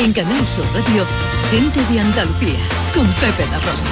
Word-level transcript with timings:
En 0.00 0.12
Canal 0.12 0.46
Sur 0.46 0.64
Radio, 0.74 1.04
Gente 1.50 1.80
de 1.92 1.98
Andalucía, 1.98 2.58
con 2.94 3.04
Pepe 3.14 3.44
La 3.50 3.58
Rosa. 3.58 3.88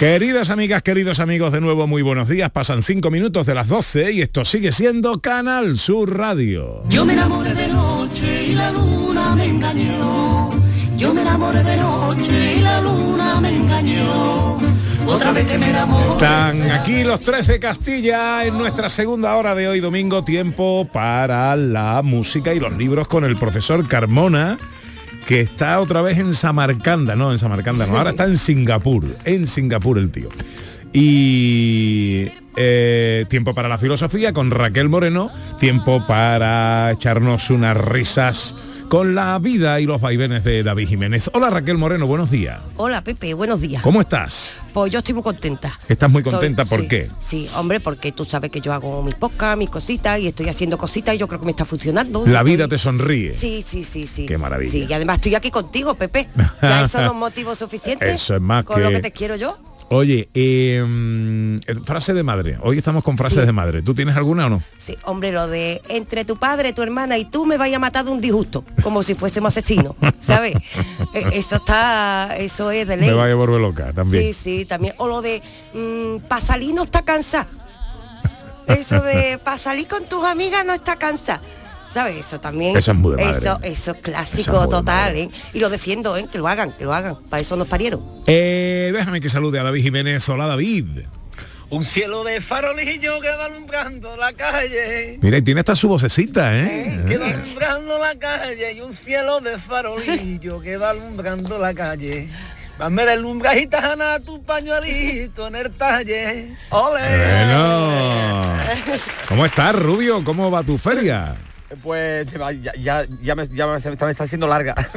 Queridas 0.00 0.50
amigas, 0.50 0.82
queridos 0.82 1.20
amigos, 1.20 1.52
de 1.52 1.60
nuevo 1.60 1.86
muy 1.86 2.02
buenos 2.02 2.28
días. 2.28 2.50
Pasan 2.50 2.82
cinco 2.82 3.12
minutos 3.12 3.46
de 3.46 3.54
las 3.54 3.68
12 3.68 4.10
y 4.10 4.22
esto 4.22 4.44
sigue 4.44 4.72
siendo 4.72 5.20
Canal 5.20 5.78
Sur 5.78 6.18
Radio. 6.18 6.82
Yo 6.88 7.04
me 7.04 7.12
enamoré 7.12 7.54
de 7.54 7.68
noche 7.68 8.46
y 8.48 8.54
la 8.54 8.72
luna 8.72 9.36
me 9.36 9.44
engañó. 9.44 10.50
Yo 10.96 11.14
me 11.14 11.22
enamoré 11.22 11.62
de 11.62 11.76
noche 11.76 12.56
y 12.56 12.60
la 12.62 12.80
luna 12.80 13.40
me 13.40 13.54
engañó. 13.54 14.73
Están 16.14 16.70
aquí 16.70 17.04
los 17.04 17.20
13 17.20 17.60
Castilla 17.60 18.44
en 18.46 18.56
nuestra 18.56 18.88
segunda 18.88 19.34
hora 19.36 19.54
de 19.54 19.68
hoy 19.68 19.80
domingo, 19.80 20.24
tiempo 20.24 20.88
para 20.92 21.54
la 21.56 22.00
música 22.02 22.54
y 22.54 22.60
los 22.60 22.72
libros 22.72 23.06
con 23.06 23.24
el 23.24 23.36
profesor 23.36 23.86
Carmona 23.86 24.56
que 25.26 25.40
está 25.40 25.80
otra 25.80 26.02
vez 26.02 26.18
en 26.18 26.34
Samarcanda, 26.34 27.16
no, 27.16 27.32
en 27.32 27.38
Samarcanda 27.38 27.86
no, 27.86 27.96
ahora 27.96 28.10
está 28.10 28.24
en 28.24 28.38
Singapur, 28.38 29.16
en 29.24 29.46
Singapur 29.46 29.98
el 29.98 30.10
tío. 30.10 30.28
Y 30.92 32.30
eh, 32.56 33.26
tiempo 33.28 33.54
para 33.54 33.68
la 33.68 33.78
filosofía 33.78 34.32
con 34.32 34.50
Raquel 34.50 34.88
Moreno, 34.88 35.30
tiempo 35.58 36.06
para 36.06 36.92
echarnos 36.92 37.50
unas 37.50 37.76
risas 37.76 38.54
con 38.88 39.14
la 39.14 39.38
vida 39.38 39.80
y 39.80 39.86
los 39.86 40.00
vaivenes 40.00 40.44
de 40.44 40.62
David 40.62 40.88
Jiménez. 40.88 41.30
Hola 41.34 41.50
Raquel 41.50 41.76
Moreno, 41.78 42.06
buenos 42.06 42.30
días. 42.30 42.60
Hola 42.76 43.02
Pepe, 43.02 43.34
buenos 43.34 43.60
días. 43.60 43.82
¿Cómo 43.82 44.00
estás? 44.00 44.58
Pues 44.72 44.92
yo 44.92 44.98
estoy 45.00 45.14
muy 45.14 45.22
contenta. 45.24 45.76
¿Estás 45.88 46.10
muy 46.10 46.22
contenta? 46.22 46.62
Estoy- 46.62 46.76
¿Por 46.78 46.82
sí, 46.82 46.88
qué? 46.88 47.10
Sí, 47.20 47.48
hombre, 47.56 47.80
porque 47.80 48.12
tú 48.12 48.24
sabes 48.24 48.50
que 48.50 48.60
yo 48.60 48.72
hago 48.72 49.02
mis 49.02 49.14
podcasts, 49.16 49.58
mis 49.58 49.70
cositas 49.70 50.20
y 50.20 50.28
estoy 50.28 50.48
haciendo 50.48 50.78
cositas 50.78 51.14
y 51.14 51.18
yo 51.18 51.26
creo 51.26 51.40
que 51.40 51.46
me 51.46 51.50
está 51.52 51.64
funcionando. 51.64 52.24
La 52.26 52.38
Estoy- 52.40 52.52
vida 52.52 52.68
te 52.68 52.78
sonríe. 52.78 53.34
Sí, 53.34 53.64
sí, 53.66 53.82
sí, 53.84 54.06
sí. 54.06 54.26
Qué 54.26 54.38
maravilla. 54.38 54.70
Sí, 54.70 54.86
y 54.88 54.92
además 54.92 55.16
estoy 55.16 55.34
aquí 55.34 55.50
contigo, 55.50 55.94
Pepe. 55.96 56.28
Ya 56.62 56.84
eso 56.84 57.00
no 57.02 57.08
es 57.12 57.14
motivo 57.14 57.54
suficiente. 57.54 58.10
Eso 58.12 58.34
es 58.36 58.40
más 58.40 58.64
con 58.64 58.76
que- 58.76 58.82
lo 58.82 58.90
que 58.90 59.00
te 59.00 59.10
quiero 59.12 59.34
yo. 59.36 59.58
Oye, 59.90 60.28
eh, 60.34 60.82
mm, 60.84 61.58
frase 61.84 62.14
de 62.14 62.22
madre. 62.22 62.58
Hoy 62.62 62.78
estamos 62.78 63.04
con 63.04 63.16
frases 63.16 63.40
Sí. 63.40 63.46
de 63.46 63.52
madre. 63.52 63.82
¿Tú 63.82 63.94
tienes 63.94 64.16
alguna 64.16 64.46
o 64.46 64.50
no? 64.50 64.62
Sí, 64.78 64.96
hombre, 65.04 65.30
lo 65.30 65.46
de 65.46 65.82
entre 65.88 66.24
tu 66.24 66.36
padre, 66.36 66.72
tu 66.72 66.82
hermana 66.82 67.16
y 67.18 67.26
tú 67.26 67.46
me 67.46 67.56
vaya 67.56 67.76
a 67.76 67.78
matar 67.80 68.04
de 68.04 68.10
un 68.10 68.20
disgusto, 68.20 68.64
como 68.82 69.02
si 69.02 69.14
fuésemos 69.14 69.48
asesinos, 69.56 69.94
¿sabes? 70.20 70.54
Eh, 71.14 71.24
Eso 71.34 71.56
está, 71.56 72.34
eso 72.38 72.70
es 72.70 72.86
de 72.88 72.96
ley. 72.96 73.10
Me 73.10 73.14
vaya 73.14 73.32
a 73.34 73.36
volver 73.36 73.60
loca 73.60 73.92
también. 73.92 74.24
Sí, 74.24 74.32
sí, 74.32 74.64
también. 74.64 74.94
O 74.98 75.06
lo 75.06 75.22
de 75.22 75.42
para 76.28 76.40
salir 76.40 76.74
no 76.74 76.84
está 76.84 77.02
cansada. 77.04 77.46
Eso 78.66 79.00
de 79.02 79.38
para 79.44 79.58
salir 79.58 79.86
con 79.86 80.04
tus 80.08 80.24
amigas 80.24 80.64
no 80.64 80.72
está 80.74 80.96
cansada. 80.96 81.42
¿Sabes? 81.94 82.26
Eso 82.26 82.40
también. 82.40 82.76
Eso 82.76 82.90
es 82.90 82.96
muy 82.98 83.14
de 83.14 83.24
madre. 83.24 83.38
Eso, 83.38 83.52
eso 83.52 83.60
es 83.62 83.78
Eso 83.78 83.90
es 83.92 83.96
clásico 83.98 84.68
total. 84.68 85.14
¿eh? 85.16 85.30
Y 85.52 85.60
lo 85.60 85.70
defiendo, 85.70 86.16
¿eh? 86.16 86.26
Que 86.30 86.38
lo 86.38 86.48
hagan, 86.48 86.72
que 86.72 86.84
lo 86.84 86.92
hagan. 86.92 87.16
Para 87.30 87.40
eso 87.40 87.56
nos 87.56 87.68
parieron. 87.68 88.02
Eh, 88.26 88.90
déjame 88.92 89.20
que 89.20 89.28
salude 89.28 89.60
a 89.60 89.62
David 89.62 89.82
Jiménez. 89.82 90.28
Hola 90.28 90.46
David. 90.46 91.02
Un 91.70 91.84
cielo 91.84 92.24
de 92.24 92.40
farolillo 92.40 93.20
que 93.20 93.28
va 93.28 93.44
alumbrando 93.44 94.16
la 94.16 94.32
calle. 94.32 95.20
Mira, 95.22 95.38
y 95.38 95.42
tiene 95.42 95.60
hasta 95.60 95.76
su 95.76 95.88
vocecita, 95.88 96.50
Que 96.50 97.16
va 97.16 97.28
¿eh? 97.28 97.34
alumbrando 97.34 97.98
la 97.98 98.16
calle 98.16 98.72
y 98.72 98.80
un 98.80 98.92
cielo 98.92 99.40
de 99.40 99.56
farolillo 99.60 100.60
que 100.60 100.76
va 100.76 100.90
alumbrando 100.90 101.58
la 101.58 101.72
calle. 101.74 102.28
Dame 102.76 103.06
de 103.06 103.16
lumbre 103.18 103.50
gitana 103.60 104.18
tu 104.18 104.42
pañuelito 104.42 105.46
en 105.46 105.54
el 105.54 105.70
talle. 105.70 106.56
¡Ole! 106.70 107.00
Bueno. 107.00 108.42
¿Cómo 109.28 109.46
estás, 109.46 109.76
Rubio? 109.76 110.24
¿Cómo 110.24 110.50
va 110.50 110.64
tu 110.64 110.76
feria? 110.76 111.36
Pues 111.82 112.28
ya, 112.30 112.52
ya, 112.76 113.06
ya 113.22 113.34
me, 113.34 113.46
ya 113.48 113.66
me- 113.66 113.72
me 113.78 113.92
está, 113.92 114.10
haciendo 114.24 114.46
larga. 114.46 114.74
Te 114.74 114.88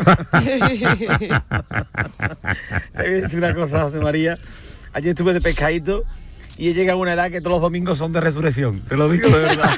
voy 2.95 3.05
a 3.05 3.09
decir 3.21 3.39
una 3.39 3.53
cosa, 3.55 3.81
José 3.83 3.99
María. 3.99 4.37
Ayer 4.93 5.09
estuve 5.11 5.33
de 5.33 5.41
pescadito 5.41 6.03
y 6.57 6.69
he 6.69 6.73
llegado 6.73 6.97
a 6.99 7.01
una 7.01 7.13
edad 7.13 7.29
que 7.29 7.39
todos 7.41 7.55
los 7.55 7.61
domingos 7.61 7.97
son 7.97 8.13
de 8.13 8.21
resurrección. 8.21 8.79
Te 8.81 8.95
lo 8.97 9.09
digo 9.09 9.29
de 9.29 9.39
verdad. 9.39 9.69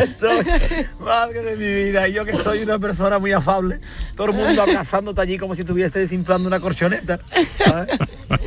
Esto, 0.00 0.28
madre 1.00 1.42
de 1.42 1.56
mi 1.56 1.84
vida, 1.90 2.08
y 2.08 2.12
yo 2.12 2.24
que 2.24 2.32
soy 2.34 2.62
una 2.62 2.78
persona 2.78 3.18
muy 3.18 3.32
afable, 3.32 3.80
todo 4.16 4.28
el 4.28 4.32
mundo 4.34 4.62
abrazándote 4.62 5.20
allí 5.20 5.38
como 5.38 5.54
si 5.54 5.62
estuviese 5.62 5.98
desinflando 5.98 6.46
una 6.48 6.60
corchoneta. 6.60 7.18
¿sabes? 7.64 7.98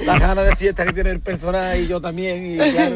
Las 0.05 0.19
ganas 0.19 0.45
de 0.45 0.55
fiesta 0.55 0.85
que 0.85 0.93
tiene 0.93 1.11
el 1.11 1.19
personaje 1.19 1.81
y 1.81 1.87
yo 1.87 1.99
también. 2.01 2.53
Y 2.53 2.57
claro, 2.71 2.95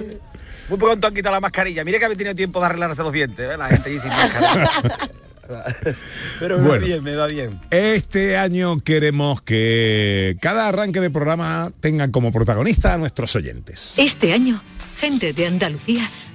muy 0.69 0.77
pronto 0.77 1.07
han 1.07 1.13
quitado 1.13 1.35
la 1.35 1.41
mascarilla. 1.41 1.83
Mire 1.83 1.99
que 1.99 2.05
había 2.05 2.17
tenido 2.17 2.35
tiempo 2.35 2.59
de 2.59 2.65
arreglarse 2.65 3.01
los 3.01 3.13
dientes, 3.13 3.51
¿eh? 3.51 3.57
la 3.57 3.69
gente 3.69 3.89
allí 3.89 3.99
sin 3.99 4.09
mascarilla. 4.09 4.69
Pero 6.39 6.57
me 6.57 6.69
va 6.69 6.77
bien, 6.79 7.03
me 7.03 7.15
va 7.15 7.27
bien. 7.27 7.59
Este 7.69 8.35
año 8.35 8.79
queremos 8.79 9.43
que 9.43 10.37
cada 10.41 10.67
arranque 10.67 10.99
de 10.99 11.11
programa 11.11 11.71
tengan 11.81 12.11
como 12.11 12.31
protagonista 12.31 12.93
a 12.93 12.97
nuestros 12.97 13.35
oyentes. 13.35 13.93
Este 13.97 14.33
año, 14.33 14.59
Gente 14.99 15.33
de 15.33 15.45
Andalucía 15.45 16.03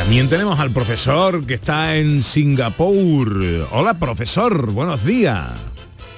También 0.00 0.30
tenemos 0.30 0.58
al 0.58 0.72
profesor 0.72 1.44
que 1.44 1.52
está 1.52 1.94
en 1.94 2.22
Singapur. 2.22 3.68
Hola, 3.70 3.98
profesor, 3.98 4.72
buenos 4.72 5.04
días. 5.04 5.50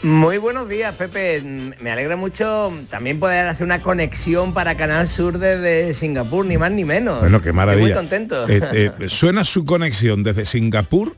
Muy 0.05 0.39
buenos 0.39 0.69
días, 0.69 0.95
Pepe. 0.95 1.43
Me 1.43 1.91
alegra 1.91 2.15
mucho 2.15 2.73
también 2.89 3.19
poder 3.19 3.49
hacer 3.49 3.67
una 3.67 3.83
conexión 3.83 4.55
para 4.55 4.77
Canal 4.77 5.09
Sur 5.09 5.39
desde 5.39 5.95
Singapur, 5.95 6.47
ni 6.47 6.57
más 6.59 6.71
ni 6.71 6.85
menos. 6.85 7.19
Bueno, 7.19 7.41
qué 7.43 7.53
maravilla. 7.53 8.01
Estoy 8.01 8.03
muy 8.03 8.09
contento. 8.09 8.49
Eh, 8.49 8.93
eh, 9.01 9.09
suena 9.09 9.45
su 9.45 9.65
conexión 9.65 10.23
desde 10.23 10.47
Singapur 10.47 11.17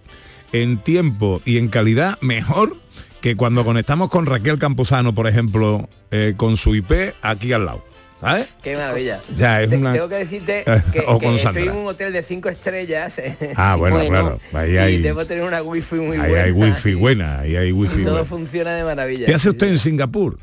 en 0.52 0.78
tiempo 0.78 1.42
y 1.44 1.58
en 1.58 1.68
calidad 1.68 2.18
mejor 2.22 2.78
que 3.20 3.36
cuando 3.36 3.62
conectamos 3.62 4.08
con 4.08 4.24
Raquel 4.24 4.58
Campuzano, 4.58 5.14
por 5.14 5.28
ejemplo, 5.28 5.90
eh, 6.10 6.32
con 6.38 6.56
su 6.56 6.74
IP 6.74 7.12
aquí 7.20 7.52
al 7.52 7.66
lado. 7.66 7.84
¿Sabes? 8.24 8.54
Qué 8.62 8.76
maravilla. 8.76 9.20
Ya, 9.34 9.62
es 9.62 9.70
Te- 9.70 9.76
una- 9.76 9.92
Tengo 9.92 10.08
que 10.08 10.14
decirte 10.16 10.64
que, 10.92 11.00
que 11.20 11.34
estoy 11.34 11.62
en 11.64 11.70
un 11.72 11.86
hotel 11.86 12.12
de 12.12 12.22
cinco 12.22 12.48
estrellas. 12.48 13.20
Ah, 13.56 13.76
bueno, 13.78 14.00
claro. 14.08 14.40
Ahí 14.52 14.76
hay, 14.78 14.94
y 14.94 15.02
debo 15.02 15.24
tener 15.26 15.44
una 15.44 15.62
wifi 15.62 15.96
muy 15.96 16.16
ahí 16.16 16.28
buena. 16.30 16.44
hay 16.44 16.50
wifi 16.52 16.94
buena, 16.94 17.40
ahí 17.40 17.56
hay 17.56 17.72
wifi 17.72 18.00
y 18.00 18.04
todo 18.04 18.12
buena. 18.14 18.24
funciona 18.28 18.72
de 18.74 18.84
maravilla. 18.84 19.26
¿Qué 19.26 19.34
hace 19.34 19.50
usted 19.50 19.68
en 19.68 19.78
Singapur? 19.78 20.38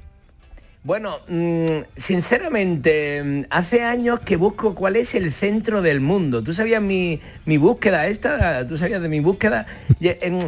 Bueno, 0.83 1.19
mm, 1.27 1.83
sinceramente, 1.95 3.21
mm, 3.23 3.45
hace 3.51 3.83
años 3.83 4.19
que 4.21 4.35
busco 4.35 4.73
cuál 4.73 4.95
es 4.95 5.13
el 5.13 5.31
centro 5.31 5.83
del 5.83 5.99
mundo. 6.01 6.41
¿Tú 6.41 6.55
sabías 6.55 6.81
mi, 6.81 7.21
mi 7.45 7.57
búsqueda 7.57 8.07
esta? 8.07 8.67
¿Tú 8.67 8.79
sabías 8.79 8.99
de 8.99 9.07
mi 9.07 9.19
búsqueda? 9.19 9.67
Em, 10.01 10.39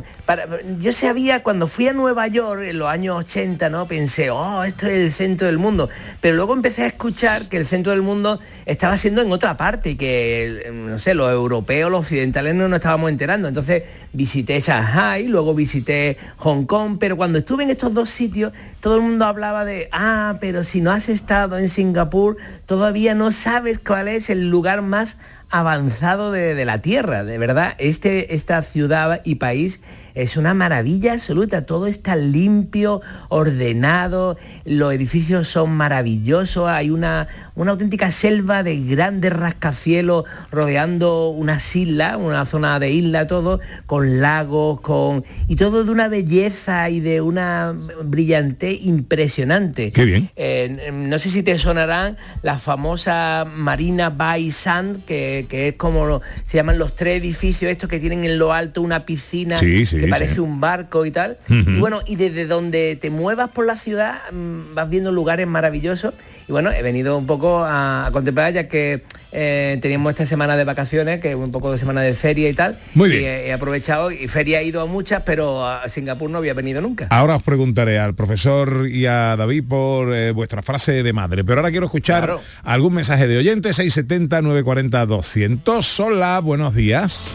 yo 0.79 0.91
sabía 0.91 1.43
cuando 1.43 1.67
fui 1.67 1.87
a 1.87 1.93
Nueva 1.93 2.25
York 2.25 2.63
en 2.63 2.79
los 2.79 2.87
años 2.87 3.19
80, 3.19 3.69
¿no? 3.69 3.87
Pensé, 3.87 4.31
oh, 4.31 4.63
esto 4.63 4.87
es 4.87 4.93
el 4.93 5.11
centro 5.11 5.45
del 5.45 5.59
mundo. 5.59 5.89
Pero 6.19 6.35
luego 6.35 6.53
empecé 6.53 6.81
a 6.81 6.87
escuchar 6.87 7.47
que 7.47 7.57
el 7.57 7.67
centro 7.67 7.91
del 7.91 8.01
mundo 8.01 8.39
estaba 8.65 8.97
siendo 8.97 9.21
en 9.21 9.31
otra 9.31 9.55
parte 9.55 9.91
y 9.91 9.95
que, 9.95 10.63
em, 10.65 10.89
no 10.89 10.97
sé, 10.97 11.13
los 11.13 11.31
europeos, 11.31 11.91
los 11.91 12.01
occidentales 12.01 12.55
no 12.55 12.67
nos 12.67 12.77
estábamos 12.77 13.11
enterando. 13.11 13.47
Entonces 13.47 13.83
visité 14.13 14.59
Shanghai, 14.59 15.27
luego 15.27 15.53
visité 15.53 16.17
Hong 16.37 16.65
Kong, 16.65 16.97
pero 16.99 17.17
cuando 17.17 17.37
estuve 17.39 17.65
en 17.65 17.69
estos 17.69 17.93
dos 17.93 18.09
sitios, 18.09 18.51
todo 18.79 18.95
el 18.95 19.03
mundo 19.03 19.25
hablaba 19.25 19.63
de, 19.65 19.89
ah, 19.91 20.22
pero 20.39 20.63
si 20.63 20.81
no 20.81 20.91
has 20.91 21.09
estado 21.09 21.57
en 21.57 21.69
Singapur, 21.69 22.37
todavía 22.65 23.15
no 23.15 23.31
sabes 23.31 23.79
cuál 23.79 24.07
es 24.07 24.29
el 24.29 24.49
lugar 24.49 24.81
más 24.81 25.17
avanzado 25.49 26.31
de, 26.31 26.55
de 26.55 26.65
la 26.65 26.81
Tierra. 26.81 27.23
De 27.23 27.37
verdad, 27.37 27.75
este, 27.77 28.35
esta 28.35 28.61
ciudad 28.63 29.21
y 29.23 29.35
país 29.35 29.79
es 30.15 30.37
una 30.37 30.53
maravilla 30.53 31.13
absoluta, 31.13 31.65
todo 31.65 31.87
está 31.87 32.15
limpio, 32.15 33.01
ordenado, 33.29 34.37
los 34.65 34.93
edificios 34.93 35.47
son 35.47 35.71
maravillosos, 35.71 36.67
hay 36.69 36.89
una, 36.89 37.27
una 37.55 37.71
auténtica 37.71 38.11
selva 38.11 38.63
de 38.63 38.77
grandes 38.83 39.33
rascacielos 39.33 40.25
rodeando 40.51 41.29
unas 41.29 41.75
islas, 41.75 42.17
una 42.19 42.45
zona 42.45 42.79
de 42.79 42.91
isla 42.91 43.27
todo, 43.27 43.59
con 43.85 44.21
lagos, 44.21 44.81
con. 44.81 45.23
y 45.47 45.55
todo 45.55 45.83
de 45.83 45.91
una 45.91 46.07
belleza 46.07 46.89
y 46.89 46.99
de 46.99 47.21
una 47.21 47.73
brillante 48.03 48.71
impresionante. 48.73 49.91
Qué 49.91 50.05
bien. 50.05 50.29
Eh, 50.35 50.91
no 50.93 51.19
sé 51.19 51.29
si 51.29 51.43
te 51.43 51.57
sonarán 51.59 52.17
la 52.41 52.57
famosa 52.57 53.45
Marina 53.55 54.09
Bay 54.09 54.51
Sand, 54.51 55.05
que, 55.05 55.45
que 55.49 55.69
es 55.69 55.75
como 55.75 56.05
lo- 56.05 56.21
se 56.45 56.57
llaman 56.57 56.77
los 56.79 56.95
tres 56.95 57.21
edificios 57.21 57.71
estos 57.71 57.89
que 57.89 57.99
tienen 57.99 58.23
en 58.25 58.37
lo 58.37 58.53
alto 58.53 58.81
una 58.81 59.05
piscina 59.05 59.57
Sí, 59.57 59.85
sí, 59.85 59.97
que 60.05 60.11
parece 60.11 60.41
un 60.41 60.59
barco 60.59 61.05
y 61.05 61.11
tal. 61.11 61.37
Y 61.49 61.79
bueno, 61.79 62.01
y 62.05 62.15
desde 62.15 62.45
donde 62.45 62.97
te 62.99 63.09
muevas 63.09 63.49
por 63.49 63.65
la 63.65 63.77
ciudad 63.77 64.19
mm, 64.31 64.73
vas 64.73 64.89
viendo 64.89 65.11
lugares 65.11 65.47
maravillosos. 65.47 66.13
Y 66.47 66.51
bueno, 66.51 66.71
he 66.71 66.81
venido 66.81 67.17
un 67.17 67.25
poco 67.25 67.63
a, 67.63 68.05
a 68.07 68.11
contemplar 68.11 68.51
ya 68.53 68.67
que 68.67 69.03
eh, 69.31 69.77
teníamos 69.81 70.11
esta 70.11 70.25
semana 70.25 70.57
de 70.57 70.65
vacaciones, 70.65 71.21
que 71.21 71.29
es 71.31 71.35
un 71.35 71.51
poco 71.51 71.71
de 71.71 71.77
semana 71.77 72.01
de 72.01 72.13
feria 72.15 72.49
y 72.49 72.53
tal. 72.53 72.77
Muy 72.95 73.09
Y 73.09 73.17
bien. 73.19 73.23
he, 73.31 73.47
he 73.47 73.53
aprovechado 73.53 74.11
y 74.11 74.27
feria 74.27 74.59
he 74.59 74.65
ido 74.65 74.81
a 74.81 74.85
muchas, 74.85 75.23
pero 75.25 75.65
a 75.65 75.87
Singapur 75.87 76.29
no 76.29 76.39
había 76.39 76.53
venido 76.53 76.81
nunca. 76.81 77.07
Ahora 77.11 77.37
os 77.37 77.43
preguntaré 77.43 77.97
al 77.97 78.13
profesor 78.13 78.87
y 78.89 79.05
a 79.05 79.35
David 79.37 79.63
por 79.69 80.13
eh, 80.13 80.31
vuestra 80.31 80.61
frase 80.61 81.01
de 81.01 81.13
madre, 81.13 81.43
pero 81.45 81.61
ahora 81.61 81.71
quiero 81.71 81.85
escuchar 81.85 82.23
Claro. 82.25 82.41
algún 82.63 82.93
mensaje 82.95 83.25
de 83.27 83.37
oyente 83.37 83.71
670 83.73 84.41
940 84.41 85.05
200. 85.05 85.99
Hola, 86.01 86.39
buenos 86.39 86.75
días. 86.75 87.33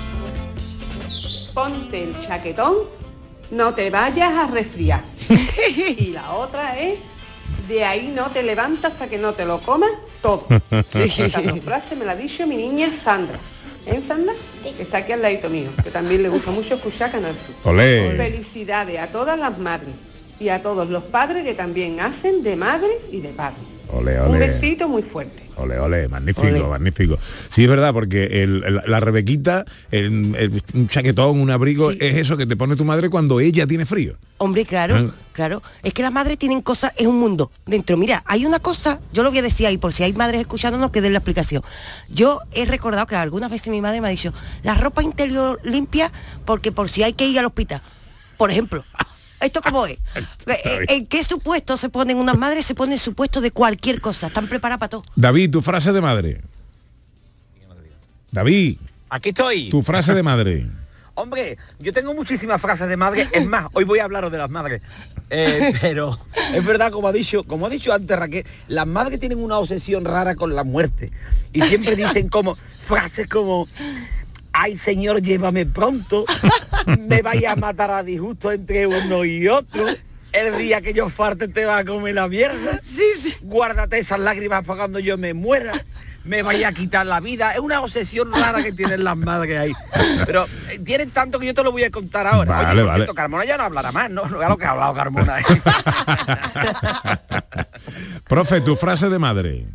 Ponte 1.58 2.04
el 2.04 2.16
chaquetón, 2.20 2.76
no 3.50 3.74
te 3.74 3.90
vayas 3.90 4.30
a 4.32 4.46
resfriar. 4.46 5.02
y 5.76 6.12
la 6.12 6.34
otra 6.34 6.78
es, 6.78 7.00
de 7.66 7.82
ahí 7.84 8.12
no 8.14 8.30
te 8.30 8.44
levantas 8.44 8.92
hasta 8.92 9.08
que 9.08 9.18
no 9.18 9.34
te 9.34 9.44
lo 9.44 9.60
comas 9.60 9.90
todo. 10.22 10.46
Esta 10.70 11.42
dos 11.42 11.58
frase 11.58 11.96
me 11.96 12.04
la 12.04 12.12
ha 12.12 12.14
dicho 12.14 12.46
mi 12.46 12.54
niña 12.54 12.92
Sandra. 12.92 13.40
¿Eh, 13.86 14.00
Sandra? 14.00 14.34
Que 14.62 14.84
está 14.84 14.98
aquí 14.98 15.10
al 15.10 15.20
ladito 15.20 15.50
mío, 15.50 15.70
que 15.82 15.90
también 15.90 16.22
le 16.22 16.28
gusta 16.28 16.52
mucho 16.52 16.76
escuchar 16.76 17.10
Canal 17.10 17.34
Sur. 17.34 17.56
Olé. 17.64 18.14
Felicidades 18.16 19.00
a 19.00 19.08
todas 19.08 19.36
las 19.36 19.58
madres 19.58 19.94
y 20.38 20.50
a 20.50 20.62
todos 20.62 20.88
los 20.88 21.02
padres 21.02 21.42
que 21.42 21.54
también 21.54 21.98
hacen 21.98 22.44
de 22.44 22.54
madre 22.54 22.92
y 23.10 23.20
de 23.20 23.30
padre. 23.30 23.58
Ole, 23.92 24.20
Un 24.20 24.36
ole. 24.36 24.46
besito 24.46 24.88
muy 24.88 25.02
fuerte. 25.02 25.47
Ole, 25.58 25.78
ole, 25.78 26.08
magnífico, 26.08 26.46
Ole. 26.46 26.62
magnífico. 26.62 27.18
Sí, 27.48 27.64
es 27.64 27.68
verdad, 27.68 27.92
porque 27.92 28.42
el- 28.42 28.62
el- 28.64 28.82
la 28.86 29.00
rebequita, 29.00 29.64
el- 29.90 30.34
el- 30.36 30.62
un 30.74 30.88
chaquetón, 30.88 31.40
un 31.40 31.50
abrigo, 31.50 31.90
es 31.90 32.14
eso 32.14 32.36
que 32.36 32.46
te 32.46 32.56
pone 32.56 32.76
tu 32.76 32.84
madre 32.84 33.10
cuando 33.10 33.40
ella 33.40 33.66
tiene 33.66 33.84
frío. 33.84 34.16
Hombre, 34.38 34.64
claro, 34.64 34.94
Ah. 34.96 35.14
claro. 35.32 35.62
Es 35.82 35.92
que 35.92 36.02
las 36.02 36.12
madres 36.12 36.38
tienen 36.38 36.62
cosas, 36.62 36.92
es 36.96 37.06
un 37.08 37.18
mundo 37.18 37.50
dentro. 37.66 37.96
Mira, 37.96 38.22
hay 38.26 38.46
una 38.46 38.60
cosa, 38.60 39.00
yo 39.12 39.22
lo 39.24 39.30
voy 39.30 39.40
a 39.40 39.42
decir 39.42 39.66
ahí, 39.66 39.78
por 39.78 39.92
si 39.92 40.04
hay 40.04 40.12
madres 40.12 40.40
escuchándonos 40.40 40.92
que 40.92 41.00
den 41.00 41.12
la 41.12 41.18
explicación. 41.18 41.62
Yo 42.08 42.40
he 42.52 42.64
recordado 42.64 43.06
que 43.06 43.16
algunas 43.16 43.50
veces 43.50 43.68
mi 43.68 43.80
madre 43.80 44.00
me 44.00 44.06
ha 44.06 44.10
dicho, 44.10 44.32
la 44.62 44.74
ropa 44.74 45.02
interior 45.02 45.60
limpia 45.64 46.12
porque 46.44 46.70
por 46.70 46.88
si 46.88 47.02
hay 47.02 47.14
que 47.14 47.26
ir 47.28 47.38
al 47.40 47.46
hospital. 47.46 47.82
Por 48.36 48.52
ejemplo. 48.52 48.84
¿Esto 49.40 49.60
cómo 49.62 49.86
es? 49.86 49.98
Eh, 50.46 50.86
¿En 50.88 51.06
qué 51.06 51.22
supuesto 51.22 51.76
se 51.76 51.88
ponen 51.88 52.18
unas 52.18 52.36
madres? 52.36 52.66
Se 52.66 52.74
ponen 52.74 52.98
supuesto 52.98 53.40
de 53.40 53.50
cualquier 53.50 54.00
cosa. 54.00 54.26
Están 54.26 54.46
preparadas 54.48 54.78
para 54.80 54.90
todo. 54.90 55.02
David, 55.14 55.50
tu 55.50 55.62
frase 55.62 55.92
de 55.92 56.00
madre. 56.00 56.40
David, 58.30 58.76
Aquí 59.10 59.30
estoy. 59.30 59.70
tu 59.70 59.82
frase 59.82 60.14
de 60.14 60.22
madre. 60.22 60.66
Hombre, 61.14 61.58
yo 61.80 61.92
tengo 61.92 62.14
muchísimas 62.14 62.60
frases 62.60 62.88
de 62.88 62.96
madre. 62.96 63.26
Es 63.32 63.44
más, 63.44 63.66
hoy 63.72 63.82
voy 63.82 63.98
a 63.98 64.04
hablaros 64.04 64.30
de 64.30 64.38
las 64.38 64.50
madres. 64.50 64.82
Eh, 65.30 65.72
pero 65.80 66.16
es 66.54 66.64
verdad, 66.64 66.92
como 66.92 67.08
ha 67.08 67.12
dicho, 67.12 67.42
como 67.42 67.66
ha 67.66 67.70
dicho 67.70 67.92
antes 67.92 68.16
Raquel, 68.16 68.46
las 68.68 68.86
madres 68.86 69.18
tienen 69.18 69.42
una 69.42 69.58
obsesión 69.58 70.04
rara 70.04 70.36
con 70.36 70.54
la 70.54 70.62
muerte. 70.62 71.10
Y 71.52 71.62
siempre 71.62 71.96
dicen 71.96 72.28
como 72.28 72.56
frases 72.82 73.26
como 73.28 73.66
ay 74.52 74.76
señor, 74.76 75.22
llévame 75.22 75.66
pronto, 75.66 76.24
me 76.98 77.22
vaya 77.22 77.52
a 77.52 77.56
matar 77.56 77.90
a 77.90 78.02
disgusto 78.02 78.52
entre 78.52 78.86
uno 78.86 79.24
y 79.24 79.48
otro. 79.48 79.86
El 80.30 80.58
día 80.58 80.82
que 80.82 80.92
yo 80.92 81.08
farte 81.08 81.48
te 81.48 81.64
va 81.64 81.78
a 81.78 81.84
comer 81.84 82.14
la 82.14 82.28
mierda. 82.28 82.80
Guárdate 83.40 83.98
esas 83.98 84.20
lágrimas 84.20 84.62
para 84.64 84.80
cuando 84.80 84.98
yo 84.98 85.16
me 85.16 85.32
muera. 85.32 85.72
Me 86.24 86.42
vaya 86.42 86.68
a 86.68 86.72
quitar 86.72 87.06
la 87.06 87.20
vida. 87.20 87.54
Es 87.54 87.60
una 87.60 87.80
obsesión 87.80 88.30
rara 88.30 88.62
que 88.62 88.72
tienen 88.72 89.04
las 89.04 89.16
madres 89.16 89.58
ahí. 89.58 89.72
Pero 90.26 90.44
eh, 90.68 90.78
tienen 90.84 91.10
tanto 91.10 91.38
que 91.38 91.46
yo 91.46 91.54
te 91.54 91.64
lo 91.64 91.72
voy 91.72 91.84
a 91.84 91.90
contar 91.90 92.26
ahora. 92.26 92.62
Vale, 92.62 92.82
Oye, 92.82 92.84
vale. 92.88 92.96
cierto, 92.98 93.14
Carmona 93.14 93.46
ya 93.46 93.56
no 93.56 93.62
hablará 93.64 93.90
más, 93.92 94.10
¿no? 94.10 94.26
No 94.26 94.36
vea 94.36 94.50
lo 94.50 94.58
que 94.58 94.66
ha 94.66 94.72
hablado 94.72 94.94
Carmona. 94.94 95.36
Profe, 98.28 98.60
tu 98.60 98.76
frase 98.76 99.08
de 99.08 99.18
madre. 99.18 99.66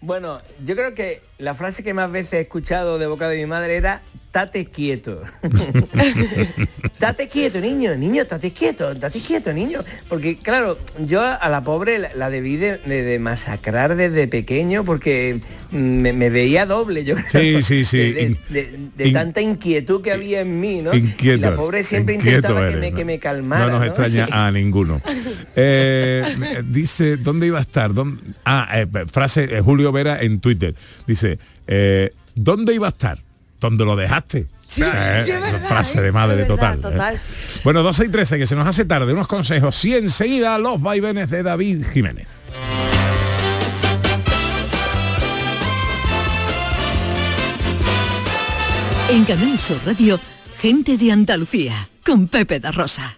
Bueno, 0.00 0.40
yo 0.64 0.76
creo 0.76 0.94
que 0.94 1.22
la 1.38 1.54
frase 1.54 1.82
que 1.82 1.92
más 1.92 2.10
veces 2.10 2.34
he 2.34 2.40
escuchado 2.42 2.98
de 2.98 3.06
boca 3.08 3.28
de 3.28 3.36
mi 3.36 3.46
madre 3.46 3.76
era 3.76 4.02
tate 4.40 4.66
quieto. 4.66 5.22
tate 6.98 7.28
quieto, 7.28 7.60
niño, 7.60 7.94
niño, 7.96 8.24
tate 8.26 8.52
quieto, 8.52 8.94
tate 8.96 9.20
quieto, 9.20 9.52
niño. 9.52 9.80
Porque 10.08 10.36
claro, 10.38 10.78
yo 10.98 11.22
a 11.22 11.48
la 11.48 11.62
pobre 11.62 11.98
la, 11.98 12.10
la 12.14 12.30
debí 12.30 12.56
de, 12.56 12.78
de- 12.78 13.02
de 13.02 13.18
masacrar 13.18 13.96
desde 13.96 14.28
pequeño 14.28 14.84
porque 14.84 15.40
me, 15.70 16.12
me 16.12 16.30
veía 16.30 16.66
doble, 16.66 17.04
yo 17.04 17.14
creo. 17.16 17.28
Sí, 17.28 17.62
sí, 17.62 17.84
sí. 17.84 18.12
De, 18.48 19.04
In- 19.06 19.12
tanta 19.12 19.40
inquietud 19.40 20.02
que 20.02 20.12
había 20.12 20.40
en 20.40 20.60
mí, 20.60 20.80
¿no? 20.82 20.94
Inquieto. 20.94 21.38
Y 21.38 21.40
la 21.50 21.56
pobre 21.56 21.82
siempre 21.82 22.14
intentaba 22.14 22.68
que 22.68 22.76
me, 22.76 22.90
¿no? 22.90 22.96
que 22.96 23.04
me 23.04 23.18
calmara. 23.18 23.66
No 23.66 23.78
nos 23.78 23.86
extraña 23.86 24.28
a 24.30 24.50
ninguno. 24.52 25.00
Eh, 25.56 26.62
dice, 26.66 27.16
¿dónde 27.16 27.46
iba 27.46 27.58
a 27.58 27.62
estar? 27.62 27.92
¿Dónde- 27.94 28.20
Ah, 28.44 28.68
eh, 28.74 28.86
frase 29.10 29.44
eh, 29.44 29.60
Julio 29.60 29.92
Vera 29.92 30.20
en 30.22 30.40
Twitter. 30.40 30.74
Dice, 31.06 31.38
eh, 31.66 32.12
¿dónde 32.34 32.74
iba 32.74 32.86
a 32.86 32.90
estar? 32.90 33.18
¿Dónde 33.60 33.84
lo 33.84 33.96
dejaste? 33.96 34.46
Sí, 34.66 34.82
Eh, 34.84 35.22
es 35.26 35.40
verdad, 35.40 35.68
frase 35.68 35.98
¿eh? 35.98 36.02
de 36.02 36.12
madre 36.12 36.36
verdad, 36.36 36.48
total. 36.48 36.80
total. 36.80 37.14
¿eh? 37.16 37.20
Bueno, 37.64 37.82
12 37.82 38.04
y 38.06 38.08
13, 38.10 38.38
que 38.38 38.46
se 38.46 38.54
nos 38.54 38.66
hace 38.68 38.84
tarde. 38.84 39.12
Unos 39.12 39.26
consejos. 39.26 39.84
Y 39.84 39.94
enseguida 39.96 40.58
los 40.58 40.80
vaivenes 40.80 41.30
de 41.30 41.42
David 41.42 41.84
Jiménez. 41.92 42.28
En 49.10 49.24
Canal 49.24 49.58
Sur 49.58 49.80
Radio, 49.86 50.20
gente 50.60 50.98
de 50.98 51.12
Andalucía, 51.12 51.88
con 52.04 52.28
Pepe 52.28 52.60
da 52.60 52.70
Rosa. 52.72 53.17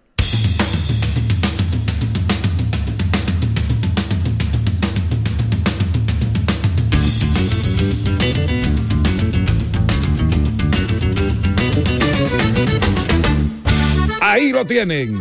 Ahí 14.31 14.53
lo 14.53 14.63
tienen. 14.63 15.19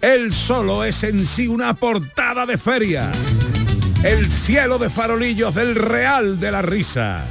El 0.00 0.32
solo 0.32 0.82
es 0.82 1.04
en 1.04 1.26
sí 1.26 1.46
una 1.46 1.74
portada 1.74 2.46
de 2.46 2.56
feria. 2.56 3.12
El 4.02 4.30
cielo 4.30 4.78
de 4.78 4.88
farolillos 4.88 5.54
del 5.54 5.74
Real 5.74 6.40
de 6.40 6.50
la 6.50 6.62
Risa. 6.62 7.26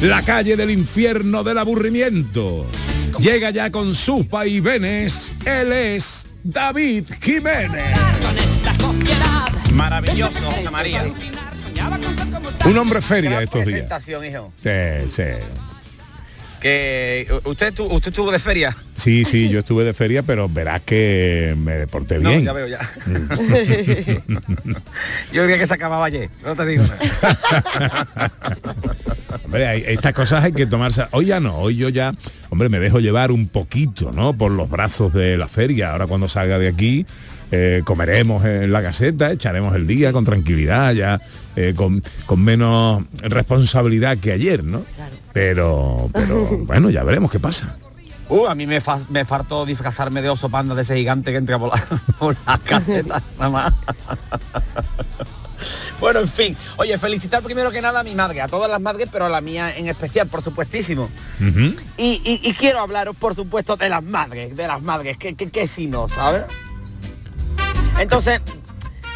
La 0.00 0.22
calle 0.22 0.56
del 0.56 0.72
infierno 0.72 1.44
del 1.44 1.58
aburrimiento. 1.58 2.66
Llega 3.20 3.50
ya 3.50 3.70
con 3.70 3.94
sus 3.94 4.28
vaivenes. 4.28 5.32
Él 5.46 5.70
es 5.70 6.26
David 6.42 7.04
Jiménez. 7.20 7.96
Maravilloso, 9.72 10.40
José 10.40 10.70
María. 10.72 11.04
Un 12.64 12.78
hombre 12.78 13.00
feria 13.00 13.42
estos 13.42 13.64
días. 13.64 14.08
hijo. 14.08 14.52
Sí, 14.60 15.08
sí. 15.08 15.22
Que 16.62 17.26
uh, 17.28 17.48
usted 17.48 17.78
usted 17.78 18.10
estuvo 18.10 18.30
de 18.30 18.38
feria. 18.38 18.76
Sí, 18.94 19.24
sí, 19.24 19.48
yo 19.48 19.60
estuve 19.60 19.84
de 19.84 19.94
feria, 19.94 20.22
pero 20.22 20.48
verás 20.48 20.82
que 20.82 21.54
me 21.58 21.86
porté 21.86 22.18
No, 22.18 22.28
bien. 22.28 22.44
ya 22.44 22.52
veo 22.52 22.68
ya. 22.68 22.78
Mm. 23.06 23.32
Yo 25.32 25.42
creía 25.44 25.58
que 25.58 25.66
se 25.66 25.74
acababa 25.74 26.04
ayer. 26.04 26.28
No 26.44 26.54
te 26.54 26.66
digo. 26.66 26.84
Hombre, 29.44 29.66
hay- 29.66 29.84
estas 29.86 30.14
cosas 30.14 30.44
hay 30.44 30.52
que 30.52 30.66
tomarse. 30.66 31.04
Hoy 31.12 31.26
ya 31.26 31.40
no, 31.40 31.56
hoy 31.56 31.76
yo 31.76 31.88
ya, 31.88 32.14
hombre, 32.50 32.68
me 32.68 32.78
dejo 32.78 33.00
llevar 33.00 33.32
un 33.32 33.48
poquito, 33.48 34.12
¿no? 34.12 34.36
Por 34.36 34.52
los 34.52 34.70
brazos 34.70 35.12
de 35.12 35.36
la 35.36 35.48
feria. 35.48 35.92
Ahora 35.92 36.06
cuando 36.06 36.28
salga 36.28 36.58
de 36.58 36.68
aquí, 36.68 37.06
eh, 37.50 37.82
comeremos 37.84 38.44
en 38.44 38.70
la 38.72 38.82
caseta, 38.82 39.32
echaremos 39.32 39.74
el 39.74 39.86
día 39.86 40.12
con 40.12 40.24
tranquilidad, 40.24 40.92
ya 40.94 41.20
eh, 41.56 41.72
con, 41.74 42.02
con 42.26 42.40
menos 42.42 43.04
responsabilidad 43.22 44.18
que 44.18 44.32
ayer, 44.32 44.62
¿no? 44.64 44.84
Pero, 45.32 46.10
pero 46.12 46.58
bueno, 46.66 46.90
ya 46.90 47.02
veremos 47.04 47.30
qué 47.30 47.40
pasa. 47.40 47.76
Uh, 48.28 48.46
a 48.46 48.54
mí 48.54 48.66
me, 48.66 48.80
fa- 48.80 49.00
me 49.10 49.24
faltó 49.24 49.66
disfrazarme 49.66 50.22
de 50.22 50.30
oso 50.30 50.48
panda 50.48 50.74
de 50.74 50.82
ese 50.82 50.96
gigante 50.96 51.30
que 51.32 51.36
entra 51.38 51.58
por 51.58 51.74
la, 51.76 51.84
por 52.18 52.36
la 52.46 52.58
caseta, 52.58 53.22
nada 53.38 53.50
más. 53.50 53.74
bueno, 56.00 56.20
en 56.20 56.28
fin. 56.28 56.56
Oye, 56.78 56.96
felicitar 56.98 57.42
primero 57.42 57.70
que 57.70 57.80
nada 57.82 58.00
a 58.00 58.04
mi 58.04 58.14
madre, 58.14 58.40
a 58.40 58.48
todas 58.48 58.70
las 58.70 58.80
madres, 58.80 59.08
pero 59.12 59.26
a 59.26 59.28
la 59.28 59.40
mía 59.40 59.76
en 59.76 59.86
especial, 59.88 60.28
por 60.28 60.42
supuestísimo. 60.42 61.10
Y, 61.40 62.20
y- 62.24 62.40
y 62.42 62.54
quiero 62.54 62.80
hablaros, 62.80 63.14
por 63.16 63.34
supuesto, 63.34 63.76
de 63.76 63.88
las 63.88 64.02
madres, 64.02 64.56
de 64.56 64.66
las 64.66 64.80
madres, 64.80 65.18
que, 65.18 65.34
que, 65.34 65.50
que 65.50 65.68
si 65.68 65.86
no, 65.86 66.08
¿sabes? 66.08 66.44
Entonces, 67.98 68.40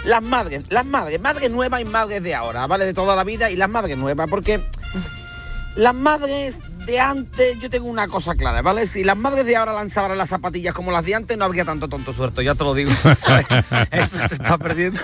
las 0.04 0.22
madres, 0.22 0.64
las 0.68 0.84
madres, 0.84 1.20
madres 1.20 1.50
nuevas 1.50 1.80
y 1.80 1.84
madres 1.84 2.22
de 2.22 2.34
ahora, 2.34 2.66
¿vale? 2.66 2.84
De 2.84 2.92
toda 2.94 3.16
la 3.16 3.24
vida 3.24 3.50
y 3.50 3.56
las 3.56 3.68
madres 3.70 3.96
nuevas, 3.96 4.28
porque 4.28 4.62
las 5.74 5.94
madres 5.94 6.58
de 6.86 7.00
antes, 7.00 7.58
yo 7.58 7.68
tengo 7.68 7.86
una 7.86 8.06
cosa 8.06 8.34
clara, 8.34 8.62
¿vale? 8.62 8.86
Si 8.86 9.02
las 9.02 9.16
madres 9.16 9.44
de 9.44 9.56
ahora 9.56 9.72
lanzaran 9.72 10.16
las 10.16 10.28
zapatillas 10.28 10.72
como 10.72 10.92
las 10.92 11.04
de 11.04 11.14
antes, 11.14 11.36
no 11.36 11.44
habría 11.44 11.64
tanto 11.64 11.88
tonto 11.88 12.12
suelto, 12.12 12.42
ya 12.42 12.54
te 12.54 12.64
lo 12.64 12.74
digo. 12.74 12.90
Eso 13.90 14.18
se 14.28 14.34
está 14.36 14.56
perdiendo. 14.56 15.00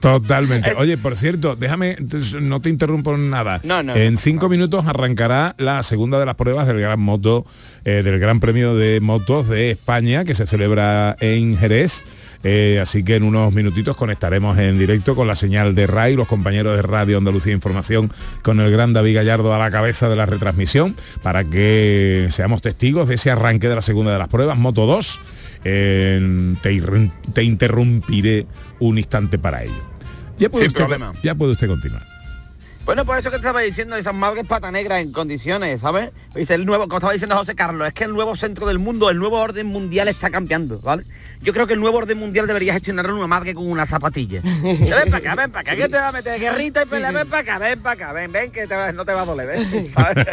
Totalmente. 0.00 0.72
Oye, 0.76 0.96
por 0.96 1.16
cierto, 1.16 1.56
déjame, 1.56 1.96
no 2.40 2.60
te 2.60 2.70
interrumpo 2.70 3.14
en 3.14 3.30
nada. 3.30 3.60
No, 3.64 3.82
no, 3.82 3.94
en 3.94 4.14
no, 4.14 4.20
cinco 4.20 4.48
minutos 4.48 4.86
arrancará 4.86 5.54
la 5.58 5.82
segunda 5.82 6.18
de 6.20 6.26
las 6.26 6.36
pruebas 6.36 6.66
del 6.66 6.80
Gran 6.80 7.00
Moto, 7.00 7.44
eh, 7.84 8.02
del 8.04 8.18
Gran 8.20 8.38
Premio 8.38 8.76
de 8.76 9.00
Motos 9.00 9.48
de 9.48 9.72
España, 9.72 10.24
que 10.24 10.34
se 10.34 10.46
celebra 10.46 11.16
en 11.20 11.58
Jerez. 11.58 12.04
Eh, 12.44 12.78
así 12.80 13.02
que 13.02 13.16
en 13.16 13.22
unos 13.22 13.52
minutitos 13.54 13.96
conectaremos 13.96 14.58
en 14.58 14.78
directo 14.78 15.16
con 15.16 15.26
la 15.26 15.34
señal 15.34 15.74
de 15.74 15.86
RAI, 15.86 16.14
los 16.14 16.28
compañeros 16.28 16.76
de 16.76 16.82
Radio 16.82 17.16
Andalucía 17.16 17.54
Información, 17.54 18.12
con 18.42 18.60
el 18.60 18.70
gran 18.70 18.92
David 18.92 19.16
Gallardo 19.16 19.54
a 19.54 19.58
la 19.58 19.70
cabeza 19.70 20.10
de 20.10 20.16
la 20.16 20.26
retransmisión, 20.26 20.94
para 21.22 21.44
que 21.44 22.28
seamos 22.30 22.60
testigos 22.60 23.08
de 23.08 23.14
ese 23.14 23.30
arranque 23.30 23.68
de 23.68 23.74
la 23.74 23.82
segunda 23.82 24.12
de 24.12 24.18
las 24.18 24.28
pruebas, 24.28 24.58
Moto 24.58 24.86
2. 24.86 25.20
Eh, 25.64 26.54
te, 26.60 27.42
interrumpiré 27.42 28.46
un 28.78 28.98
instante 28.98 29.38
para 29.38 29.64
ello. 29.64 29.82
Ya 30.36 30.50
puede, 30.50 30.64
Sin 30.64 30.68
usted, 30.68 30.80
problema. 30.80 31.12
ya 31.22 31.34
puede 31.34 31.52
usted 31.52 31.68
continuar. 31.68 32.14
Bueno, 32.84 33.06
por 33.06 33.16
eso 33.16 33.30
que 33.30 33.36
te 33.36 33.40
estaba 33.40 33.62
diciendo 33.62 33.96
esas 33.96 34.14
madres 34.14 34.46
pata 34.46 34.70
negra 34.70 35.00
en 35.00 35.10
condiciones, 35.10 35.80
¿sabes? 35.80 36.10
Dice 36.34 36.54
el 36.54 36.66
nuevo, 36.66 36.84
como 36.84 36.98
estaba 36.98 37.14
diciendo 37.14 37.34
José 37.34 37.54
Carlos, 37.54 37.88
es 37.88 37.94
que 37.94 38.04
el 38.04 38.12
nuevo 38.12 38.36
centro 38.36 38.66
del 38.66 38.78
mundo, 38.78 39.08
el 39.08 39.16
nuevo 39.16 39.38
orden 39.38 39.68
mundial 39.68 40.06
está 40.08 40.28
cambiando, 40.28 40.80
¿vale? 40.80 41.04
Yo 41.44 41.52
creo 41.52 41.66
que 41.66 41.74
el 41.74 41.80
nuevo 41.80 41.98
orden 41.98 42.16
mundial 42.18 42.46
debería 42.46 42.72
gestionarlo 42.72 43.14
una 43.16 43.26
madre 43.26 43.54
con 43.54 43.66
una 43.70 43.86
zapatilla. 43.86 44.40
Ven 44.62 45.10
para 45.10 45.16
acá, 45.18 45.34
ven 45.34 45.50
para 45.50 45.60
acá, 45.60 45.76
que 45.76 45.88
te 45.88 45.96
va 45.98 46.08
a 46.08 46.12
meter 46.12 46.40
guerrita 46.40 46.82
y 46.82 46.86
pelea, 46.86 47.10
ven 47.12 47.28
para 47.28 47.42
acá, 47.42 47.58
ven 47.58 47.80
para 47.80 47.92
acá, 48.06 48.12
ven, 48.14 48.32
ven, 48.32 48.50
que 48.50 48.66
te 48.66 48.74
va- 48.74 48.92
no 48.92 49.04
te 49.04 49.12
va 49.12 49.22
a 49.22 49.24
doler, 49.26 49.46
ven. 49.46 49.70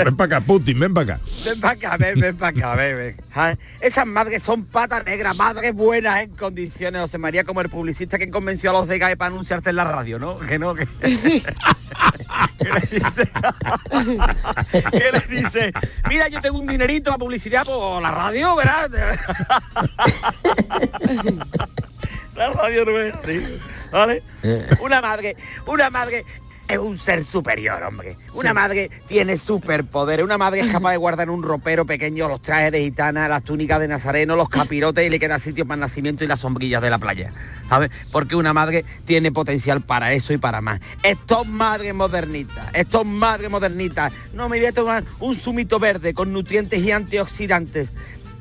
Ven 0.05 0.15
para 0.15 0.37
acá, 0.37 0.41
Putin, 0.41 0.79
ven 0.79 0.93
para 0.93 1.15
acá. 1.15 1.23
Ven 1.45 1.59
para 1.59 1.73
acá, 1.73 1.97
ven, 1.97 2.19
ven 2.19 2.37
para 2.37 2.49
acá, 2.49 2.75
ven, 2.75 2.95
ven. 2.97 3.57
Esas 3.81 4.07
madres 4.07 4.41
son 4.43 4.65
patas 4.65 5.05
negras, 5.05 5.35
madres 5.35 5.73
buenas 5.73 6.21
en 6.21 6.29
condiciones. 6.31 7.01
José 7.01 7.17
María 7.17 7.43
como 7.43 7.59
el 7.61 7.69
publicista 7.69 8.17
que 8.17 8.29
convenció 8.29 8.69
a 8.69 8.73
los 8.73 8.87
de 8.87 8.97
GAE 8.97 9.17
para 9.17 9.27
anunciarse 9.33 9.69
en 9.71 9.75
la 9.75 9.83
radio, 9.83 10.17
¿no? 10.17 10.39
Que 10.39 10.57
no, 10.59 10.73
que... 10.75 10.87
¿Qué 14.91 15.11
le 15.11 15.41
dice? 15.41 15.71
Mira, 16.09 16.27
yo 16.29 16.39
tengo 16.41 16.59
un 16.59 16.67
dinerito 16.67 17.11
a 17.11 17.17
publicidad 17.17 17.65
por 17.65 18.01
la 18.01 18.11
radio, 18.11 18.55
¿verdad? 18.55 18.89
la 22.35 22.49
radio 22.51 22.85
¿vale? 23.91 24.23
Una 24.81 25.01
madre, 25.01 25.35
una 25.67 25.89
madre 25.89 26.25
es 26.67 26.77
un 26.77 26.97
ser 26.97 27.25
superior, 27.25 27.83
hombre. 27.83 28.15
Una 28.33 28.49
Sí. 28.51 28.55
madre 28.55 28.89
tiene 29.05 29.35
superpoderes. 29.37 30.23
Una 30.23 30.37
madre 30.37 30.61
es 30.61 30.67
capaz 30.71 30.91
de 30.91 30.97
guardar 30.97 31.27
en 31.27 31.33
un 31.33 31.43
ropero 31.43 31.85
pequeño 31.85 32.29
los 32.29 32.41
trajes 32.41 32.71
de 32.71 32.79
gitana, 32.79 33.27
las 33.27 33.43
túnicas 33.43 33.77
de 33.81 33.89
nazareno, 33.89 34.37
los 34.37 34.47
capirotes 34.47 35.05
y 35.05 35.09
le 35.09 35.19
queda 35.19 35.37
sitio 35.37 35.65
para 35.65 35.75
el 35.75 35.79
nacimiento 35.81 36.23
y 36.23 36.27
las 36.27 36.39
sombrillas 36.39 36.81
de 36.81 36.89
la 36.89 36.97
playa. 36.97 37.31
¿Sabes? 37.67 37.91
Porque 38.13 38.37
una 38.37 38.53
madre 38.53 38.85
tiene 39.03 39.33
potencial 39.33 39.81
para 39.81 40.13
eso 40.13 40.31
y 40.31 40.37
para 40.37 40.61
más. 40.61 40.79
Estos 41.03 41.45
madres 41.45 41.93
modernitas, 41.93 42.69
estos 42.73 43.05
madres 43.05 43.49
modernitas. 43.49 44.13
No 44.33 44.47
me 44.47 44.57
voy 44.57 44.67
a 44.67 44.71
tomar 44.71 45.03
un 45.19 45.35
zumito 45.35 45.77
verde 45.77 46.13
con 46.13 46.31
nutrientes 46.31 46.81
y 46.81 46.91
antioxidantes. 46.91 47.89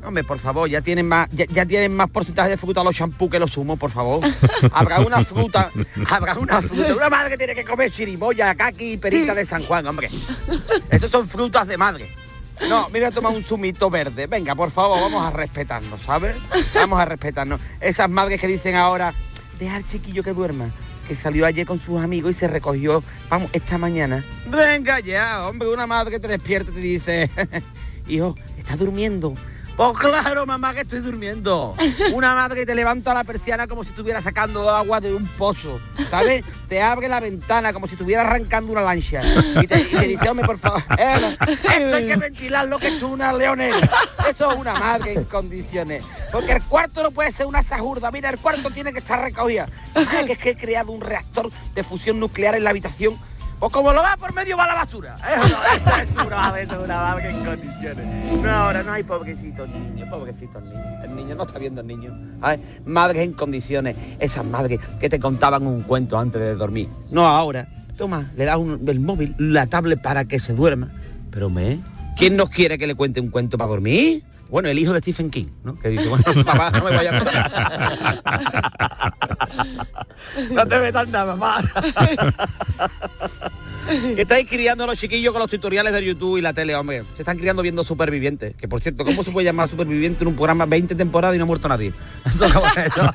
Hombre, 0.04 0.24
por 0.24 0.38
favor, 0.38 0.68
ya 0.68 0.80
tienen 0.80 1.06
más, 1.06 1.28
ya, 1.30 1.44
ya 1.46 1.66
tienen 1.66 1.94
más 1.94 2.08
porcentaje 2.08 2.50
de 2.50 2.56
fruta 2.56 2.82
los 2.82 2.96
champú 2.96 3.28
que 3.28 3.38
los 3.38 3.52
zumos, 3.52 3.78
por 3.78 3.90
favor. 3.90 4.24
Habrá 4.72 5.00
una 5.00 5.24
fruta, 5.24 5.70
habrá 6.08 6.38
una 6.38 6.62
fruta. 6.62 6.94
Una 6.94 7.10
madre 7.10 7.30
que 7.30 7.38
tiene 7.38 7.54
que 7.54 7.64
comer 7.64 7.90
chirimoya, 7.90 8.54
caqui 8.54 8.92
y 8.92 8.96
perita 8.96 9.34
de 9.34 9.44
San 9.44 9.62
Juan, 9.64 9.86
hombre. 9.86 10.08
Esos 10.90 11.10
son 11.10 11.28
frutas 11.28 11.68
de 11.68 11.76
madre. 11.76 12.08
No, 12.68 12.88
me 12.90 12.98
voy 12.98 13.08
a 13.08 13.10
tomar 13.10 13.32
un 13.32 13.42
zumito 13.42 13.90
verde. 13.90 14.26
Venga, 14.26 14.54
por 14.54 14.70
favor, 14.70 15.00
vamos 15.00 15.24
a 15.24 15.30
respetarnos, 15.30 16.02
¿sabes? 16.02 16.36
Vamos 16.74 16.98
a 16.98 17.04
respetarnos. 17.04 17.60
Esas 17.80 18.08
madres 18.08 18.40
que 18.40 18.46
dicen 18.46 18.76
ahora, 18.76 19.14
deja 19.58 19.76
al 19.76 19.88
chiquillo 19.88 20.22
que 20.22 20.32
duerma, 20.32 20.70
que 21.08 21.14
salió 21.14 21.46
ayer 21.46 21.66
con 21.66 21.78
sus 21.78 22.00
amigos 22.00 22.32
y 22.32 22.34
se 22.34 22.48
recogió, 22.48 23.02
vamos, 23.28 23.50
esta 23.52 23.78
mañana. 23.78 24.24
Venga 24.46 25.00
ya, 25.00 25.46
hombre, 25.46 25.68
una 25.68 25.86
madre 25.86 26.12
que 26.12 26.20
te 26.20 26.28
despierta 26.28 26.70
y 26.70 26.74
te 26.74 26.80
dice, 26.80 27.30
hijo, 28.08 28.34
¿estás 28.58 28.78
durmiendo? 28.78 29.34
Pues 29.80 29.96
claro, 29.96 30.44
mamá, 30.44 30.74
que 30.74 30.82
estoy 30.82 31.00
durmiendo. 31.00 31.74
Una 32.12 32.34
madre 32.34 32.60
que 32.60 32.66
te 32.66 32.74
levanta 32.74 33.14
la 33.14 33.24
persiana 33.24 33.66
como 33.66 33.82
si 33.82 33.88
estuviera 33.88 34.20
sacando 34.20 34.68
agua 34.68 35.00
de 35.00 35.14
un 35.14 35.26
pozo, 35.26 35.80
¿sabes? 36.10 36.44
Te 36.68 36.82
abre 36.82 37.08
la 37.08 37.18
ventana 37.18 37.72
como 37.72 37.86
si 37.86 37.94
estuviera 37.94 38.20
arrancando 38.20 38.72
una 38.72 38.82
lancha. 38.82 39.22
Y 39.58 39.66
te, 39.66 39.80
y 39.80 39.84
te 39.84 40.06
dice, 40.06 40.28
hombre, 40.28 40.44
por 40.44 40.58
favor, 40.58 40.84
eh, 40.98 41.34
esto 41.48 41.96
hay 41.96 42.06
que 42.08 42.16
ventilarlo, 42.16 42.78
que 42.78 42.88
es 42.88 43.02
una 43.02 43.32
leonera. 43.32 43.78
Esto 44.28 44.52
es 44.52 44.58
una 44.58 44.74
madre 44.74 45.14
en 45.14 45.24
condiciones. 45.24 46.04
Porque 46.30 46.52
el 46.52 46.62
cuarto 46.64 47.02
no 47.02 47.10
puede 47.10 47.32
ser 47.32 47.46
una 47.46 47.62
sajurda. 47.62 48.10
Mira, 48.10 48.28
el 48.28 48.38
cuarto 48.38 48.68
tiene 48.70 48.92
que 48.92 48.98
estar 48.98 49.18
recogido. 49.22 49.64
Ay, 49.94 50.26
que 50.26 50.32
es 50.32 50.38
que 50.38 50.50
he 50.50 50.56
creado 50.58 50.92
un 50.92 51.00
reactor 51.00 51.50
de 51.72 51.84
fusión 51.84 52.20
nuclear 52.20 52.54
en 52.54 52.64
la 52.64 52.70
habitación 52.70 53.18
o 53.60 53.68
como 53.68 53.92
lo 53.92 54.02
va 54.02 54.16
por 54.16 54.32
medio 54.32 54.56
va 54.56 54.66
la 54.66 54.74
basura. 54.74 55.16
Eso 55.16 55.48
no, 55.48 56.02
eso 56.02 56.19
No, 58.42 58.50
ahora 58.50 58.82
no 58.84 58.92
hay 58.92 59.02
pobrecitos 59.02 59.68
niños, 59.68 60.08
pobrecitos 60.08 60.62
niños. 60.62 60.86
El 61.04 61.16
niño 61.16 61.34
no 61.34 61.42
está 61.42 61.58
viendo 61.58 61.80
el 61.80 61.88
niño. 61.88 62.16
Ay, 62.40 62.60
madres 62.84 63.22
en 63.22 63.32
condiciones, 63.32 63.96
esas 64.20 64.44
madres 64.44 64.78
que 65.00 65.08
te 65.08 65.18
contaban 65.18 65.66
un 65.66 65.82
cuento 65.82 66.16
antes 66.18 66.40
de 66.40 66.54
dormir. 66.54 66.88
No 67.10 67.26
ahora. 67.26 67.66
Toma, 67.96 68.30
le 68.36 68.44
das 68.44 68.58
el 68.58 69.00
móvil, 69.00 69.34
la 69.38 69.66
tablet 69.66 70.00
para 70.00 70.24
que 70.24 70.38
se 70.38 70.54
duerma. 70.54 70.88
Pero 71.30 71.50
me, 71.50 71.80
¿quién 72.16 72.36
nos 72.36 72.48
quiere 72.48 72.78
que 72.78 72.86
le 72.86 72.94
cuente 72.94 73.20
un 73.20 73.30
cuento 73.30 73.58
para 73.58 73.68
dormir? 73.68 74.22
Bueno, 74.48 74.68
el 74.68 74.78
hijo 74.78 74.92
de 74.92 75.00
Stephen 75.00 75.30
King, 75.30 75.46
¿no? 75.64 75.76
Que 75.78 75.88
dice, 75.90 76.08
bueno, 76.08 76.24
papá, 76.44 76.70
no 76.70 76.84
me 76.84 76.96
vaya 76.96 77.10
a... 77.12 79.12
No 80.52 80.66
te 80.66 80.78
metas 80.78 81.08
nada, 81.08 81.36
mamá. 81.36 81.60
Estáis 84.16 84.48
criando 84.48 84.84
a 84.84 84.86
los 84.86 84.98
chiquillos 84.98 85.32
con 85.32 85.40
los 85.40 85.50
tutoriales 85.50 85.92
de 85.92 86.04
YouTube 86.04 86.38
y 86.38 86.40
la 86.40 86.52
tele, 86.52 86.74
hombre. 86.74 87.02
Se 87.16 87.22
están 87.22 87.38
criando 87.38 87.62
viendo 87.62 87.82
supervivientes. 87.84 88.54
Que 88.56 88.68
por 88.68 88.80
cierto, 88.80 89.04
¿cómo 89.04 89.24
se 89.24 89.30
puede 89.30 89.44
llamar 89.44 89.68
superviviente 89.68 90.24
en 90.24 90.28
un 90.28 90.34
programa 90.36 90.66
20 90.66 90.94
temporadas 90.94 91.34
y 91.34 91.38
no 91.38 91.44
ha 91.44 91.46
muerto 91.46 91.68
nadie? 91.68 91.92
Eso, 92.26 92.46
eso, 92.46 92.54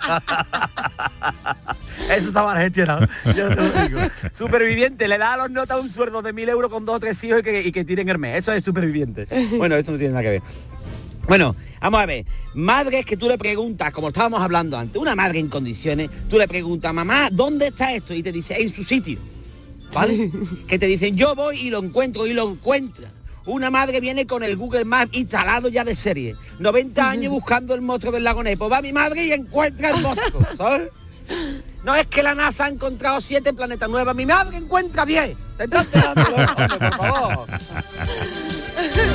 eso 2.10 2.28
está 2.28 2.44
mal 2.44 2.58
gestionado. 2.58 3.08
Yo 3.36 3.50
te 3.50 3.56
lo 3.56 3.64
digo. 3.88 4.00
Superviviente, 4.34 5.08
le 5.08 5.18
da 5.18 5.34
a 5.34 5.38
los 5.38 5.52
notas 5.52 5.80
un 5.82 5.90
sueldo 5.90 6.22
de 6.22 6.34
mil 6.34 6.50
euros 6.50 6.70
con 6.70 6.86
dos 6.86 6.96
o 6.96 7.00
tres 7.00 7.24
hijos 7.24 7.40
y 7.40 7.44
que, 7.44 7.62
y 7.62 7.72
que 7.72 7.86
tiren 7.86 8.10
el 8.10 8.18
mes. 8.18 8.40
Eso 8.40 8.52
es 8.52 8.64
superviviente. 8.64 9.28
Bueno, 9.58 9.76
esto 9.76 9.92
no 9.92 9.98
tiene 9.98 10.14
nada 10.14 10.24
que 10.24 10.30
ver. 10.30 10.42
Bueno, 11.28 11.56
vamos 11.82 12.02
a 12.02 12.06
ver. 12.06 12.26
Madres 12.54 13.06
que 13.06 13.18
tú 13.18 13.28
le 13.28 13.38
preguntas, 13.38 13.92
como 13.92 14.10
estábamos 14.10 14.42
hablando 14.42 14.78
antes, 14.78 15.02
una 15.02 15.16
madre 15.16 15.40
en 15.40 15.50
condiciones, 15.50 16.10
tú 16.30 16.38
le 16.38 16.48
preguntas, 16.48 16.94
mamá, 16.94 17.30
¿dónde 17.32 17.68
está 17.68 17.94
esto? 17.94 18.14
Y 18.14 18.22
te 18.22 18.32
dice, 18.32 18.62
en 18.62 18.72
su 18.72 18.84
sitio. 18.84 19.35
¿Vale? 19.96 20.30
que 20.68 20.78
te 20.78 20.86
dicen, 20.86 21.16
yo 21.16 21.34
voy 21.36 21.60
y 21.60 21.70
lo 21.70 21.80
encuentro 21.80 22.28
y 22.28 22.34
lo 22.34 22.50
encuentra. 22.50 23.10
Una 23.46 23.70
madre 23.70 24.00
viene 24.00 24.26
con 24.26 24.44
el 24.44 24.58
Google 24.58 24.86
Maps 24.86 25.16
instalado 25.16 25.70
ya 25.70 25.84
de 25.84 25.96
serie. 25.96 26.36
90 26.60 27.10
años 27.10 27.32
buscando 27.32 27.76
el 27.76 27.82
monstruo 27.82 28.12
del 28.12 28.24
lago 28.24 28.44
Nepo. 28.44 28.70
Va 28.70 28.82
mi 28.82 28.92
madre 28.92 29.26
y 29.26 29.32
encuentra 29.32 29.92
el 29.92 30.02
monstruo, 30.02 30.46
¿sabes? 30.58 30.90
No 31.84 31.96
es 31.96 32.08
que 32.08 32.24
la 32.24 32.34
NASA 32.34 32.66
ha 32.66 32.70
encontrado 32.70 33.22
siete 33.22 33.54
planetas 33.54 33.90
nuevos, 33.90 34.16
mi 34.16 34.26
madre 34.26 34.58
encuentra 34.58 35.06
10. 35.06 35.38
Te 35.58 35.64
estás 35.66 35.86
enterando, 35.86 36.22
hombre, 36.24 36.80
por 36.80 36.96
favor. 36.96 37.48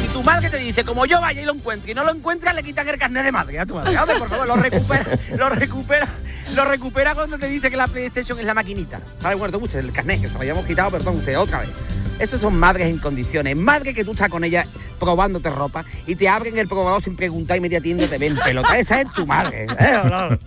Si 0.01 0.09
tu 0.09 0.23
madre 0.23 0.51
te 0.51 0.59
dice, 0.59 0.85
como 0.85 1.05
yo 1.05 1.21
vaya 1.21 1.43
y 1.43 1.45
lo 1.45 1.53
encuentre 1.53 1.91
y 1.91 1.95
no 1.95 2.05
lo 2.05 2.13
encuentra, 2.13 2.53
le 2.53 2.63
quitan 2.63 2.89
el 2.89 2.99
carnet 2.99 3.25
de 3.25 3.33
madre 3.33 3.59
a 3.59 3.67
tu 3.67 3.75
madre. 3.75 3.99
Hombre, 3.99 4.17
por 4.17 4.29
favor, 4.29 4.47
lo 4.47 4.57
recupera, 4.57 5.07
lo 5.37 5.49
recupera, 5.49 6.09
lo 6.55 6.65
recupera 6.65 7.15
cuando 7.15 7.39
te 7.39 7.47
dice 7.47 7.71
que 7.71 7.77
la 7.77 7.87
PlayStation 7.87 8.39
es 8.39 8.45
la 8.45 8.55
maquinita. 8.55 9.01
¿Sabes? 9.21 9.39
Bueno, 9.39 9.53
te 9.53 9.59
gusta 9.59 9.79
el 9.79 9.93
carnet, 9.93 10.21
que 10.21 10.29
se 10.29 10.35
lo 10.35 10.41
habíamos 10.41 10.65
quitado, 10.65 10.91
perdón, 10.91 11.17
usted 11.17 11.39
otra 11.39 11.61
vez. 11.61 11.71
Esos 12.19 12.41
son 12.41 12.59
madres 12.59 12.89
en 12.89 12.99
condiciones. 12.99 13.57
Madre 13.57 13.95
que 13.95 14.05
tú 14.05 14.13
estás 14.13 14.29
con 14.29 14.45
ella 14.45 14.67
probándote 14.99 15.49
ropa 15.49 15.87
y 16.07 16.15
te 16.15 16.29
abren 16.29 16.59
el 16.59 16.69
probador 16.69 17.03
sin 17.03 17.17
preguntar 17.17 17.57
y 17.57 17.61
media 17.61 17.81
tienda 17.81 18.07
te 18.07 18.19
ven 18.19 18.37
pelota. 18.37 18.79
Esa 18.79 19.01
es 19.01 19.11
tu 19.13 19.27
madre. 19.27 19.67
¿eh? 19.79 20.39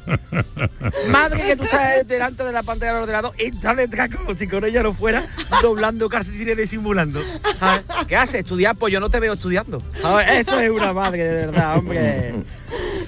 Madre 1.09 1.41
que 1.41 1.55
tú 1.55 1.63
estás 1.63 2.07
delante 2.07 2.43
de 2.43 2.51
la 2.51 2.61
pantalla 2.61 2.93
del 2.93 3.01
ordenador 3.01 3.33
y 3.39 3.45
estás 3.45 3.75
detrás 3.75 4.09
como 4.15 4.35
si 4.35 4.47
con 4.47 4.63
ella 4.63 4.83
no 4.83 4.93
fuera 4.93 5.23
doblando 5.63 6.07
calcetines 6.07 6.55
disimulando. 6.55 7.19
¿Sabes? 7.59 7.81
¿Qué 8.07 8.15
haces? 8.15 8.35
¿Estudiar? 8.35 8.75
Pues 8.75 8.93
yo 8.93 8.99
no 8.99 9.09
te 9.09 9.19
veo 9.19 9.33
estudiando. 9.33 9.81
Esto 10.29 10.59
es 10.59 10.69
una 10.69 10.93
madre, 10.93 11.23
de 11.23 11.45
verdad, 11.47 11.77
hombre. 11.77 12.33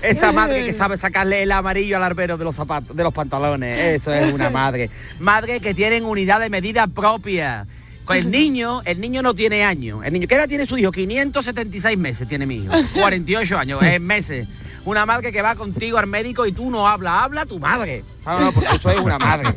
Esa 0.10 0.32
madre 0.32 0.66
que 0.66 0.74
sabe 0.74 0.98
sacarle 0.98 1.44
el 1.44 1.52
amarillo 1.52 1.98
al 1.98 2.04
arbero 2.04 2.38
de 2.38 2.44
los 2.44 2.56
zapatos, 2.56 2.96
de 2.96 3.04
los 3.04 3.14
pantalones. 3.14 4.02
Eso 4.02 4.14
es 4.14 4.32
una 4.34 4.50
madre. 4.50 4.90
Madre 5.20 5.60
que 5.60 5.74
tienen 5.74 6.06
unidad 6.06 6.40
de 6.40 6.50
medida 6.50 6.88
propia. 6.88 7.68
Con 8.06 8.18
el 8.18 8.30
niño, 8.30 8.82
el 8.86 9.00
niño 9.02 9.24
no 9.24 9.34
tiene 9.34 9.64
años. 9.64 10.06
El 10.06 10.14
niño, 10.14 10.28
¿qué 10.28 10.36
edad 10.36 10.48
tiene 10.48 10.68
su 10.68 10.78
hijo? 10.78 10.92
576 10.92 11.98
meses 11.98 12.28
tiene 12.28 12.46
mi 12.46 12.58
hijo. 12.58 12.72
48 12.94 13.58
años, 13.58 13.82
en 13.82 14.06
meses. 14.06 14.48
Una 14.86 15.08
madre 15.08 15.32
que 15.32 15.42
va 15.42 15.56
contigo 15.56 15.98
al 15.98 16.06
médico 16.06 16.46
y 16.46 16.52
tú 16.52 16.70
no 16.70 16.88
hablas, 16.88 17.24
habla 17.24 17.48
tu 17.48 17.58
madre. 17.60 18.04
No, 18.24 18.40
no, 18.40 18.52
porque 18.52 18.70
eso 18.76 18.92
es 18.92 19.00
una 19.00 19.18
madre. 19.18 19.48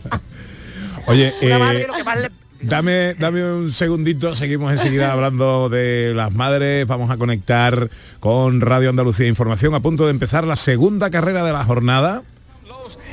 Oye, 1.07 1.35
Una 1.43 1.59
madre 1.59 1.79
eh, 1.79 1.81
que 1.83 1.87
lo 1.89 1.95
que 1.95 2.05
más 2.05 2.19
le- 2.23 2.31
Dame, 2.61 3.15
dame 3.15 3.45
un 3.45 3.73
segundito, 3.73 4.35
seguimos 4.35 4.73
enseguida 4.73 5.13
hablando 5.13 5.69
de 5.69 6.13
las 6.15 6.35
madres, 6.35 6.87
vamos 6.89 7.11
a 7.11 7.17
conectar 7.17 7.89
con 8.19 8.61
Radio 8.61 8.91
Andalucía 8.91 9.29
Información, 9.29 9.75
a 9.75 9.81
punto 9.81 10.07
de 10.07 10.11
empezar 10.11 10.45
la 10.45 10.57
segunda 10.57 11.11
carrera 11.11 11.45
de 11.45 11.53
la 11.53 11.65
jornada. 11.65 12.23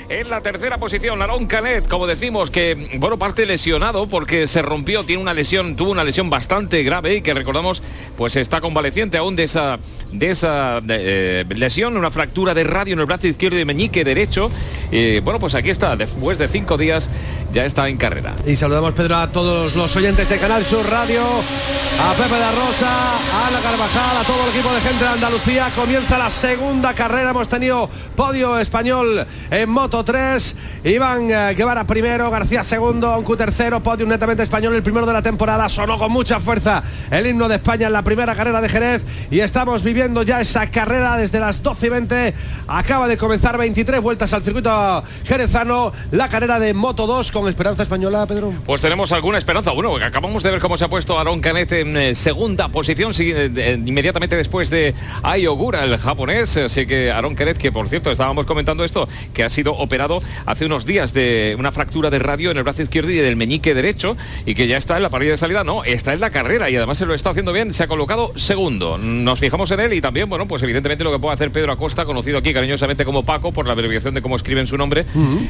En 0.07 0.29
la 0.29 0.41
tercera 0.41 0.77
posición, 0.77 1.17
Larón 1.17 1.47
Canet, 1.47 1.87
como 1.87 2.05
decimos, 2.05 2.51
que 2.51 2.95
bueno, 2.99 3.17
parte 3.17 3.47
lesionado 3.47 4.07
porque 4.07 4.47
se 4.47 4.61
rompió, 4.61 5.03
tiene 5.03 5.19
una 5.19 5.33
lesión, 5.33 5.75
tuvo 5.75 5.89
una 5.89 6.03
lesión 6.03 6.29
bastante 6.29 6.83
grave 6.83 7.15
y 7.15 7.21
que 7.21 7.33
recordamos, 7.33 7.81
pues 8.15 8.35
está 8.35 8.61
convaleciente 8.61 9.17
aún 9.17 9.35
de 9.35 9.45
esa 9.45 9.79
de 10.11 10.29
esa 10.29 10.79
eh, 10.87 11.43
lesión, 11.49 11.97
una 11.97 12.11
fractura 12.11 12.53
de 12.53 12.63
radio 12.63 12.93
en 12.93 12.99
el 12.99 13.07
brazo 13.07 13.25
izquierdo 13.25 13.59
y 13.59 13.65
meñique 13.65 14.03
derecho. 14.03 14.51
Y 14.91 15.21
bueno, 15.21 15.39
pues 15.39 15.55
aquí 15.55 15.71
está, 15.71 15.95
después 15.95 16.37
de 16.37 16.49
cinco 16.49 16.77
días 16.77 17.09
ya 17.55 17.65
está 17.65 17.87
en 17.87 17.95
carrera. 17.95 18.35
Y 18.45 18.57
saludamos, 18.57 18.91
Pedro, 18.91 19.15
a 19.15 19.31
todos 19.31 19.77
los 19.77 19.95
oyentes 19.95 20.27
de 20.27 20.37
Canal 20.37 20.65
Sur 20.65 20.85
Radio, 20.89 21.21
a 21.23 22.13
Pepe 22.13 22.37
da 22.37 22.51
Rosa, 22.51 22.89
a 22.89 23.47
Ana 23.47 23.59
Carvajal, 23.61 24.17
a 24.17 24.23
todo 24.25 24.43
el 24.43 24.49
equipo 24.49 24.73
de 24.73 24.81
gente 24.81 25.01
de 25.01 25.09
Andalucía. 25.09 25.71
Comienza 25.73 26.17
la 26.17 26.29
segunda 26.29 26.93
carrera. 26.93 27.29
Hemos 27.29 27.47
tenido 27.47 27.89
podio 28.13 28.59
español 28.59 29.25
en 29.49 29.69
Moto 29.69 30.03
3. 30.03 30.55
Iván 30.83 31.31
eh, 31.31 31.53
Guevara 31.55 31.85
primero, 31.85 32.29
García 32.29 32.63
segundo, 32.63 33.11
Oncu 33.15 33.37
tercero, 33.37 33.79
podio 33.79 34.05
netamente 34.05 34.43
español, 34.43 34.75
el 34.75 34.83
primero 34.83 35.05
de 35.05 35.13
la 35.13 35.21
temporada. 35.21 35.69
Sonó 35.69 35.97
con 35.97 36.11
mucha 36.11 36.41
fuerza 36.41 36.83
el 37.09 37.25
himno 37.25 37.47
de 37.47 37.55
España 37.55 37.87
en 37.87 37.93
la 37.93 38.03
primera 38.03 38.35
carrera 38.35 38.59
de 38.59 38.67
Jerez. 38.67 39.05
Y 39.31 39.39
estamos 39.39 39.81
viviendo 39.81 40.23
ya 40.23 40.41
esa 40.41 40.69
carrera 40.69 41.15
desde 41.15 41.39
las 41.39 41.63
12 41.63 41.85
y 41.85 41.89
20. 41.89 42.33
Acaba 42.67 43.07
de 43.07 43.17
comenzar 43.17 43.57
23 43.57 44.01
vueltas 44.01 44.33
al 44.33 44.43
circuito 44.43 45.03
jerezano. 45.23 45.93
La 46.11 46.27
carrera 46.27 46.59
de 46.59 46.73
Moto 46.73 47.07
2 47.07 47.31
con 47.31 47.44
esperanza 47.49 47.83
española, 47.83 48.25
Pedro. 48.25 48.53
Pues 48.65 48.81
tenemos 48.81 49.11
alguna 49.11 49.37
esperanza. 49.37 49.71
Bueno, 49.71 49.95
acabamos 49.95 50.43
de 50.43 50.51
ver 50.51 50.59
cómo 50.59 50.77
se 50.77 50.85
ha 50.85 50.87
puesto 50.87 51.17
Aaron 51.19 51.41
Canet 51.41 51.71
en 51.71 51.97
eh, 51.97 52.15
segunda 52.15 52.69
posición, 52.69 53.13
sigue, 53.13 53.45
eh, 53.45 53.51
eh, 53.55 53.79
inmediatamente 53.85 54.35
después 54.35 54.69
de 54.69 54.93
Ai 55.23 55.47
Ogura, 55.47 55.83
el 55.83 55.97
japonés. 55.97 56.57
Así 56.57 56.85
que 56.85 57.11
Aaron 57.11 57.35
Canet, 57.35 57.57
que 57.57 57.71
por 57.71 57.89
cierto, 57.89 58.11
estábamos 58.11 58.45
comentando 58.45 58.83
esto, 58.83 59.07
que 59.33 59.43
ha 59.43 59.49
sido 59.49 59.73
operado 59.73 60.21
hace 60.45 60.65
unos 60.65 60.85
días 60.85 61.13
de 61.13 61.55
una 61.57 61.71
fractura 61.71 62.09
de 62.09 62.19
radio 62.19 62.51
en 62.51 62.57
el 62.57 62.63
brazo 62.63 62.81
izquierdo 62.81 63.11
y 63.11 63.15
del 63.15 63.35
meñique 63.35 63.73
derecho, 63.73 64.17
y 64.45 64.55
que 64.55 64.67
ya 64.67 64.77
está 64.77 64.97
en 64.97 65.03
la 65.03 65.09
parrilla 65.09 65.31
de 65.31 65.37
salida. 65.37 65.63
No, 65.63 65.83
está 65.83 66.13
en 66.13 66.19
la 66.19 66.29
carrera 66.29 66.69
y 66.69 66.75
además 66.75 66.97
se 66.97 67.05
lo 67.05 67.13
está 67.13 67.31
haciendo 67.31 67.53
bien. 67.53 67.73
Se 67.73 67.83
ha 67.83 67.87
colocado 67.87 68.33
segundo. 68.35 68.97
Nos 68.97 69.39
fijamos 69.39 69.71
en 69.71 69.79
él 69.79 69.93
y 69.93 70.01
también, 70.01 70.29
bueno, 70.29 70.47
pues 70.47 70.61
evidentemente 70.63 71.03
lo 71.03 71.11
que 71.11 71.19
puede 71.19 71.33
hacer 71.33 71.51
Pedro 71.51 71.71
Acosta, 71.71 72.05
conocido 72.05 72.37
aquí 72.37 72.53
cariñosamente 72.53 73.05
como 73.05 73.23
Paco, 73.23 73.51
por 73.51 73.65
la 73.65 73.73
abreviación 73.73 74.13
de 74.13 74.21
cómo 74.21 74.35
escriben 74.35 74.67
su 74.67 74.77
nombre, 74.77 75.05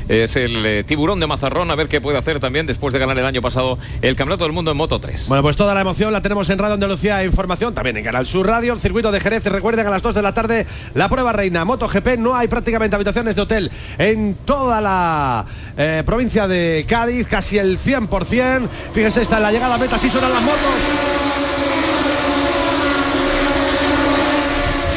es 0.07 0.35
el 0.35 0.65
eh, 0.65 0.83
tiburón 0.83 1.19
de 1.19 1.27
Mazarrón, 1.27 1.71
a 1.71 1.75
ver 1.75 1.84
qué 1.87 2.01
puede 2.01 2.17
hacer 2.17 2.39
también 2.39 2.65
después 2.65 2.93
de 2.93 2.99
ganar 2.99 3.17
el 3.17 3.25
año 3.25 3.41
pasado 3.41 3.77
el 4.01 4.15
Campeonato 4.15 4.43
del 4.45 4.53
Mundo 4.53 4.71
en 4.71 4.77
Moto 4.77 4.99
3. 4.99 5.27
Bueno, 5.27 5.43
pues 5.43 5.57
toda 5.57 5.73
la 5.73 5.81
emoción 5.81 6.11
la 6.11 6.21
tenemos 6.21 6.49
en 6.49 6.57
Radio 6.57 6.73
Andalucía 6.73 7.23
Información, 7.23 7.73
también 7.73 7.97
en 7.97 8.03
Canal 8.03 8.25
Sur 8.25 8.47
Radio, 8.47 8.73
el 8.73 8.79
circuito 8.79 9.11
de 9.11 9.19
Jerez. 9.19 9.45
Recuerden 9.45 9.85
a 9.87 9.89
las 9.89 10.01
2 10.01 10.15
de 10.15 10.21
la 10.21 10.33
tarde 10.33 10.65
la 10.93 11.09
prueba 11.09 11.33
reina 11.33 11.65
MotoGP. 11.65 12.17
No 12.17 12.35
hay 12.35 12.47
prácticamente 12.47 12.95
habitaciones 12.95 13.35
de 13.35 13.41
hotel 13.41 13.71
en 13.97 14.35
toda 14.45 14.81
la 14.81 15.45
eh, 15.77 16.03
provincia 16.05 16.47
de 16.47 16.85
Cádiz, 16.87 17.27
casi 17.27 17.57
el 17.57 17.77
100%. 17.77 18.67
Fíjense, 18.93 19.21
está 19.21 19.37
en 19.37 19.43
la 19.43 19.51
llegada 19.51 19.75
a 19.75 19.77
meta, 19.77 19.95
así 19.95 20.09
suenan 20.09 20.33
las 20.33 20.41
motos. 20.41 21.34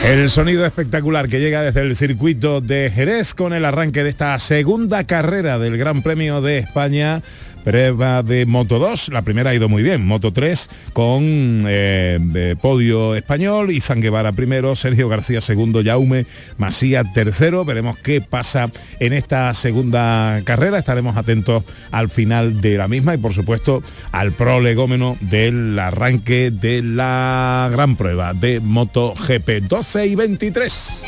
El 0.05 0.31
sonido 0.31 0.65
espectacular 0.65 1.29
que 1.29 1.41
llega 1.41 1.61
desde 1.63 1.83
el 1.83 1.97
circuito 1.97 2.61
de 2.61 2.91
Jerez 2.95 3.35
con 3.35 3.53
el 3.53 3.65
arranque 3.65 4.05
de 4.05 4.11
esta 4.11 4.39
segunda 4.39 5.05
carrera 5.05 5.59
del 5.59 5.77
Gran 5.77 6.03
Premio 6.03 6.41
de 6.41 6.59
España. 6.59 7.21
Prueba 7.69 8.23
de 8.23 8.47
Moto 8.47 8.79
2, 8.79 9.11
la 9.11 9.21
primera 9.21 9.51
ha 9.51 9.55
ido 9.55 9.69
muy 9.69 9.83
bien, 9.83 10.07
Moto 10.07 10.33
3 10.33 10.71
con 10.95 11.67
eh, 11.69 12.17
de 12.19 12.57
podio 12.57 13.15
español, 13.15 13.71
Izan 13.71 14.01
Guevara 14.01 14.33
primero, 14.33 14.75
Sergio 14.75 15.07
García 15.11 15.43
segundo, 15.43 15.83
Jaume 15.85 16.25
Masía 16.57 17.05
tercero, 17.13 17.67
veremos 17.67 17.99
qué 17.99 18.23
pasa 18.23 18.71
en 19.01 19.13
esta 19.13 19.53
segunda 19.53 20.41
carrera, 20.45 20.79
estaremos 20.79 21.19
atentos 21.19 21.63
al 21.91 22.09
final 22.09 22.63
de 22.63 22.79
la 22.79 22.89
misma 22.89 23.13
y 23.13 23.19
por 23.19 23.35
supuesto 23.35 23.83
al 24.13 24.33
prolegómeno 24.33 25.19
del 25.21 25.79
arranque 25.79 26.51
de 26.51 26.83
la 26.83 27.69
gran 27.71 27.97
prueba 27.97 28.33
de 28.33 28.61
Moto 28.61 29.13
GP 29.13 29.69
12 29.69 30.07
y 30.07 30.15
23. 30.15 31.05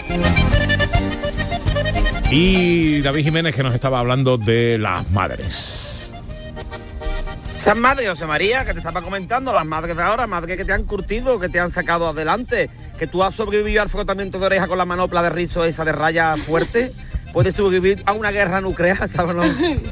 Y 2.30 3.00
David 3.00 3.24
Jiménez 3.24 3.54
que 3.54 3.62
nos 3.62 3.74
estaba 3.74 3.98
hablando 3.98 4.36
de 4.36 4.76
las 4.76 5.10
madres. 5.10 5.99
Esas 7.60 7.76
madres, 7.76 8.08
José 8.08 8.24
María, 8.24 8.64
que 8.64 8.72
te 8.72 8.78
estaba 8.78 9.02
comentando, 9.02 9.52
las 9.52 9.66
madres 9.66 9.94
de 9.94 10.02
ahora, 10.02 10.26
madres 10.26 10.56
que 10.56 10.64
te 10.64 10.72
han 10.72 10.84
curtido, 10.84 11.38
que 11.38 11.50
te 11.50 11.60
han 11.60 11.70
sacado 11.70 12.08
adelante, 12.08 12.70
que 12.98 13.06
tú 13.06 13.22
has 13.22 13.34
sobrevivido 13.34 13.82
al 13.82 13.90
frotamiento 13.90 14.38
de 14.38 14.46
oreja 14.46 14.66
con 14.66 14.78
la 14.78 14.86
manopla 14.86 15.20
de 15.20 15.28
rizo 15.28 15.66
esa 15.66 15.84
de 15.84 15.92
raya 15.92 16.34
fuerte, 16.38 16.90
puedes 17.32 17.54
sobrevivir 17.54 18.02
a 18.06 18.12
una 18.12 18.30
guerra 18.30 18.60
nuclear, 18.60 19.08
¿sabes? 19.14 19.34
no? 19.36 19.42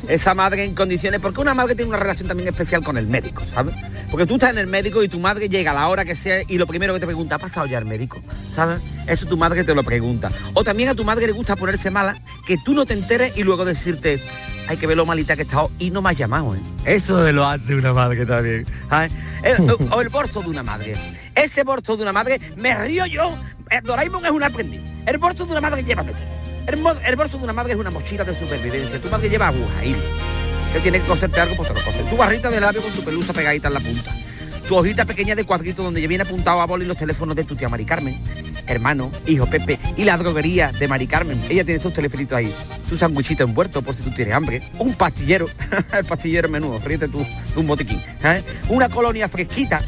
Esa 0.08 0.34
madre 0.34 0.64
en 0.64 0.74
condiciones, 0.74 1.20
porque 1.20 1.40
una 1.40 1.54
madre 1.54 1.74
tiene 1.74 1.88
una 1.90 1.98
relación 1.98 2.28
también 2.28 2.48
especial 2.48 2.82
con 2.82 2.96
el 2.96 3.06
médico, 3.06 3.42
¿sabes? 3.46 3.74
Porque 4.10 4.26
tú 4.26 4.34
estás 4.34 4.50
en 4.50 4.58
el 4.58 4.66
médico 4.66 5.02
y 5.02 5.08
tu 5.08 5.18
madre 5.20 5.48
llega 5.48 5.70
a 5.70 5.74
la 5.74 5.88
hora 5.88 6.04
que 6.04 6.16
sea 6.16 6.40
y 6.48 6.58
lo 6.58 6.66
primero 6.66 6.94
que 6.94 7.00
te 7.00 7.06
pregunta, 7.06 7.34
¿ha 7.36 7.38
pasado 7.38 7.66
ya 7.66 7.78
el 7.78 7.84
médico? 7.84 8.20
¿Sabes? 8.54 8.80
Eso 9.06 9.26
tu 9.26 9.36
madre 9.36 9.64
te 9.64 9.74
lo 9.74 9.82
pregunta. 9.82 10.30
O 10.54 10.64
también 10.64 10.88
a 10.88 10.94
tu 10.94 11.04
madre 11.04 11.26
le 11.26 11.32
gusta 11.32 11.56
ponerse 11.56 11.90
mala, 11.90 12.16
que 12.46 12.56
tú 12.64 12.74
no 12.74 12.86
te 12.86 12.94
enteres 12.94 13.36
y 13.36 13.42
luego 13.44 13.64
decirte, 13.64 14.20
hay 14.68 14.76
que 14.76 14.86
ver 14.86 14.96
lo 14.96 15.06
malita 15.06 15.34
que 15.36 15.42
he 15.42 15.44
estado 15.44 15.70
y 15.78 15.90
no 15.90 16.02
me 16.02 16.10
has 16.10 16.16
llamado, 16.18 16.54
¿eh? 16.54 16.60
Eso 16.84 17.18
de 17.18 17.32
lo 17.32 17.46
hace 17.46 17.74
una 17.74 17.92
madre 17.94 18.26
también. 18.26 18.66
¿sabes? 18.88 19.12
El- 19.42 19.70
o, 19.70 19.76
o 19.96 20.00
el 20.00 20.08
borzo 20.08 20.42
de 20.42 20.48
una 20.50 20.62
madre. 20.62 20.94
Ese 21.34 21.62
borzo 21.64 21.96
de 21.96 22.02
una 22.02 22.12
madre, 22.12 22.40
me 22.56 22.74
río 22.74 23.06
yo. 23.06 23.34
Eh, 23.70 23.80
Doraemon 23.82 24.24
es 24.26 24.32
un 24.32 24.42
aprendiz. 24.42 24.80
El 25.06 25.18
borzo 25.18 25.44
de 25.46 25.52
una 25.52 25.60
madre 25.60 25.82
lleva 25.84 26.02
todo. 26.02 26.14
El, 26.68 27.16
bolso 27.16 27.38
de 27.38 27.44
una 27.44 27.54
madre 27.54 27.72
es 27.72 27.78
una 27.78 27.88
mochila 27.88 28.24
de 28.24 28.38
supervivencia. 28.38 29.00
Tu 29.00 29.08
madre 29.08 29.30
lleva 29.30 29.48
aguja, 29.48 29.84
hilo. 29.86 29.98
Que 30.74 30.80
tiene 30.80 31.00
que 31.00 31.06
coserte 31.06 31.40
algo, 31.40 31.56
pues 31.56 31.68
te 31.68 31.74
lo 31.74 31.80
cose. 31.80 32.04
Tu 32.04 32.14
barrita 32.14 32.50
de 32.50 32.60
labio 32.60 32.82
con 32.82 32.92
tu 32.92 33.02
pelusa 33.02 33.32
pegadita 33.32 33.68
en 33.68 33.74
la 33.74 33.80
punta. 33.80 34.12
Tu 34.68 34.76
hojita 34.76 35.06
pequeña 35.06 35.34
de 35.34 35.44
cuadrito 35.44 35.82
donde 35.82 36.02
ya 36.02 36.08
viene 36.08 36.24
apuntado 36.24 36.60
a 36.60 36.66
boli 36.66 36.84
los 36.84 36.98
teléfonos 36.98 37.34
de 37.34 37.44
tu 37.44 37.56
tía 37.56 37.70
Mari 37.70 37.86
Carmen, 37.86 38.14
hermano, 38.66 39.10
hijo 39.26 39.46
Pepe 39.46 39.78
y 39.96 40.04
la 40.04 40.18
droguería 40.18 40.70
de 40.72 40.86
Mari 40.86 41.06
Carmen. 41.06 41.40
Ella 41.48 41.64
tiene 41.64 41.80
sus 41.80 41.94
telefonitos 41.94 42.36
ahí. 42.36 42.54
Tu 42.86 42.98
sandwichito 42.98 43.44
envuelto 43.44 43.80
por 43.80 43.94
si 43.94 44.02
tú 44.02 44.10
tienes 44.10 44.34
hambre. 44.34 44.60
Un 44.78 44.92
pastillero, 44.92 45.46
el 45.94 46.04
pastillero 46.04 46.50
menudo, 46.50 46.78
ríete 46.84 47.08
tú, 47.08 47.24
tú 47.54 47.60
un 47.60 47.66
botiquín. 47.66 47.98
¿sabes? 48.20 48.44
Una 48.68 48.90
colonia 48.90 49.26
fresquita. 49.26 49.80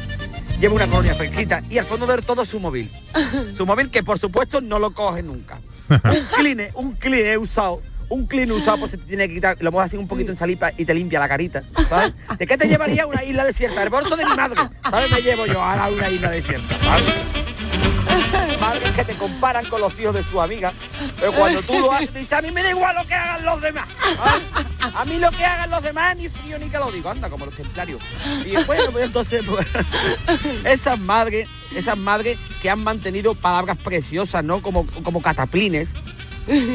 Lleva 0.59 0.73
una 0.73 0.87
colonia 0.87 1.13
fresquita 1.13 1.61
y 1.69 1.77
al 1.77 1.85
fondo 1.85 2.07
de 2.07 2.23
todo 2.23 2.43
su 2.43 2.59
móvil. 2.59 2.89
Su 3.55 3.67
móvil 3.67 3.91
que 3.91 4.01
por 4.01 4.17
supuesto 4.17 4.61
no 4.61 4.79
lo 4.79 4.95
coge 4.95 5.21
nunca. 5.21 5.59
Un 6.03 6.25
cline, 6.37 6.71
un 6.73 6.91
cline 6.93 7.37
usado. 7.37 7.81
Un 8.09 8.27
clean 8.27 8.51
usado 8.51 8.77
pues 8.77 8.91
se 8.91 8.97
te 8.97 9.05
tiene 9.05 9.27
que 9.29 9.35
quitar, 9.35 9.55
lo 9.61 9.71
pones 9.71 9.87
así 9.87 9.95
un 9.95 10.05
poquito 10.05 10.31
en 10.31 10.37
salipa 10.37 10.71
y 10.77 10.83
te 10.83 10.93
limpia 10.93 11.17
la 11.17 11.29
carita, 11.29 11.63
¿sabes? 11.87 12.11
¿De 12.37 12.45
qué 12.45 12.57
te 12.57 12.67
llevaría 12.67 13.07
una 13.07 13.23
isla 13.23 13.45
desierta? 13.45 13.81
El 13.83 13.89
bolso 13.89 14.17
de 14.17 14.25
mi 14.25 14.35
madre, 14.35 14.59
¿sabes? 14.83 15.09
Me 15.11 15.21
llevo 15.21 15.45
yo 15.45 15.63
a 15.63 15.87
una 15.87 16.09
isla 16.09 16.29
desierta, 16.29 16.75
¿sabes? 16.83 18.50
Madres 18.61 18.91
que 18.91 19.03
te 19.03 19.13
comparan 19.15 19.65
con 19.65 19.81
los 19.81 19.99
hijos 19.99 20.15
de 20.15 20.23
su 20.23 20.39
amiga. 20.39 20.71
Pero 21.19 21.33
cuando 21.33 21.61
tú 21.63 21.79
lo 21.79 21.91
haces, 21.91 22.13
dices, 22.13 22.31
a 22.31 22.41
mí 22.41 22.51
me 22.51 22.61
da 22.63 22.69
igual 22.69 22.95
lo 22.95 23.05
que 23.05 23.13
hagan 23.13 23.43
los 23.43 23.61
demás. 23.61 23.89
¿vale? 24.17 24.95
A 24.95 25.05
mí 25.05 25.17
lo 25.17 25.29
que 25.31 25.43
hagan 25.43 25.69
los 25.69 25.83
demás 25.83 26.15
ni 26.15 26.29
frío 26.29 26.59
ni 26.59 26.69
que 26.69 26.77
lo 26.77 26.91
digo. 26.91 27.09
Anda, 27.09 27.29
como 27.29 27.45
los 27.45 27.55
templarios. 27.55 27.99
Y 28.45 28.51
bueno, 28.63 28.83
pues 28.91 29.05
entonces, 29.05 29.43
pues, 29.43 29.67
esas 30.63 30.99
madres, 30.99 31.49
esas 31.75 31.97
madres 31.97 32.37
que 32.61 32.69
han 32.69 32.83
mantenido 32.83 33.33
palabras 33.33 33.77
preciosas, 33.77 34.43
¿no? 34.43 34.61
Como, 34.61 34.85
como 35.03 35.21
cataplines. 35.21 35.89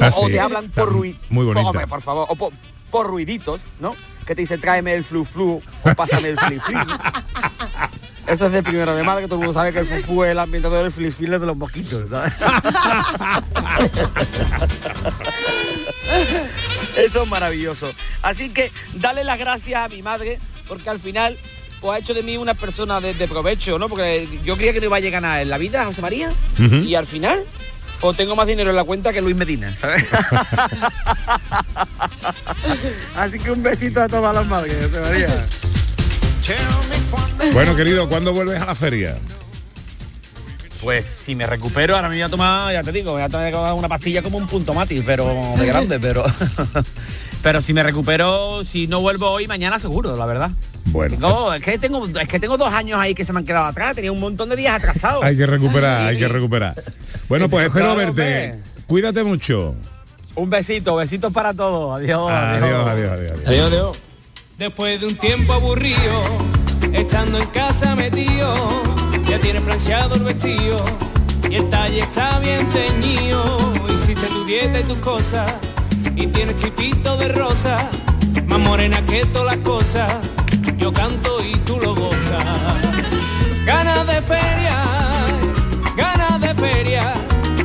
Ah, 0.00 0.10
o 0.16 0.26
sí. 0.26 0.32
te 0.32 0.40
hablan 0.40 0.68
por 0.70 0.88
ruido. 0.90 1.18
Muy 1.30 1.46
bonita. 1.46 1.68
Hombre, 1.68 1.86
por 1.86 2.02
favor. 2.02 2.26
O 2.28 2.36
por, 2.36 2.52
por 2.90 3.06
ruiditos, 3.06 3.60
¿no? 3.78 3.94
Que 4.26 4.34
te 4.34 4.42
dicen 4.42 4.60
tráeme 4.60 4.94
el 4.94 5.04
flu 5.04 5.24
flu 5.24 5.60
o 5.84 5.94
pásame 5.96 6.30
el 6.30 6.38
fli 6.38 6.58
fli. 6.58 6.76
Eso 8.26 8.46
es 8.46 8.52
de 8.52 8.62
primero 8.62 8.96
de 8.96 9.02
madre, 9.02 9.22
que 9.22 9.28
todo 9.28 9.40
el 9.40 9.46
mundo 9.46 9.58
sabe 9.58 9.72
que 9.72 9.80
el 9.80 9.86
fufu 9.86 10.24
es 10.24 10.30
el 10.30 10.38
ambientador 10.38 10.82
del 10.82 10.92
fli 10.92 11.26
de 11.26 11.38
los 11.38 11.56
mosquitos, 11.56 12.10
¿sabes? 12.10 12.32
Eso 16.96 17.22
es 17.22 17.28
maravilloso. 17.28 17.88
Así 18.22 18.50
que 18.50 18.72
dale 18.94 19.22
las 19.22 19.38
gracias 19.38 19.84
a 19.84 19.88
mi 19.88 20.02
madre, 20.02 20.40
porque 20.66 20.90
al 20.90 20.98
final 20.98 21.38
pues 21.80 21.94
ha 21.94 21.98
hecho 21.98 22.14
de 22.14 22.22
mí 22.22 22.36
una 22.36 22.54
persona 22.54 23.00
de, 23.00 23.14
de 23.14 23.28
provecho, 23.28 23.78
¿no? 23.78 23.88
Porque 23.88 24.26
yo 24.44 24.56
creía 24.56 24.72
que 24.72 24.80
no 24.80 24.86
iba 24.86 24.96
a 24.96 25.00
llegar 25.00 25.22
nada 25.22 25.42
en 25.42 25.48
la 25.48 25.58
vida, 25.58 25.84
José 25.84 26.00
María, 26.00 26.30
y 26.58 26.94
al 26.94 27.06
final 27.06 27.44
pues 28.00 28.16
tengo 28.16 28.36
más 28.36 28.46
dinero 28.46 28.70
en 28.70 28.76
la 28.76 28.84
cuenta 28.84 29.12
que 29.12 29.20
Luis 29.20 29.36
Medina, 29.36 29.74
¿sabes? 29.76 30.04
Así 33.16 33.38
que 33.38 33.50
un 33.50 33.62
besito 33.62 34.02
a 34.02 34.08
todas 34.08 34.34
las 34.34 34.46
madres, 34.46 34.90
José 34.90 35.00
María. 35.00 35.46
Bueno, 37.52 37.74
querido, 37.76 38.08
¿cuándo 38.08 38.32
vuelves 38.32 38.60
a 38.60 38.66
la 38.66 38.74
feria? 38.74 39.16
Pues 40.82 41.04
si 41.06 41.34
me 41.34 41.46
recupero, 41.46 41.96
ahora 41.96 42.08
me 42.08 42.16
voy 42.16 42.22
a 42.22 42.28
tomar, 42.28 42.72
ya 42.72 42.82
te 42.82 42.92
digo, 42.92 43.12
voy 43.12 43.22
a 43.22 43.28
tomar 43.28 43.74
una 43.74 43.88
pastilla 43.88 44.22
como 44.22 44.38
un 44.38 44.46
punto 44.46 44.74
mati, 44.74 45.00
pero 45.00 45.54
de 45.58 45.66
grande, 45.66 45.98
pero 45.98 46.24
pero 47.42 47.62
si 47.62 47.72
me 47.72 47.82
recupero, 47.82 48.62
si 48.62 48.86
no 48.86 49.00
vuelvo 49.00 49.30
hoy, 49.30 49.46
mañana 49.48 49.78
seguro, 49.78 50.16
la 50.16 50.26
verdad. 50.26 50.50
Bueno, 50.86 51.16
No, 51.18 51.54
es 51.54 51.62
que 51.62 51.78
tengo, 51.78 52.06
es 52.06 52.28
que 52.28 52.38
tengo 52.38 52.56
dos 52.56 52.72
años 52.72 53.00
ahí 53.00 53.14
que 53.14 53.24
se 53.24 53.32
me 53.32 53.40
han 53.40 53.44
quedado 53.44 53.66
atrás, 53.66 53.94
tenía 53.96 54.12
un 54.12 54.20
montón 54.20 54.48
de 54.48 54.56
días 54.56 54.74
atrasados. 54.76 55.24
hay 55.24 55.36
que 55.36 55.46
recuperar, 55.46 56.06
hay 56.08 56.18
que 56.18 56.28
recuperar. 56.28 56.74
Bueno, 57.28 57.48
pues 57.48 57.66
espero 57.66 57.96
verte. 57.96 58.58
Cuídate 58.86 59.24
mucho. 59.24 59.74
Un 60.36 60.50
besito, 60.50 60.94
besitos 60.96 61.32
para 61.32 61.54
todos. 61.54 61.98
Adiós. 61.98 62.30
Adiós, 62.30 62.86
adiós, 62.86 63.10
adiós. 63.12 63.32
Adiós, 63.46 63.72
adiós. 63.72 63.98
Después 64.58 65.00
de 65.00 65.06
un 65.06 65.16
tiempo 65.16 65.52
aburrido, 65.54 66.22
estando 66.96 67.38
en 67.38 67.46
casa 67.48 67.94
metido, 67.94 68.54
ya 69.28 69.38
tienes 69.38 69.62
planchado 69.62 70.14
el 70.14 70.22
vestido 70.22 70.82
y 71.48 71.56
el 71.56 71.68
talle 71.68 72.00
está 72.00 72.38
bien 72.40 72.66
ceñido. 72.72 73.72
Hiciste 73.94 74.26
tu 74.26 74.44
dieta 74.44 74.80
y 74.80 74.84
tus 74.84 74.98
cosas 74.98 75.52
y 76.14 76.26
tienes 76.28 76.56
chipito 76.56 77.16
de 77.16 77.28
rosa, 77.28 77.78
más 78.46 78.58
morena 78.58 79.04
que 79.04 79.24
todas 79.26 79.56
las 79.56 79.64
cosas. 79.64 80.12
Yo 80.76 80.92
canto 80.92 81.42
y 81.44 81.56
tú 81.66 81.78
lo 81.80 81.94
gozas. 81.94 82.44
Ganas 83.64 84.06
de 84.06 84.22
feria, 84.22 84.76
ganas 85.96 86.40
de 86.40 86.54
feria, 86.54 87.14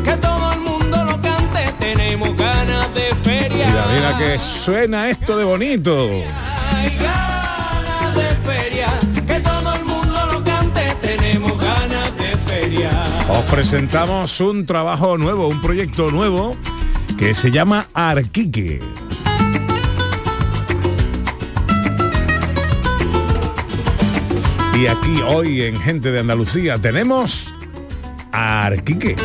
que 0.03 0.17
todo 0.17 0.53
el 0.53 0.61
mundo 0.61 1.05
lo 1.05 1.21
cante. 1.21 1.71
Tenemos 1.79 2.35
ganas 2.35 2.93
de 2.93 3.13
feria. 3.23 3.67
Mira, 3.67 3.85
mira 3.93 4.17
que 4.17 4.39
suena 4.39 5.09
esto 5.09 5.37
de 5.37 5.43
bonito. 5.43 6.09
Hay 6.73 6.97
ganas 6.97 8.15
de 8.15 8.35
feria, 8.43 8.87
Os 13.29 13.45
presentamos 13.49 14.39
un 14.41 14.65
trabajo 14.65 15.17
nuevo, 15.17 15.47
un 15.47 15.61
proyecto 15.61 16.11
nuevo 16.11 16.57
que 17.17 17.33
se 17.35 17.51
llama 17.51 17.87
Arquique. 17.93 18.79
Y 24.79 24.87
aquí 24.87 25.21
hoy 25.27 25.61
en 25.61 25.79
Gente 25.79 26.11
de 26.11 26.19
Andalucía 26.19 26.79
tenemos 26.79 27.53
a 28.31 28.65
Arquique. 28.65 29.15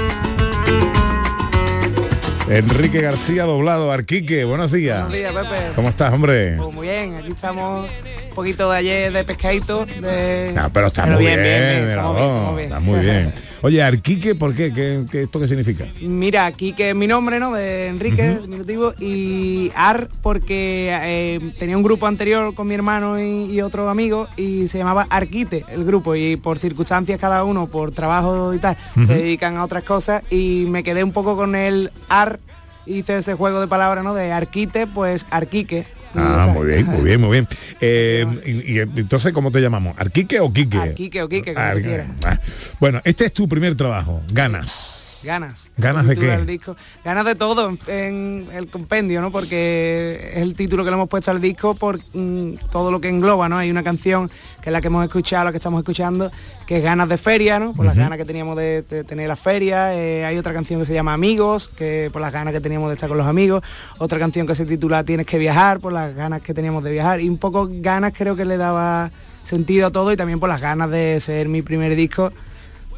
Enrique 2.49 3.01
García 3.01 3.45
doblado, 3.45 3.91
Arquique, 3.91 4.45
buenos 4.45 4.71
días. 4.71 5.09
Buenos 5.09 5.35
días, 5.35 5.35
Pepe. 5.35 5.73
¿Cómo 5.75 5.89
estás, 5.89 6.13
hombre? 6.13 6.57
Pues 6.59 6.75
muy 6.75 6.87
bien, 6.87 7.17
aquí 7.17 7.29
estamos 7.29 7.91
poquito 8.37 8.71
de 8.71 8.77
ayer 8.79 9.13
de 9.13 9.25
pescadito. 9.25 9.85
De... 9.87 10.55
Ah, 10.57 10.71
pero 10.73 10.87
está 10.87 11.03
Pero 11.05 11.17
muy 11.17 11.25
bien, 11.27 11.43
bien, 11.43 11.59
bien, 11.59 11.87
bien, 11.89 12.55
bien, 12.55 12.61
está 12.67 12.79
muy 12.81 13.01
bien. 13.01 13.33
Oye, 13.63 13.83
Arquique, 13.83 14.35
¿por 14.37 14.55
qué? 14.55 14.73
¿Qué, 14.73 15.05
qué- 15.11 15.23
esto 15.23 15.41
qué 15.41 15.49
significa? 15.49 15.87
Mira, 16.01 16.47
aquí 16.47 16.73
que 16.75 16.91
es 16.91 16.95
mi 16.95 17.07
nombre, 17.09 17.41
¿no? 17.41 17.53
De 17.53 17.89
Enrique, 17.89 18.39
diminutivo, 18.43 18.93
y 19.01 19.73
Ar 19.75 20.09
porque 20.23 20.97
eh, 21.03 21.41
tenía 21.59 21.77
un 21.77 21.83
grupo 21.83 22.07
anterior 22.07 22.55
con 22.55 22.69
mi 22.69 22.75
hermano 22.75 23.19
y, 23.21 23.51
y 23.53 23.61
otro 23.63 23.89
amigo 23.89 24.29
y 24.37 24.69
se 24.69 24.79
llamaba 24.79 25.07
Arquite 25.11 25.65
el 25.73 25.85
grupo 25.85 26.15
y 26.15 26.37
por 26.37 26.59
circunstancias 26.59 27.19
cada 27.21 27.43
uno, 27.45 27.67
por 27.67 27.91
trabajo 27.91 28.53
y 28.55 28.59
tal, 28.59 28.77
se 28.95 29.15
dedican 29.15 29.57
a 29.57 29.65
otras 29.65 29.83
cosas 29.83 30.23
y 30.31 30.67
me 30.69 30.85
quedé 30.85 31.03
un 31.03 31.13
poco 31.13 31.35
con 31.37 31.57
el 31.57 31.91
Ar, 32.09 32.39
hice 32.85 33.17
ese 33.17 33.35
juego 33.35 33.59
de 33.61 33.67
palabras, 33.67 34.05
¿no? 34.05 34.15
De 34.15 34.31
Arquite, 34.31 34.87
pues 34.87 35.27
Arquique. 35.31 35.87
Ah, 36.17 36.51
muy 36.53 36.67
bien, 36.67 36.87
muy 36.87 37.03
bien, 37.03 37.21
muy 37.21 37.31
bien. 37.31 37.49
Eh, 37.81 38.27
y, 38.47 38.73
y 38.75 38.79
entonces, 38.79 39.33
¿cómo 39.33 39.51
te 39.51 39.61
llamamos? 39.61 39.97
¿Arquique 39.99 40.41
o 40.41 40.53
Quique? 40.53 40.79
Arquique 40.79 41.23
o 41.23 41.29
Quique, 41.29 41.55
como 41.55 41.65
Ar-. 41.65 42.41
Bueno, 42.81 43.01
este 43.05 43.27
es 43.27 43.33
tu 43.33 43.49
primer 43.49 43.77
trabajo, 43.77 44.23
ganas. 44.33 45.06
Ganas. 45.27 45.71
¿Ganas 45.77 46.07
de 46.07 46.17
qué? 46.17 46.27
del 46.29 46.47
disco. 46.47 46.77
Ganas 47.05 47.25
de 47.25 47.35
todo 47.35 47.77
en, 47.87 48.47
el 48.53 48.71
compendio, 48.71 49.21
¿no? 49.21 49.31
Porque 49.31 50.31
es 50.33 50.39
el 50.39 50.55
título 50.55 50.85
que 50.85 50.91
le 50.91 50.95
hemos 50.95 51.09
puesto 51.09 51.31
al 51.31 51.41
disco 51.41 51.75
por 51.75 51.99
mm, 52.15 52.55
todo 52.71 52.91
lo 52.91 53.01
que 53.01 53.09
engloba, 53.09 53.49
¿no? 53.49 53.59
Hay 53.59 53.71
una 53.71 53.83
canción 53.83 54.31
que 54.63 54.71
es 54.71 54.73
la 54.73 54.81
que 54.81 54.87
hemos 54.87 55.05
escuchado, 55.05 55.45
la 55.45 55.51
que 55.51 55.59
estamos 55.59 55.81
escuchando, 55.81 56.31
que 56.67 56.79
es 56.79 56.83
Ganas 56.83 57.09
de 57.09 57.19
Feria, 57.19 57.59
¿no? 57.59 57.73
Por 57.73 57.85
las 57.85 57.97
ganas 57.97 58.19
que 58.19 58.25
teníamos 58.25 58.57
de, 58.57 58.83
de 58.83 59.05
tener 59.05 59.29
la 59.29 59.37
feria. 59.37 59.95
Eh, 59.95 60.25
hay 60.25 60.39
otra 60.39 60.53
canción 60.53 60.81
que 60.81 60.87
se 60.87 60.95
llama 60.95 61.13
Amigos, 61.13 61.69
que 61.77 62.09
por 62.13 62.23
las 62.23 62.33
ganas 62.33 62.55
que 62.55 62.61
teníamos 62.61 62.89
de 62.89 62.95
estar 62.95 63.09
con 63.09 63.19
los 63.19 63.27
amigos. 63.27 63.63
Otra 63.99 64.19
canción 64.19 64.47
que 64.47 64.55
se 64.55 64.65
titula 64.65 65.05
Tienes 65.05 65.27
que 65.27 65.39
viajar, 65.39 65.81
por 65.81 65.93
las 65.93 66.15
ganas 66.15 66.41
que 66.41 66.55
teníamos 66.55 66.83
de 66.85 66.93
viajar. 66.93 67.21
Y 67.21 67.29
un 67.29 67.39
poco 67.39 67.69
ganas 67.71 68.13
creo 68.17 68.37
que 68.37 68.45
le 68.45 68.57
daba 68.57 69.11
sentido 69.45 69.87
a 69.87 69.91
todo 69.91 70.13
y 70.13 70.17
también 70.17 70.41
por 70.41 70.49
las 70.49 70.61
ganas 70.61 70.91
de 70.91 71.21
ser 71.21 71.49
mi 71.49 71.63
primer 71.63 71.95
disco, 71.95 72.33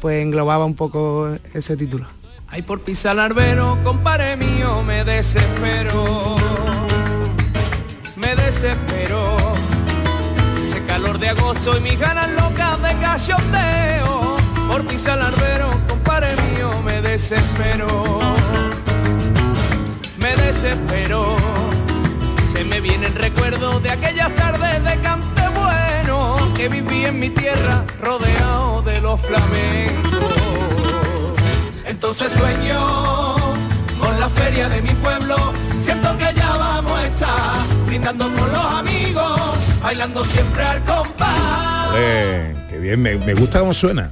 pues 0.01 0.21
englobaba 0.21 0.65
un 0.65 0.75
poco 0.75 1.35
ese 1.53 1.77
título. 1.77 2.18
Ay, 2.51 2.63
por 2.63 2.81
pisar 2.81 3.19
albero, 3.19 3.77
compadre 3.83 4.35
mío, 4.35 4.81
me 4.83 5.03
desespero. 5.03 6.35
Me 8.15 8.35
desespero. 8.35 9.37
Ese 10.65 10.83
calor 10.85 11.19
de 11.19 11.29
agosto 11.29 11.77
y 11.77 11.81
mis 11.81 11.99
ganas 11.99 12.27
locas 12.31 12.81
de 12.81 12.95
cachondeo. 12.97 14.35
Por 14.67 14.83
pisar 14.87 15.19
albero, 15.21 15.69
compadre 15.87 16.29
mío, 16.41 16.71
me 16.83 17.01
desespero. 17.03 18.19
Me 20.17 20.35
desespero. 20.35 21.35
Se 22.51 22.63
me 22.63 22.81
vienen 22.81 23.13
recuerdos 23.13 23.83
de 23.83 23.91
aquellas 23.91 24.33
tardes 24.33 24.83
de 24.83 24.95
cante 25.01 25.47
bueno 25.49 26.35
que 26.55 26.67
viví 26.67 27.05
en 27.05 27.19
mi 27.19 27.29
tierra 27.29 27.85
rodeado 28.01 28.81
de 28.81 29.01
los 29.01 29.21
flamencos. 29.21 30.38
Entonces 31.89 32.31
sueño 32.31 33.35
con 33.99 34.19
la 34.19 34.29
feria 34.29 34.69
de 34.69 34.81
mi 34.81 34.93
pueblo. 34.95 35.35
Siento 35.81 36.15
que 36.17 36.33
ya 36.35 36.55
vamos 36.55 36.91
a 36.91 37.05
estar 37.07 37.85
brindando 37.87 38.25
con 38.25 38.51
los 38.51 38.65
amigos, 38.65 39.57
bailando 39.81 40.23
siempre 40.23 40.63
al 40.63 40.83
compás. 40.83 41.89
Ole, 41.91 42.55
qué 42.69 42.77
bien, 42.77 43.01
me 43.01 43.33
gusta 43.33 43.59
cómo 43.59 43.73
suena. 43.73 44.11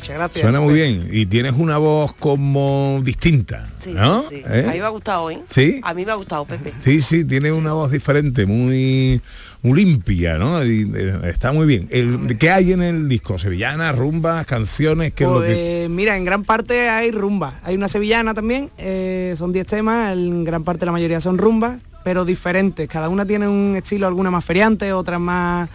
Muchas 0.00 0.16
gracias. 0.16 0.42
Suena 0.42 0.60
muy 0.60 0.72
bien. 0.72 1.08
Y 1.12 1.26
tienes 1.26 1.52
una 1.58 1.76
voz 1.76 2.14
como 2.14 3.00
distinta, 3.04 3.68
Sí, 3.80 3.92
¿no? 3.92 4.22
sí. 4.28 4.42
¿Eh? 4.48 4.64
A 4.66 4.72
mí 4.72 4.78
me 4.78 4.84
ha 4.86 4.88
gustado, 4.88 5.30
¿eh? 5.30 5.40
¿Sí? 5.46 5.78
A 5.82 5.92
mí 5.92 6.06
me 6.06 6.12
ha 6.12 6.14
gustado, 6.14 6.46
Pepe. 6.46 6.72
Sí, 6.78 7.02
sí, 7.02 7.24
tiene 7.26 7.52
una 7.52 7.74
voz 7.74 7.90
diferente, 7.90 8.46
muy, 8.46 9.20
muy 9.62 9.84
limpia, 9.84 10.38
¿no? 10.38 10.64
Y, 10.64 10.90
eh, 10.94 11.20
está 11.24 11.52
muy 11.52 11.66
bien. 11.66 11.86
El, 11.90 12.38
¿Qué 12.38 12.50
hay 12.50 12.72
en 12.72 12.80
el 12.80 13.08
disco? 13.10 13.38
¿Sevillanas, 13.38 13.94
rumbas, 13.94 14.46
canciones? 14.46 15.12
¿Qué 15.12 15.24
es 15.24 15.30
lo 15.30 15.42
que...? 15.42 15.82
Pues, 15.86 15.90
mira, 15.90 16.16
en 16.16 16.24
gran 16.24 16.44
parte 16.44 16.88
hay 16.88 17.10
rumba. 17.10 17.60
Hay 17.62 17.74
una 17.76 17.88
sevillana 17.88 18.32
también, 18.32 18.70
eh, 18.78 19.34
son 19.36 19.52
10 19.52 19.66
temas, 19.66 20.12
en 20.14 20.44
gran 20.44 20.64
parte 20.64 20.86
la 20.86 20.92
mayoría 20.92 21.20
son 21.20 21.36
rumbas, 21.36 21.78
pero 22.04 22.24
diferentes. 22.24 22.88
Cada 22.88 23.10
una 23.10 23.26
tiene 23.26 23.46
un 23.48 23.76
estilo, 23.76 24.06
alguna 24.06 24.30
más 24.30 24.46
feriante, 24.46 24.94
otra 24.94 25.18
más 25.18 25.68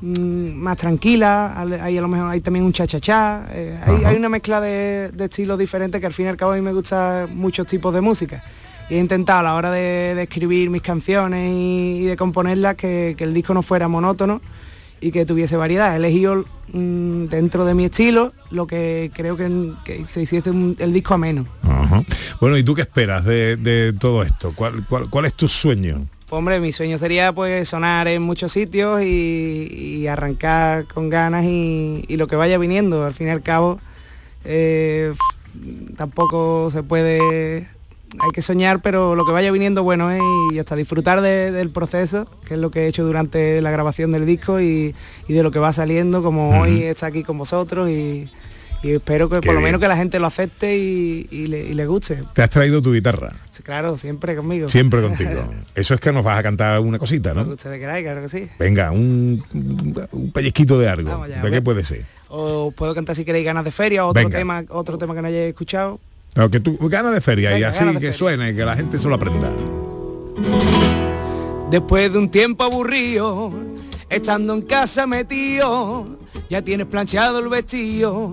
mm, 0.00 0.52
más 0.54 0.76
tranquila, 0.76 1.60
hay 1.82 1.98
a 1.98 2.00
lo 2.00 2.08
mejor 2.08 2.30
hay 2.30 2.40
también 2.40 2.64
un 2.64 2.72
cha-cha-cha, 2.72 3.46
eh, 3.52 3.78
hay, 3.84 4.04
hay 4.04 4.16
una 4.16 4.28
mezcla 4.28 4.60
de, 4.60 5.10
de 5.12 5.24
estilos 5.24 5.58
diferentes 5.58 6.00
que 6.00 6.06
al 6.06 6.12
fin 6.14 6.26
y 6.26 6.28
al 6.28 6.36
cabo 6.36 6.52
a 6.52 6.56
mí 6.56 6.62
me 6.62 6.72
gustan 6.72 7.36
muchos 7.36 7.66
tipos 7.66 7.92
de 7.94 8.00
música. 8.00 8.42
Y 8.88 8.94
he 8.94 8.98
intentado 8.98 9.38
a 9.40 9.42
la 9.44 9.54
hora 9.54 9.70
de, 9.70 10.14
de 10.16 10.22
escribir 10.24 10.68
mis 10.68 10.82
canciones 10.82 11.48
y, 11.54 11.98
y 12.00 12.04
de 12.06 12.16
componerlas 12.16 12.74
que, 12.74 13.14
que 13.16 13.22
el 13.24 13.32
disco 13.32 13.54
no 13.54 13.62
fuera 13.62 13.86
monótono 13.86 14.40
y 15.00 15.12
que 15.12 15.24
tuviese 15.24 15.56
variedad. 15.56 15.92
He 15.94 15.96
elegido 15.96 16.44
mm, 16.72 17.26
dentro 17.26 17.64
de 17.64 17.74
mi 17.74 17.84
estilo 17.84 18.32
lo 18.50 18.66
que 18.66 19.12
creo 19.14 19.36
que, 19.36 19.70
que 19.84 20.04
se 20.12 20.22
hiciese 20.22 20.50
un- 20.50 20.74
el 20.80 20.92
disco 20.92 21.14
ameno. 21.14 21.46
Ajá. 21.62 22.02
Bueno, 22.40 22.56
¿y 22.58 22.64
tú 22.64 22.74
qué 22.74 22.82
esperas 22.82 23.24
de, 23.24 23.56
de 23.56 23.92
todo 23.92 24.24
esto? 24.24 24.52
¿Cuál, 24.56 24.84
cuál, 24.88 25.08
cuál 25.08 25.24
es 25.26 25.34
tu 25.34 25.48
sueño? 25.48 26.00
Hombre, 26.30 26.60
mi 26.60 26.72
sueño 26.72 26.96
sería 26.96 27.32
pues 27.32 27.68
sonar 27.68 28.06
en 28.06 28.22
muchos 28.22 28.52
sitios 28.52 29.02
y, 29.02 29.68
y 30.02 30.06
arrancar 30.06 30.86
con 30.86 31.08
ganas 31.10 31.44
y, 31.44 32.04
y 32.06 32.16
lo 32.16 32.28
que 32.28 32.36
vaya 32.36 32.56
viniendo. 32.56 33.04
Al 33.04 33.14
fin 33.14 33.26
y 33.26 33.30
al 33.30 33.42
cabo, 33.42 33.80
eh, 34.44 35.12
tampoco 35.96 36.70
se 36.70 36.84
puede, 36.84 37.66
hay 38.20 38.30
que 38.32 38.42
soñar, 38.42 38.80
pero 38.80 39.16
lo 39.16 39.24
que 39.26 39.32
vaya 39.32 39.50
viniendo 39.50 39.82
bueno 39.82 40.12
es 40.12 40.22
y 40.52 40.58
hasta 40.60 40.76
disfrutar 40.76 41.20
de- 41.20 41.50
del 41.50 41.70
proceso, 41.70 42.28
que 42.46 42.54
es 42.54 42.60
lo 42.60 42.70
que 42.70 42.82
he 42.84 42.86
hecho 42.86 43.04
durante 43.04 43.60
la 43.60 43.72
grabación 43.72 44.12
del 44.12 44.24
disco 44.24 44.60
y, 44.60 44.94
y 45.26 45.32
de 45.32 45.42
lo 45.42 45.50
que 45.50 45.58
va 45.58 45.72
saliendo, 45.72 46.22
como 46.22 46.60
hoy 46.60 46.84
está 46.84 47.06
aquí 47.06 47.24
con 47.24 47.38
vosotros 47.38 47.90
y, 47.90 48.26
y 48.82 48.92
espero 48.92 49.28
que 49.28 49.40
Qué 49.40 49.46
por 49.46 49.54
lo 49.54 49.60
bien. 49.60 49.64
menos 49.68 49.80
que 49.80 49.88
la 49.88 49.96
gente 49.96 50.18
lo 50.18 50.26
acepte 50.26 50.76
y, 50.78 51.26
y 51.30 51.46
le, 51.48 51.60
y 51.64 51.74
le 51.74 51.86
guste. 51.86 52.22
Te 52.32 52.42
has 52.42 52.50
traído 52.50 52.80
tu 52.80 52.92
guitarra, 52.92 53.32
Claro, 53.62 53.98
siempre 53.98 54.34
conmigo. 54.34 54.68
siempre 54.70 55.02
contigo. 55.06 55.44
Eso 55.74 55.92
es 55.94 56.00
que 56.00 56.12
nos 56.12 56.24
vas 56.24 56.38
a 56.38 56.42
cantar 56.42 56.80
una 56.80 56.98
cosita, 56.98 57.34
¿no? 57.34 57.42
ustedes 57.42 57.78
queráis, 57.78 58.04
claro 58.04 58.22
que 58.22 58.28
sí. 58.30 58.48
Venga, 58.58 58.90
un, 58.90 59.44
un 60.12 60.32
pellizquito 60.32 60.78
de 60.78 60.88
algo. 60.88 61.24
¿De 61.26 61.34
qué 61.42 61.50
ver. 61.50 61.62
puede 61.62 61.84
ser? 61.84 62.04
O 62.28 62.70
puedo 62.74 62.94
cantar 62.94 63.14
si 63.16 63.24
queréis 63.24 63.44
ganas 63.44 63.64
de 63.64 63.70
feria, 63.70 64.06
otro 64.06 64.22
Venga. 64.22 64.38
tema, 64.38 64.64
otro 64.70 64.96
tema 64.96 65.14
que 65.14 65.20
no 65.22 65.28
hayáis 65.28 65.48
escuchado. 65.50 66.00
No, 66.36 66.48
que 66.50 66.60
tú 66.60 66.78
ganas 66.88 67.12
de 67.12 67.20
feria 67.20 67.58
y 67.58 67.64
así 67.64 67.84
que 67.98 68.12
suene, 68.12 68.54
que 68.54 68.64
la 68.64 68.76
gente 68.76 68.96
se 68.98 69.08
lo 69.08 69.16
aprenda. 69.16 69.50
Después 71.70 72.12
de 72.12 72.18
un 72.18 72.28
tiempo 72.28 72.64
aburrido, 72.64 73.52
estando 74.08 74.54
en 74.54 74.62
casa 74.62 75.06
metido, 75.06 76.18
ya 76.50 76.62
tienes 76.62 76.88
planchado 76.88 77.38
el 77.38 77.48
vestido 77.48 78.32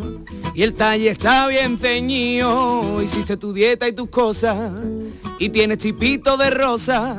y 0.56 0.63
el 0.63 0.73
talle 0.73 1.12
está 1.12 1.47
bien 1.47 1.77
ceñido. 1.77 3.01
Hiciste 3.01 3.38
tu 3.38 3.53
dieta 3.53 3.88
y 3.88 3.91
tus 3.91 4.10
cosas 4.10 4.71
y 5.38 5.49
tienes 5.49 5.77
tipito 5.77 6.36
de 6.36 6.49
rosa, 6.49 7.15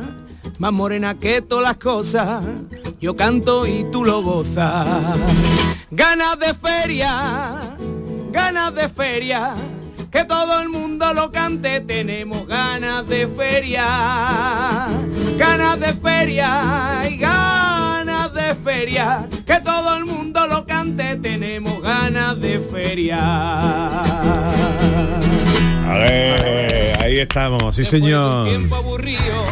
más 0.59 0.73
morena 0.73 1.17
que 1.17 1.41
todas 1.41 1.63
las 1.63 1.77
cosas. 1.77 2.43
Yo 3.01 3.15
canto 3.15 3.65
y 3.65 3.87
tú 3.93 4.05
lo 4.05 4.23
gozas. 4.23 5.17
Ganas 5.93 6.37
de 6.41 6.53
feria, 6.55 7.61
ganas 8.33 8.75
de 8.75 8.89
feria. 8.89 9.55
Que 10.11 10.25
todo 10.25 10.61
el 10.63 10.69
mundo 10.69 11.13
lo 11.13 11.31
cante, 11.31 11.81
tenemos 11.83 12.47
ganas 12.47 13.07
de 13.07 13.29
feria, 13.29 14.89
ganas 15.37 15.79
de 15.79 15.93
feria 15.93 17.03
y 17.09 17.19
ganas 17.19 17.78
de 18.49 18.55
feria. 18.55 19.29
Que 19.47 19.61
todo 19.61 19.97
el 19.97 20.05
mundo 20.07 20.47
lo 20.47 20.65
cante, 20.67 21.17
tenemos 21.17 21.83
ganas 21.83 22.41
de 22.41 22.59
feria. 22.61 23.19
A 25.87 25.95
ver, 25.99 26.99
ahí 27.03 27.19
estamos, 27.19 27.77
sí 27.77 27.85
señor. 27.85 28.49
Tiempo 28.49 28.77
aburrido, 28.77 29.45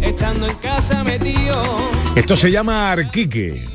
estando 0.00 0.46
en 0.48 0.56
casa 0.56 1.04
metido. 1.04 1.62
Esto 2.16 2.36
se 2.36 2.50
llama 2.50 2.92
Arquique. 2.92 3.68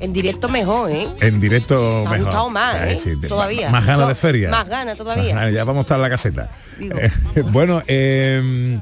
En 0.00 0.14
directo 0.14 0.48
mejor, 0.48 0.90
¿eh? 0.90 1.06
En 1.20 1.40
directo 1.40 1.74
Me 2.04 2.08
ha 2.08 2.10
mejor. 2.12 2.26
gustado 2.26 2.48
más, 2.50 2.74
Ay, 2.76 2.94
¿eh? 2.94 2.98
sí, 2.98 3.16
Todavía. 3.28 3.68
Más 3.68 3.84
ganas 3.84 4.08
de 4.08 4.14
feria. 4.14 4.48
Más 4.48 4.66
ganas 4.66 4.96
todavía. 4.96 5.34
Más 5.34 5.52
ya 5.52 5.62
vamos 5.64 5.80
a 5.80 5.82
estar 5.82 5.96
en 5.96 6.02
la 6.02 6.08
caseta. 6.10 6.50
Digo. 6.78 6.96
Eh, 7.36 7.42
bueno, 7.42 7.82
eh, 7.86 8.78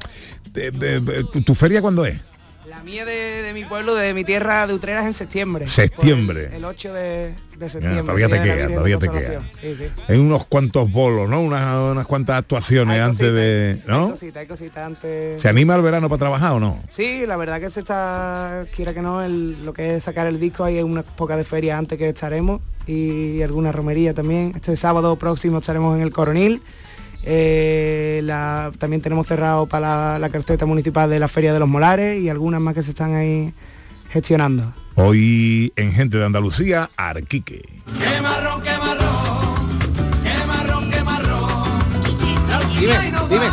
de- 0.53 0.71
de- 0.71 1.23
¿tu, 1.25 1.41
tu 1.41 1.55
feria 1.55 1.81
cuándo 1.81 2.05
es? 2.05 2.17
La 2.79 2.85
mía 2.85 3.03
de, 3.03 3.41
de 3.43 3.53
mi 3.53 3.65
pueblo, 3.65 3.93
de 3.93 4.13
mi 4.13 4.23
tierra 4.23 4.65
de 4.65 4.73
Utreras 4.73 5.05
en 5.05 5.13
septiembre. 5.13 5.67
Septiembre. 5.67 6.45
El, 6.47 6.53
el 6.55 6.65
8 6.65 6.93
de, 6.93 7.33
de 7.57 7.69
septiembre. 7.69 8.03
todavía 8.03 8.29
te 8.29 8.41
queda, 8.41 8.67
todavía 8.69 8.97
te 8.97 9.09
queda. 9.09 9.49
Sí, 9.59 9.75
sí. 9.77 9.83
Hay 10.07 10.17
unos 10.17 10.45
cuantos 10.45 10.89
bolos, 10.89 11.29
¿no? 11.29 11.41
Unas, 11.41 11.75
unas 11.91 12.07
cuantas 12.07 12.37
actuaciones 12.37 12.95
Hay 12.95 13.01
antes 13.01 13.33
de... 13.33 13.81
Hay 13.83 13.91
¿No? 13.91 14.11
cositas, 14.11 14.37
hay 14.41 14.47
cositas 14.47 14.77
antes. 14.85 15.41
¿Se 15.41 15.49
anima 15.49 15.75
el 15.75 15.81
verano 15.81 16.07
para 16.07 16.19
trabajar 16.19 16.53
o 16.53 16.59
no? 16.61 16.81
Sí, 16.89 17.25
la 17.27 17.35
verdad 17.35 17.59
que 17.59 17.69
se 17.69 17.81
está, 17.81 18.65
quiera 18.73 18.93
que 18.93 19.01
no, 19.01 19.21
el- 19.23 19.65
lo 19.65 19.73
que 19.73 19.97
es 19.97 20.03
sacar 20.05 20.27
el 20.27 20.39
disco, 20.39 20.63
hay 20.63 20.81
unas 20.81 21.03
pocas 21.03 21.37
de 21.37 21.43
feria 21.43 21.77
antes 21.77 21.97
que 21.99 22.07
estaremos 22.09 22.61
y 22.87 23.41
alguna 23.41 23.73
romería 23.73 24.13
también. 24.13 24.53
Este 24.55 24.77
sábado 24.77 25.17
próximo 25.17 25.57
estaremos 25.59 25.97
en 25.97 26.01
el 26.01 26.11
Coronil. 26.13 26.61
Eh, 27.23 28.21
la- 28.23 28.71
también 28.77 29.01
tenemos 29.01 29.27
cerrado 29.27 29.65
para 29.67 30.17
la, 30.19 30.29
la 30.29 30.65
municipal 30.65 31.09
de 31.09 31.19
la 31.19 31.27
Feria 31.27 31.53
de 31.53 31.59
los 31.59 31.67
Molares 31.69 32.21
y 32.21 32.29
algunas 32.29 32.61
más 32.61 32.73
que 32.73 32.83
se 32.83 32.91
están 32.91 33.13
ahí 33.15 33.53
gestionando. 34.09 34.73
Hoy 34.95 35.71
en 35.75 35.91
Gente 35.93 36.17
de 36.17 36.25
Andalucía, 36.25 36.89
Arquique. 36.97 37.61
Qué 37.99 38.21
marrón, 38.21 38.61
qué 38.61 38.77
marrón, 38.77 39.69
qué 40.23 40.47
marrón, 40.47 40.91
qué 40.91 41.03
marrón. 41.03 41.49
Nos 42.49 43.29
dime. 43.29 43.45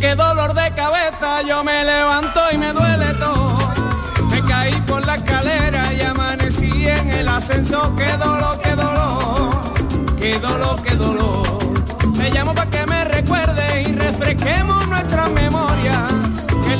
Dolor 0.00 0.54
de 0.54 0.74
cabeza 0.74 1.42
yo 1.42 1.62
me 1.64 1.84
levanto 1.84 2.40
y 2.52 2.58
me 2.58 2.72
duele 2.72 3.12
todo. 3.14 3.58
Me 4.30 4.42
caí 4.44 4.72
por 4.86 5.04
la 5.06 5.16
escalera 5.16 5.92
y 5.92 6.00
amanecí 6.00 6.86
en 6.86 7.10
el 7.10 7.28
ascenso. 7.28 7.94
Qué 7.96 8.10
dolor, 8.16 8.60
qué 8.62 8.74
dolor, 8.74 9.74
qué 10.18 10.38
dolor, 10.38 10.82
qué 10.82 10.94
dolor. 10.96 11.46
Me 12.16 12.30
llamo 12.30 12.54
para 12.54 12.68
que 12.68 12.86
me 12.86 13.04
recuerde 13.04 13.82
y 13.82 13.92
refresquemos 13.92 14.86
nuestra 14.88 15.28
memoria. 15.28 16.08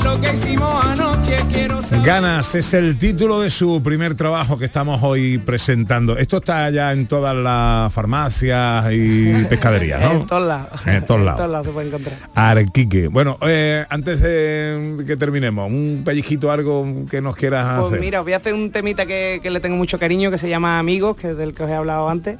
Lo 0.03 0.19
que 0.19 0.33
hicimos 0.33 0.85
anoche, 0.85 1.37
quiero 1.51 1.81
saber. 1.81 2.05
Ganas 2.05 2.55
es 2.55 2.73
el 2.73 2.97
título 2.97 3.39
de 3.41 3.49
su 3.49 3.81
primer 3.81 4.15
trabajo 4.15 4.57
que 4.57 4.65
estamos 4.65 5.01
hoy 5.01 5.37
presentando. 5.37 6.17
Esto 6.17 6.37
está 6.37 6.69
ya 6.69 6.91
en 6.91 7.07
todas 7.07 7.35
las 7.35 7.91
farmacias 7.93 8.85
y 8.91 9.33
pescaderías, 9.49 10.01
¿no? 10.01 10.11
En 10.21 10.27
todos 10.27 10.47
lados. 10.47 10.81
En 10.87 11.05
todos 11.05 11.21
lados. 11.21 11.31
En 11.31 11.37
todos 11.37 11.51
lados 11.51 11.67
se 11.67 11.73
puede 11.73 11.87
encontrar. 11.87 12.15
Arquique. 12.35 13.07
Bueno, 13.07 13.37
eh, 13.41 13.85
antes 13.89 14.19
de 14.21 15.03
que 15.07 15.15
terminemos, 15.15 15.69
un 15.69 16.01
pellizquito, 16.05 16.51
algo 16.51 17.05
que 17.09 17.21
nos 17.21 17.35
quieras 17.35 17.79
Pues 17.79 17.87
hacer. 17.87 17.99
mira, 18.01 18.19
os 18.19 18.25
voy 18.25 18.33
a 18.33 18.37
hacer 18.37 18.53
un 18.53 18.71
temita 18.71 19.05
que, 19.05 19.39
que 19.41 19.49
le 19.49 19.59
tengo 19.61 19.77
mucho 19.77 19.97
cariño, 19.97 20.29
que 20.31 20.37
se 20.37 20.49
llama 20.49 20.79
Amigos, 20.79 21.15
que 21.15 21.29
es 21.31 21.37
del 21.37 21.53
que 21.53 21.63
os 21.63 21.69
he 21.69 21.73
hablado 21.75 22.09
antes. 22.09 22.37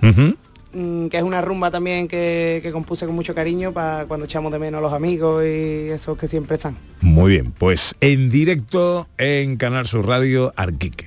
Que 0.74 1.18
es 1.18 1.24
una 1.24 1.42
rumba 1.42 1.70
también 1.72 2.08
que, 2.08 2.60
que 2.64 2.72
compuse 2.72 3.06
con 3.06 3.16
mucho 3.16 3.34
cariño 3.36 3.72
para 3.72 4.06
cuando 4.06 4.26
echamos 4.26 4.52
de 4.52 4.60
menos 4.60 4.80
a 4.80 4.82
los 4.82 4.94
amigos 4.94 5.44
y 5.44 5.90
esos 5.90 6.18
que 6.18 6.28
siempre 6.28 6.56
están. 6.56 6.76
Muy 7.02 7.32
bien, 7.32 7.52
pues 7.52 7.96
en 8.02 8.30
directo 8.30 9.08
en 9.18 9.58
Canal 9.58 9.88
Sur 9.88 10.08
Radio, 10.08 10.54
Arquique. 10.56 11.06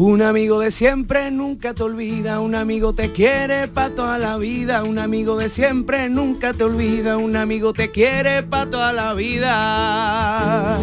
Un 0.00 0.22
amigo 0.22 0.60
de 0.60 0.70
siempre 0.70 1.30
nunca 1.30 1.74
te 1.74 1.82
olvida, 1.82 2.38
un 2.40 2.54
amigo 2.54 2.92
te 2.92 3.10
quiere 3.12 3.66
pa' 3.66 3.90
toda 3.90 4.16
la 4.18 4.36
vida, 4.36 4.84
un 4.84 4.98
amigo 4.98 5.36
de 5.36 5.48
siempre 5.48 6.08
nunca 6.08 6.52
te 6.52 6.62
olvida, 6.64 7.16
un 7.16 7.34
amigo 7.34 7.72
te 7.72 7.90
quiere 7.90 8.44
pa' 8.44 8.66
toda 8.66 8.92
la 8.92 9.14
vida. 9.14 10.78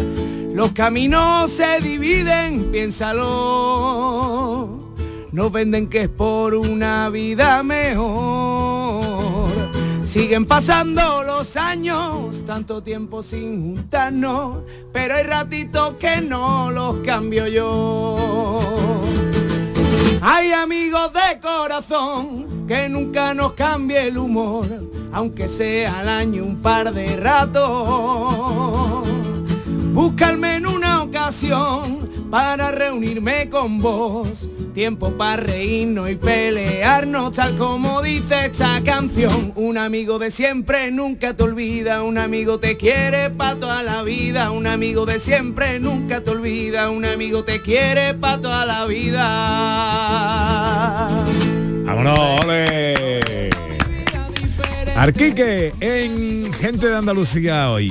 Los 0.52 0.72
caminos 0.72 1.50
se 1.50 1.80
dividen, 1.80 2.70
piénsalo. 2.70 4.06
Nos 5.36 5.52
venden 5.52 5.88
que 5.88 6.04
es 6.04 6.08
por 6.08 6.54
una 6.54 7.10
vida 7.10 7.62
mejor. 7.62 9.50
Siguen 10.02 10.46
pasando 10.46 11.22
los 11.24 11.58
años, 11.58 12.42
tanto 12.46 12.82
tiempo 12.82 13.22
sin 13.22 13.76
juntarnos, 13.76 14.60
pero 14.94 15.14
hay 15.14 15.24
ratitos 15.24 15.96
que 15.96 16.22
no 16.22 16.70
los 16.70 17.00
cambio 17.00 17.46
yo. 17.48 18.16
Hay 20.22 20.52
amigos 20.52 21.12
de 21.12 21.38
corazón 21.38 22.64
que 22.66 22.88
nunca 22.88 23.34
nos 23.34 23.52
cambie 23.52 24.08
el 24.08 24.16
humor, 24.16 24.66
aunque 25.12 25.50
sea 25.50 26.00
al 26.00 26.08
año 26.08 26.44
un 26.44 26.62
par 26.62 26.94
de 26.94 27.14
ratos. 27.14 29.15
Búscame 29.96 30.56
en 30.56 30.66
una 30.66 31.02
ocasión 31.02 32.28
para 32.30 32.70
reunirme 32.70 33.48
con 33.48 33.80
vos. 33.80 34.50
Tiempo 34.74 35.10
para 35.12 35.36
reírnos 35.38 36.10
y 36.10 36.16
pelearnos 36.16 37.32
tal 37.32 37.56
como 37.56 38.02
dice 38.02 38.44
esta 38.44 38.82
canción. 38.84 39.54
Un 39.56 39.78
amigo 39.78 40.18
de 40.18 40.30
siempre 40.30 40.90
nunca 40.90 41.34
te 41.34 41.44
olvida, 41.44 42.02
un 42.02 42.18
amigo 42.18 42.58
te 42.58 42.76
quiere 42.76 43.30
pa' 43.30 43.54
toda 43.54 43.82
la 43.82 44.02
vida. 44.02 44.50
Un 44.50 44.66
amigo 44.66 45.06
de 45.06 45.18
siempre 45.18 45.80
nunca 45.80 46.20
te 46.20 46.30
olvida, 46.32 46.90
un 46.90 47.06
amigo 47.06 47.42
te 47.44 47.62
quiere 47.62 48.12
pa' 48.12 48.38
toda 48.38 48.66
la 48.66 48.84
vida. 48.84 49.24
¡Vámonos, 51.86 52.44
ole! 52.44 53.48
Arquique 54.94 55.72
en 55.80 56.52
Gente 56.52 56.88
de 56.88 56.96
Andalucía 56.96 57.70
hoy. 57.70 57.90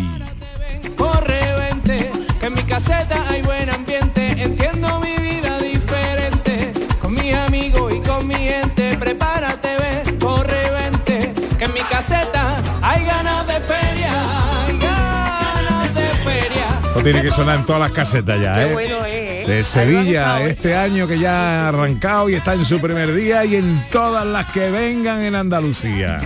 En 2.46 2.54
mi 2.54 2.62
caseta 2.62 3.28
hay 3.28 3.42
buen 3.42 3.68
ambiente, 3.72 4.28
entiendo 4.38 5.00
mi 5.00 5.16
vida 5.18 5.58
diferente. 5.58 6.74
Con 7.02 7.14
mis 7.16 7.34
amigos 7.34 7.92
y 7.92 8.00
con 8.02 8.28
mi 8.28 8.36
gente, 8.36 8.96
prepárate, 9.00 9.70
ve, 9.80 10.18
corre, 10.20 10.70
vente. 10.70 11.34
Que 11.58 11.66
en 11.66 11.74
mi 11.74 11.80
caseta 11.80 12.62
hay 12.84 13.04
ganas 13.04 13.48
de 13.48 13.60
feria, 13.62 14.64
hay 14.64 14.78
ganas 14.78 15.96
de 15.96 16.08
feria. 16.24 16.68
Esto 16.86 17.02
tiene 17.02 17.24
que 17.24 17.32
sonar 17.32 17.56
en 17.56 17.66
todas 17.66 17.82
las 17.82 17.92
casetas 17.92 18.40
ya, 18.40 18.62
¿eh? 18.62 18.68
Qué 18.68 18.74
bueno, 18.74 18.98
¿eh? 19.08 19.26
de 19.48 19.64
Sevilla 19.64 20.42
este 20.42 20.76
año 20.76 21.08
que 21.08 21.20
ya 21.20 21.66
ha 21.66 21.70
arrancado 21.70 22.30
y 22.30 22.36
está 22.36 22.54
en 22.54 22.66
su 22.66 22.80
primer 22.80 23.14
día 23.14 23.46
y 23.46 23.56
en 23.56 23.86
todas 23.92 24.26
las 24.26 24.48
que 24.48 24.72
vengan 24.72 25.22
en 25.22 25.36
Andalucía. 25.36 26.20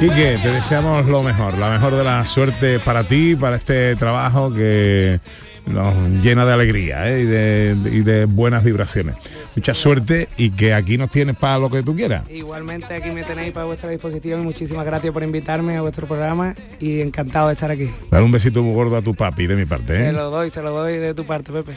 Quique, 0.00 0.38
te 0.42 0.50
deseamos 0.50 1.04
lo 1.08 1.22
mejor, 1.22 1.58
la 1.58 1.68
mejor 1.68 1.94
de 1.94 2.02
la 2.02 2.24
suerte 2.24 2.78
para 2.78 3.04
ti, 3.04 3.36
para 3.36 3.56
este 3.56 3.94
trabajo 3.96 4.50
que 4.50 5.20
nos 5.66 5.94
llena 6.22 6.46
de 6.46 6.52
alegría 6.54 7.06
¿eh? 7.06 7.20
y, 7.20 7.24
de, 7.26 7.76
y 7.92 8.00
de 8.00 8.24
buenas 8.24 8.64
vibraciones. 8.64 9.16
Mucha 9.54 9.74
suerte 9.74 10.30
y 10.38 10.52
que 10.52 10.72
aquí 10.72 10.96
nos 10.96 11.10
tienes 11.10 11.36
para 11.36 11.58
lo 11.58 11.68
que 11.68 11.82
tú 11.82 11.94
quieras. 11.94 12.22
Igualmente 12.30 12.94
aquí 12.94 13.10
me 13.10 13.24
tenéis 13.24 13.52
para 13.52 13.66
vuestra 13.66 13.90
disposición 13.90 14.40
y 14.40 14.44
muchísimas 14.44 14.86
gracias 14.86 15.12
por 15.12 15.22
invitarme 15.22 15.76
a 15.76 15.82
vuestro 15.82 16.06
programa 16.06 16.54
y 16.78 17.02
encantado 17.02 17.48
de 17.48 17.54
estar 17.54 17.70
aquí. 17.70 17.90
Dar 18.10 18.22
un 18.22 18.32
besito 18.32 18.62
muy 18.62 18.72
gordo 18.72 18.96
a 18.96 19.02
tu 19.02 19.14
papi 19.14 19.46
de 19.48 19.54
mi 19.54 19.66
parte. 19.66 19.96
Se 19.98 20.08
¿eh? 20.08 20.12
lo 20.12 20.30
doy, 20.30 20.48
se 20.48 20.62
lo 20.62 20.70
doy 20.70 20.96
de 20.96 21.12
tu 21.12 21.26
parte, 21.26 21.52
Pepe. 21.52 21.72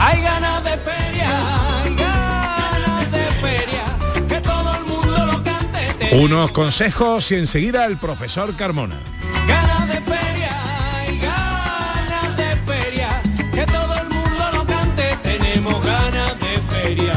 Hay 0.00 0.20
ganas 0.22 0.64
de 0.64 0.70
feria, 0.70 1.30
Unos 6.18 6.50
consejos 6.50 7.30
y 7.30 7.34
enseguida 7.34 7.84
el 7.84 7.98
profesor 7.98 8.56
Carmona. 8.56 8.98
ganas 9.46 9.86
de 9.86 10.00
feria, 10.00 10.50
hay 10.94 11.18
ganas 11.18 12.36
de 12.38 12.56
feria. 12.64 13.08
Que 13.52 13.66
todo 13.66 13.94
el 14.00 14.08
mundo 14.08 14.44
lo 14.54 14.64
cante, 14.64 15.14
tenemos 15.22 15.84
ganas 15.84 16.40
de 16.40 16.56
feria. 16.70 17.12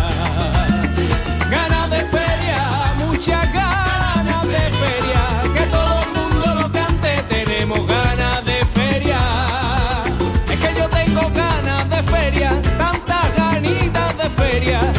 Ganas 1.49 1.89
de 1.89 2.01
feria, 2.07 2.93
muchas 2.97 3.53
ganas 3.53 4.47
de 4.47 4.69
feria. 4.81 5.53
Que 5.53 5.65
todo 5.67 6.01
el 6.03 6.09
mundo 6.19 6.55
lo 6.62 6.69
cante, 6.69 7.23
tenemos 7.29 7.88
ganas 7.88 8.43
de 8.43 8.65
feria. 8.65 9.19
Es 10.51 10.59
que 10.59 10.77
yo 10.77 10.89
tengo 10.89 11.21
ganas 11.29 11.89
de 11.89 12.03
feria, 12.03 12.62
tantas 12.77 13.33
ganitas 13.33 14.17
de 14.17 14.29
feria. 14.29 14.98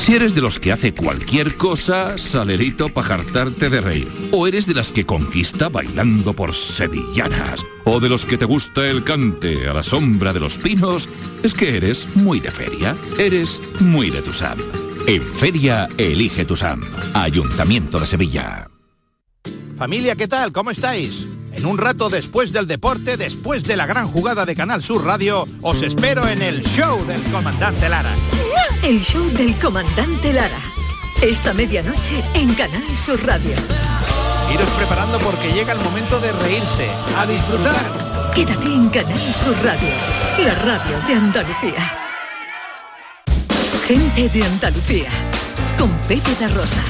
Si 0.00 0.14
eres 0.14 0.34
de 0.34 0.40
los 0.40 0.58
que 0.58 0.72
hace 0.72 0.94
cualquier 0.94 1.56
cosa, 1.56 2.16
salerito 2.16 2.88
para 2.88 3.06
jartarte 3.06 3.68
de 3.68 3.82
reír. 3.82 4.08
O 4.32 4.46
eres 4.46 4.66
de 4.66 4.72
las 4.72 4.92
que 4.92 5.04
conquista 5.04 5.68
bailando 5.68 6.32
por 6.32 6.54
sevillanas. 6.54 7.66
O 7.84 8.00
de 8.00 8.08
los 8.08 8.24
que 8.24 8.38
te 8.38 8.46
gusta 8.46 8.88
el 8.88 9.04
cante 9.04 9.68
a 9.68 9.74
la 9.74 9.82
sombra 9.82 10.32
de 10.32 10.40
los 10.40 10.56
pinos. 10.56 11.06
Es 11.42 11.52
que 11.52 11.76
eres 11.76 12.08
muy 12.16 12.40
de 12.40 12.50
feria. 12.50 12.96
Eres 13.18 13.60
muy 13.80 14.08
de 14.08 14.22
Tusam. 14.22 14.58
En 15.06 15.20
feria, 15.20 15.86
elige 15.98 16.46
Tusam. 16.46 16.80
Ayuntamiento 17.12 18.00
de 18.00 18.06
Sevilla. 18.06 18.70
Familia, 19.76 20.16
¿qué 20.16 20.26
tal? 20.26 20.50
¿Cómo 20.50 20.70
estáis? 20.70 21.26
En 21.52 21.66
un 21.66 21.78
rato 21.78 22.08
después 22.08 22.52
del 22.52 22.66
deporte, 22.66 23.16
después 23.16 23.64
de 23.64 23.76
la 23.76 23.86
gran 23.86 24.08
jugada 24.08 24.46
de 24.46 24.54
Canal 24.54 24.82
Sur 24.82 25.04
Radio, 25.04 25.46
os 25.62 25.82
espero 25.82 26.26
en 26.26 26.42
el 26.42 26.62
show 26.62 27.04
del 27.06 27.22
comandante 27.24 27.88
Lara. 27.88 28.12
El 28.82 29.02
show 29.02 29.28
del 29.30 29.58
comandante 29.58 30.32
Lara. 30.32 30.58
Esta 31.20 31.52
medianoche 31.52 32.22
en 32.34 32.54
Canal 32.54 32.96
Sur 32.96 33.24
Radio. 33.26 33.54
Iros 34.52 34.70
preparando 34.70 35.18
porque 35.18 35.52
llega 35.52 35.72
el 35.72 35.80
momento 35.80 36.18
de 36.18 36.32
reírse, 36.32 36.88
a 37.16 37.26
disfrutar. 37.26 38.30
Quédate 38.34 38.66
en 38.66 38.88
Canal 38.88 39.34
Sur 39.34 39.56
Radio, 39.62 39.88
la 40.38 40.54
radio 40.54 40.98
de 41.06 41.14
Andalucía. 41.14 42.00
Gente 43.86 44.28
de 44.28 44.44
Andalucía, 44.44 45.10
con 45.78 45.90
Pepe 46.08 46.30
da 46.40 46.48
Rosa. 46.48 46.82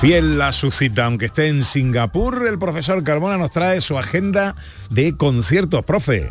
Fiel 0.00 0.40
a 0.40 0.52
su 0.52 0.70
cita, 0.70 1.06
aunque 1.06 1.26
esté 1.26 1.48
en 1.48 1.64
Singapur, 1.64 2.46
el 2.46 2.56
profesor 2.56 3.02
Carmona 3.02 3.36
nos 3.36 3.50
trae 3.50 3.80
su 3.80 3.98
agenda 3.98 4.54
de 4.90 5.16
conciertos, 5.16 5.84
profe. 5.84 6.30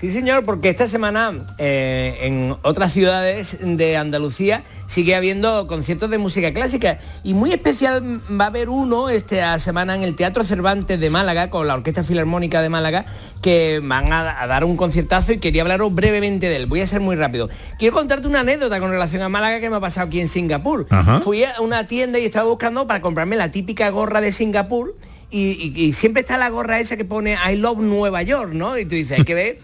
Sí, 0.00 0.12
señor, 0.12 0.44
porque 0.44 0.68
esta 0.68 0.86
semana 0.86 1.44
eh, 1.58 2.18
en 2.22 2.56
otras 2.62 2.92
ciudades 2.92 3.58
de 3.60 3.96
Andalucía 3.96 4.62
sigue 4.86 5.16
habiendo 5.16 5.66
conciertos 5.66 6.08
de 6.08 6.18
música 6.18 6.52
clásica 6.54 7.00
y 7.24 7.34
muy 7.34 7.52
especial 7.52 8.20
va 8.40 8.44
a 8.44 8.46
haber 8.46 8.68
uno 8.68 9.08
esta 9.08 9.58
semana 9.58 9.96
en 9.96 10.04
el 10.04 10.14
Teatro 10.14 10.44
Cervantes 10.44 11.00
de 11.00 11.10
Málaga 11.10 11.50
con 11.50 11.66
la 11.66 11.74
Orquesta 11.74 12.04
Filarmónica 12.04 12.62
de 12.62 12.68
Málaga 12.68 13.06
que 13.42 13.80
van 13.82 14.12
a, 14.12 14.40
a 14.40 14.46
dar 14.46 14.64
un 14.64 14.76
conciertazo 14.76 15.32
y 15.32 15.38
quería 15.38 15.62
hablaros 15.62 15.92
brevemente 15.92 16.48
de 16.48 16.56
él. 16.56 16.66
Voy 16.66 16.80
a 16.80 16.86
ser 16.86 17.00
muy 17.00 17.16
rápido. 17.16 17.48
Quiero 17.80 17.96
contarte 17.96 18.28
una 18.28 18.40
anécdota 18.40 18.78
con 18.78 18.92
relación 18.92 19.22
a 19.22 19.28
Málaga 19.28 19.58
que 19.58 19.68
me 19.68 19.76
ha 19.76 19.80
pasado 19.80 20.06
aquí 20.06 20.20
en 20.20 20.28
Singapur. 20.28 20.86
Ajá. 20.90 21.20
Fui 21.20 21.42
a 21.42 21.60
una 21.60 21.88
tienda 21.88 22.20
y 22.20 22.24
estaba 22.24 22.48
buscando 22.48 22.86
para 22.86 23.00
comprarme 23.00 23.34
la 23.34 23.50
típica 23.50 23.90
gorra 23.90 24.20
de 24.20 24.30
Singapur 24.30 24.94
y, 25.30 25.92
siempre 25.92 26.20
está 26.20 26.38
la 26.38 26.48
gorra 26.48 26.80
esa 26.80 26.96
que 26.96 27.04
pone 27.04 27.36
I 27.50 27.56
love 27.56 27.80
Nueva 27.80 28.22
York, 28.22 28.54
¿no? 28.54 28.78
Y 28.78 28.86
tú 28.86 28.94
dices, 28.94 29.18
hay 29.18 29.24
que 29.24 29.34
ver 29.34 29.58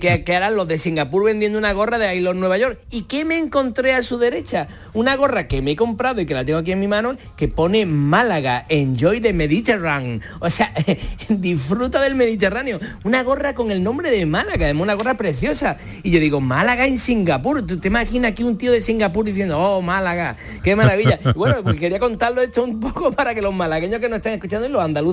que, 0.00 0.34
harán 0.34 0.56
los 0.56 0.66
de 0.66 0.78
Singapur 0.78 1.24
vendiendo 1.24 1.56
una 1.56 1.72
gorra 1.72 1.98
de 1.98 2.12
I 2.16 2.20
love 2.20 2.34
Nueva 2.34 2.58
York. 2.58 2.80
¿Y 2.90 3.02
qué 3.02 3.24
me 3.24 3.38
encontré 3.38 3.92
a 3.92 4.02
su 4.02 4.18
derecha? 4.18 4.66
Una 4.92 5.14
gorra 5.16 5.46
que 5.46 5.62
me 5.62 5.72
he 5.72 5.76
comprado 5.76 6.20
y 6.20 6.26
que 6.26 6.34
la 6.34 6.44
tengo 6.44 6.58
aquí 6.58 6.72
en 6.72 6.80
mi 6.80 6.88
mano, 6.88 7.16
que 7.36 7.46
pone 7.46 7.86
Málaga, 7.86 8.64
Enjoy 8.68 9.20
the 9.20 9.32
Mediterranean. 9.32 10.20
O 10.40 10.50
sea, 10.50 10.72
disfruta 11.28 12.00
del 12.00 12.16
Mediterráneo. 12.16 12.80
Una 13.04 13.22
gorra 13.22 13.54
con 13.54 13.70
el 13.70 13.84
nombre 13.84 14.10
de 14.10 14.26
Málaga, 14.26 14.64
además 14.64 14.82
una 14.82 14.94
gorra 14.94 15.16
preciosa. 15.16 15.76
Y 16.02 16.10
yo 16.10 16.18
digo, 16.18 16.40
Málaga 16.40 16.86
en 16.86 16.98
Singapur. 16.98 17.64
¿Tú 17.64 17.78
te 17.78 17.86
imaginas 17.86 18.32
aquí 18.32 18.42
un 18.42 18.58
tío 18.58 18.72
de 18.72 18.82
Singapur 18.82 19.24
diciendo, 19.24 19.60
oh, 19.60 19.80
Málaga, 19.80 20.36
qué 20.64 20.74
maravilla? 20.74 21.20
Bueno, 21.36 21.62
pues 21.62 21.78
quería 21.78 22.00
contarlo 22.00 22.42
esto 22.42 22.64
un 22.64 22.80
poco 22.80 23.12
para 23.12 23.34
que 23.34 23.42
los 23.42 23.54
malagueños 23.54 24.00
que 24.00 24.08
nos 24.08 24.16
están 24.16 24.32
escuchando 24.32 24.66
y 24.66 24.70
los 24.70 24.82
andaluces 24.82 25.03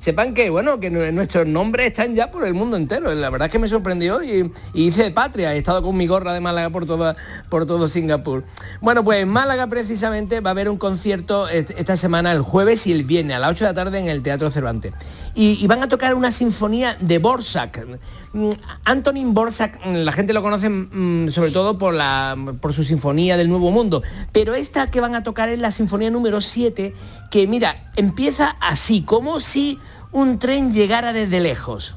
sepan 0.00 0.34
que, 0.34 0.50
bueno, 0.50 0.78
que 0.78 0.90
nu- 0.90 1.10
nuestros 1.12 1.46
nombres 1.46 1.86
están 1.88 2.14
ya 2.14 2.30
por 2.30 2.46
el 2.46 2.54
mundo 2.54 2.76
entero. 2.76 3.12
La 3.14 3.30
verdad 3.30 3.46
es 3.46 3.52
que 3.52 3.58
me 3.58 3.68
sorprendió 3.68 4.22
y, 4.22 4.52
y 4.74 4.86
hice 4.86 5.10
patria. 5.10 5.54
He 5.54 5.58
estado 5.58 5.82
con 5.82 5.96
mi 5.96 6.06
gorra 6.06 6.32
de 6.34 6.40
Málaga 6.40 6.70
por, 6.70 6.86
toda, 6.86 7.16
por 7.48 7.66
todo 7.66 7.88
Singapur. 7.88 8.44
Bueno, 8.80 9.02
pues 9.04 9.20
en 9.22 9.28
Málaga 9.28 9.66
precisamente 9.66 10.40
va 10.40 10.50
a 10.50 10.52
haber 10.52 10.68
un 10.68 10.76
concierto 10.78 11.48
est- 11.48 11.70
esta 11.76 11.96
semana, 11.96 12.32
el 12.32 12.42
jueves 12.42 12.86
y 12.86 12.92
el 12.92 13.04
viernes, 13.04 13.36
a 13.36 13.40
las 13.40 13.50
8 13.52 13.64
de 13.64 13.70
la 13.70 13.74
tarde 13.74 13.98
en 13.98 14.08
el 14.08 14.22
Teatro 14.22 14.50
Cervantes. 14.50 14.92
Y, 15.34 15.66
van 15.66 15.82
a 15.82 15.88
tocar 15.88 16.14
una 16.14 16.30
sinfonía 16.30 16.96
de 17.00 17.18
Borsak. 17.18 17.86
Mm, 18.34 18.50
Antonin 18.84 19.32
Borsak, 19.32 19.80
mm, 19.84 19.94
la 20.04 20.12
gente 20.12 20.32
lo 20.32 20.42
conoce 20.42 20.68
mm, 20.68 21.30
sobre 21.30 21.50
todo 21.50 21.78
por, 21.78 21.94
la, 21.94 22.36
por 22.60 22.74
su 22.74 22.84
sinfonía 22.84 23.36
del 23.36 23.48
Nuevo 23.48 23.70
Mundo, 23.70 24.02
pero 24.32 24.54
esta 24.54 24.90
que 24.90 25.00
van 25.00 25.14
a 25.14 25.22
tocar 25.22 25.48
es 25.48 25.58
la 25.58 25.70
sinfonía 25.70 26.10
número 26.10 26.40
7, 26.40 26.94
que 27.30 27.46
mira, 27.46 27.90
empieza 27.96 28.56
así, 28.60 29.02
como 29.02 29.40
si 29.40 29.78
un 30.12 30.38
tren 30.38 30.74
llegara 30.74 31.12
desde 31.12 31.40
lejos. 31.40 31.94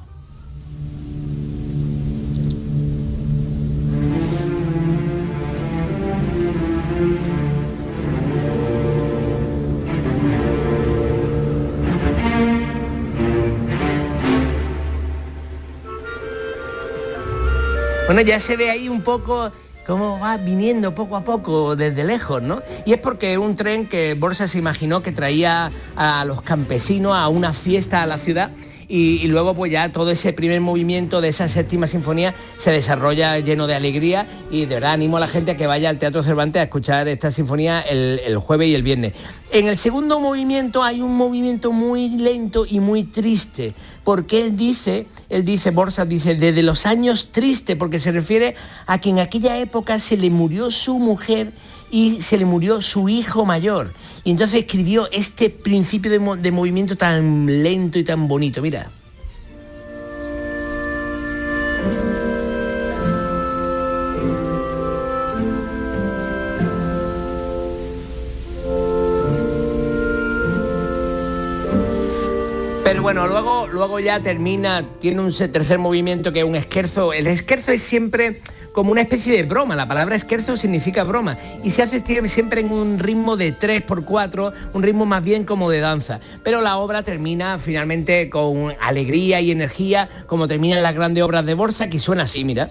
Bueno, 18.05 18.21
ya 18.21 18.39
se 18.39 18.55
ve 18.55 18.69
ahí 18.69 18.87
un 18.87 19.01
poco 19.01 19.51
cómo 19.87 20.19
va 20.19 20.37
viniendo 20.37 20.93
poco 20.93 21.15
a 21.15 21.23
poco 21.23 21.75
desde 21.75 22.03
lejos, 22.03 22.39
¿no? 22.39 22.61
Y 22.85 22.93
es 22.93 22.99
porque 22.99 23.39
un 23.39 23.55
tren 23.55 23.87
que 23.87 24.13
Borsa 24.13 24.47
se 24.47 24.59
imaginó 24.59 25.01
que 25.01 25.11
traía 25.11 25.71
a 25.95 26.23
los 26.23 26.43
campesinos 26.43 27.15
a 27.15 27.27
una 27.29 27.51
fiesta 27.51 28.03
a 28.03 28.05
la 28.05 28.19
ciudad 28.19 28.51
y, 28.87 29.27
luego 29.27 29.53
pues 29.55 29.71
ya 29.71 29.91
todo 29.91 30.11
ese 30.11 30.33
primer 30.33 30.61
movimiento 30.61 31.21
de 31.21 31.29
esa 31.29 31.49
séptima 31.49 31.87
sinfonía 31.87 32.35
se 32.57 32.71
desarrolla 32.71 33.39
lleno 33.39 33.67
de 33.67 33.75
alegría 33.75 34.27
y 34.51 34.61
de 34.65 34.75
verdad 34.75 34.93
animo 34.93 35.17
a 35.17 35.19
la 35.19 35.27
gente 35.27 35.51
a 35.51 35.57
que 35.57 35.67
vaya 35.67 35.89
al 35.89 35.99
Teatro 35.99 36.23
Cervantes 36.23 36.59
a 36.59 36.63
escuchar 36.63 37.07
esta 37.07 37.31
sinfonía 37.31 37.81
el, 37.81 38.21
el 38.25 38.37
jueves 38.37 38.67
y 38.67 38.75
el 38.75 38.83
viernes. 38.83 39.13
En 39.51 39.67
el 39.67 39.77
segundo 39.77 40.19
movimiento 40.19 40.83
hay 40.83 41.01
un 41.01 41.15
movimiento 41.15 41.71
muy 41.71 42.09
lento 42.09 42.65
y 42.67 42.79
muy 42.79 43.03
triste, 43.03 43.73
porque 44.03 44.41
él 44.41 44.57
dice, 44.57 45.07
él 45.29 45.45
dice, 45.45 45.71
Borsa 45.71 46.05
dice, 46.05 46.35
desde 46.35 46.61
los 46.61 46.85
años 46.85 47.29
tristes, 47.31 47.75
porque 47.75 47.99
se 47.99 48.11
refiere 48.11 48.55
a 48.85 48.99
que 48.99 49.09
en 49.09 49.19
aquella 49.19 49.57
época 49.57 49.99
se 49.99 50.17
le 50.17 50.29
murió 50.29 50.71
su 50.71 50.99
mujer 50.99 51.53
y 51.95 52.21
se 52.21 52.37
le 52.37 52.43
murió 52.43 52.81
su 52.81 53.07
hijo 53.07 53.45
mayor. 53.45 53.93
Y 54.25 54.31
entonces 54.31 54.59
escribió 54.59 55.09
este 55.13 55.49
principio 55.49 56.11
de, 56.11 56.19
mo- 56.19 56.35
de 56.35 56.51
movimiento 56.51 56.97
tan 56.97 57.63
lento 57.63 57.97
y 57.97 58.03
tan 58.03 58.27
bonito. 58.27 58.61
Mira. 58.61 58.91
Pero 72.83 73.01
bueno, 73.01 73.25
luego, 73.27 73.67
luego 73.67 74.01
ya 74.01 74.19
termina, 74.19 74.83
tiene 74.99 75.21
un 75.21 75.33
tercer 75.33 75.79
movimiento 75.79 76.33
que 76.33 76.39
es 76.39 76.45
un 76.45 76.57
esquerzo. 76.57 77.13
El 77.13 77.27
esquerzo 77.27 77.71
es 77.71 77.81
siempre 77.81 78.41
como 78.75 78.91
una 78.91 79.01
especie 79.01 79.37
de 79.37 79.43
broma. 79.43 79.75
La 79.75 79.87
palabra 79.87 80.17
esquerzo 80.17 80.57
significa 80.57 81.05
broma. 81.05 81.37
Y 81.63 81.71
se 81.71 81.81
hace 81.81 82.03
siempre 82.27 82.59
en 82.59 82.71
un 82.71 82.99
ritmo 82.99 83.37
de 83.37 83.57
3x4, 83.57 84.51
un 84.73 84.83
ritmo 84.83 85.05
más 85.05 85.23
bien 85.23 85.45
como 85.45 85.71
de 85.71 85.79
danza. 85.79 86.19
Pero 86.43 86.59
la 86.59 86.77
obra 86.77 87.01
termina 87.01 87.57
finalmente 87.57 88.29
con 88.29 88.75
alegría 88.81 89.39
y 89.39 89.51
energía, 89.51 90.09
como 90.27 90.49
terminan 90.49 90.83
las 90.83 90.93
grandes 90.93 91.23
obras 91.23 91.45
de 91.45 91.53
Borsa, 91.53 91.89
que 91.89 91.99
suena 91.99 92.23
así, 92.23 92.43
mira. 92.43 92.69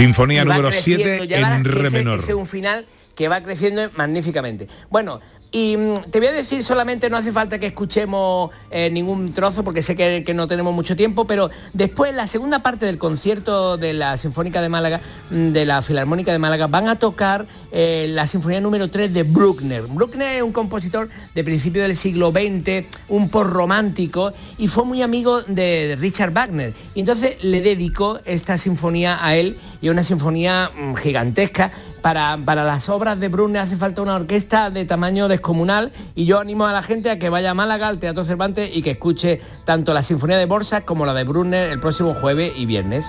Sinfonía 0.00 0.44
número 0.44 0.68
creciendo, 0.68 1.04
7 1.04 1.28
ya 1.28 1.36
verás 1.36 1.58
en 1.58 1.64
re 1.64 1.90
menor. 1.90 2.18
es 2.18 2.30
un 2.30 2.46
final 2.46 2.86
que 3.14 3.28
va 3.28 3.42
creciendo 3.42 3.90
magníficamente. 3.96 4.66
Bueno, 4.88 5.20
y 5.52 5.76
mm, 5.76 6.10
te 6.10 6.18
voy 6.18 6.28
a 6.28 6.32
decir 6.32 6.62
solamente, 6.62 7.10
no 7.10 7.16
hace 7.16 7.32
falta 7.32 7.58
que 7.58 7.66
escuchemos 7.66 8.50
eh, 8.70 8.88
ningún 8.90 9.32
trozo 9.32 9.64
porque 9.64 9.82
sé 9.82 9.96
que, 9.96 10.32
no 10.32 10.46
tenemos 10.46 10.72
mucho 10.72 10.94
tiempo, 10.94 11.26
pero 11.26 11.50
después 11.72 12.14
la 12.14 12.28
segunda 12.28 12.60
parte 12.60 12.86
del 12.86 12.98
concierto 12.98 13.76
de 13.76 13.92
la 13.92 14.16
Sinfónica 14.16 14.62
de 14.62 14.68
Málaga, 14.68 15.00
mm, 15.30 15.48
de 15.48 15.64
la 15.64 15.82
Filarmónica 15.82 16.30
de 16.30 16.38
Málaga, 16.38 16.68
van 16.68 16.88
a 16.88 16.96
tocar 16.96 17.46
eh, 17.72 18.06
la 18.10 18.28
Sinfonía 18.28 18.60
número 18.60 18.90
3 18.90 19.12
de 19.12 19.24
Bruckner. 19.24 19.82
Bruckner 19.88 20.36
es 20.36 20.42
un 20.42 20.52
compositor 20.52 21.08
de 21.34 21.44
principio 21.44 21.82
del 21.82 21.96
siglo 21.96 22.30
XX, 22.30 22.86
un 23.08 23.28
post 23.28 23.50
romántico 23.50 24.32
y 24.56 24.68
fue 24.68 24.84
muy 24.84 25.02
amigo 25.02 25.42
de 25.42 25.96
Richard 25.98 26.32
Wagner. 26.32 26.74
Y 26.94 27.00
entonces 27.00 27.42
le 27.42 27.60
dedicó 27.60 28.20
esta 28.24 28.56
sinfonía 28.56 29.18
a 29.24 29.34
él 29.34 29.58
y 29.80 29.88
una 29.88 30.04
sinfonía 30.04 30.70
mm, 30.76 30.94
gigantesca. 30.94 31.72
Para, 32.02 32.36
las 32.36 32.88
obras 32.88 33.20
de 33.20 33.28
Bruckner 33.28 33.62
hace 33.62 33.76
falta 33.76 34.00
una 34.00 34.14
orquesta 34.14 34.70
de 34.70 34.84
tamaño 34.84 35.28
descomunal 35.28 35.92
y 36.14 36.24
yo 36.24 36.40
animo 36.40 36.66
a 36.66 36.72
la 36.72 36.82
gente 36.82 37.10
a 37.10 37.18
que 37.18 37.28
vaya 37.28 37.50
a 37.50 37.54
Málaga, 37.54 37.88
al 37.88 37.98
Teatro 37.98 38.24
Cervantes 38.24 38.74
y 38.74 38.82
que 38.82 38.92
escuche 38.92 39.40
tanto 39.64 39.92
la 39.92 40.02
sinfonía 40.02 40.38
de 40.38 40.46
Borsa 40.46 40.82
como 40.82 41.04
la 41.04 41.14
de 41.14 41.24
Bruckner 41.24 41.70
el 41.70 41.80
próximo 41.80 42.14
jueves 42.14 42.52
y 42.56 42.66
viernes. 42.66 43.04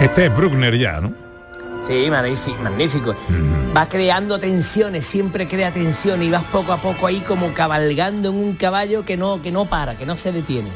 Este 0.00 0.26
es 0.26 0.34
Bruckner 0.34 0.76
ya, 0.78 1.00
¿no? 1.00 1.29
Sí, 1.90 2.08
magnífico, 2.08 2.62
magnífico. 2.62 3.16
Va 3.76 3.88
creando 3.88 4.38
tensiones, 4.38 5.04
siempre 5.04 5.48
crea 5.48 5.72
tensión 5.72 6.22
y 6.22 6.30
vas 6.30 6.44
poco 6.44 6.72
a 6.72 6.80
poco 6.80 7.08
ahí 7.08 7.18
como 7.18 7.52
cabalgando 7.52 8.30
en 8.30 8.36
un 8.36 8.54
caballo 8.54 9.04
que 9.04 9.16
no, 9.16 9.42
que 9.42 9.50
no 9.50 9.64
para, 9.64 9.98
que 9.98 10.06
no 10.06 10.16
se 10.16 10.30
detiene. 10.30 10.68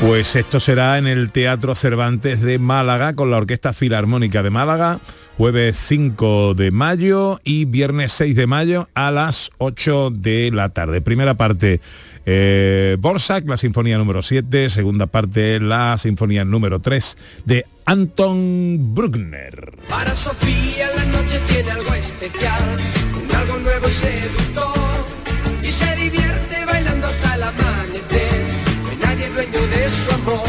Pues 0.00 0.34
esto 0.34 0.58
será 0.58 0.98
en 0.98 1.06
el 1.06 1.30
Teatro 1.30 1.76
Cervantes 1.76 2.42
de 2.42 2.58
Málaga 2.58 3.14
con 3.14 3.30
la 3.30 3.36
Orquesta 3.36 3.72
Filarmónica 3.72 4.42
de 4.42 4.50
Málaga, 4.50 4.98
jueves 5.38 5.76
5 5.76 6.54
de 6.54 6.72
mayo 6.72 7.40
y 7.44 7.64
viernes 7.64 8.10
6 8.10 8.34
de 8.34 8.48
mayo 8.48 8.88
a 8.94 9.12
las 9.12 9.52
8 9.58 10.10
de 10.10 10.50
la 10.52 10.70
tarde. 10.70 11.00
Primera 11.00 11.34
parte, 11.34 11.80
eh, 12.26 12.96
Borsak, 12.98 13.46
la 13.46 13.56
Sinfonía 13.56 13.98
número 13.98 14.20
7, 14.20 14.68
segunda 14.68 15.06
parte, 15.06 15.60
la 15.60 15.96
Sinfonía 15.96 16.44
número 16.44 16.80
3 16.80 17.16
de 17.44 17.64
Anton 17.84 18.92
Bruckner. 18.92 19.78
Para 19.88 20.12
Sofía 20.12 20.88
la 20.96 21.04
noche 21.04 21.38
tiene 21.46 21.70
algo 21.70 21.94
especial, 21.94 22.76
un 23.22 23.36
algo 23.36 23.58
nuevo 23.58 23.88
y 23.88 23.92
seductor, 23.92 24.74
y 25.62 25.70
se 25.70 25.94
divierte 25.94 26.64
bailando 26.66 27.06
hasta 27.06 27.34
el 27.36 27.42
amanecer, 27.44 28.44
no 28.82 28.88
hay 28.90 28.96
nadie 28.96 29.30
dueño 29.30 29.66
de 29.68 29.88
su 29.88 30.10
amor. 30.10 30.48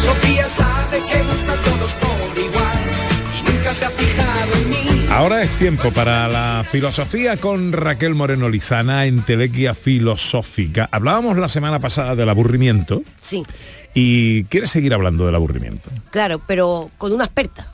Sofía 0.00 0.48
sabe 0.48 0.98
que 1.12 1.22
gusta 1.24 1.52
a 1.52 1.56
todos 1.56 1.92
por 1.94 2.38
igual, 2.38 2.67
nunca 3.68 3.74
se 3.74 3.84
ha 3.84 3.90
fijado 3.90 4.54
en 4.54 4.70
mí. 4.70 5.06
Ahora 5.10 5.42
es 5.42 5.50
tiempo 5.58 5.90
para 5.90 6.26
la 6.28 6.64
filosofía 6.70 7.36
con 7.36 7.72
Raquel 7.72 8.14
Moreno 8.14 8.48
Lizana 8.48 9.04
en 9.04 9.22
Telequia 9.22 9.74
Filosófica. 9.74 10.88
Hablábamos 10.90 11.36
la 11.36 11.50
semana 11.50 11.78
pasada 11.78 12.16
del 12.16 12.30
aburrimiento 12.30 13.02
Sí, 13.20 13.42
y 13.92 14.44
quieres 14.44 14.70
seguir 14.70 14.94
hablando 14.94 15.26
del 15.26 15.34
aburrimiento. 15.34 15.90
claro, 16.10 16.40
pero 16.46 16.86
con 16.96 17.12
una 17.12 17.24
experta. 17.24 17.70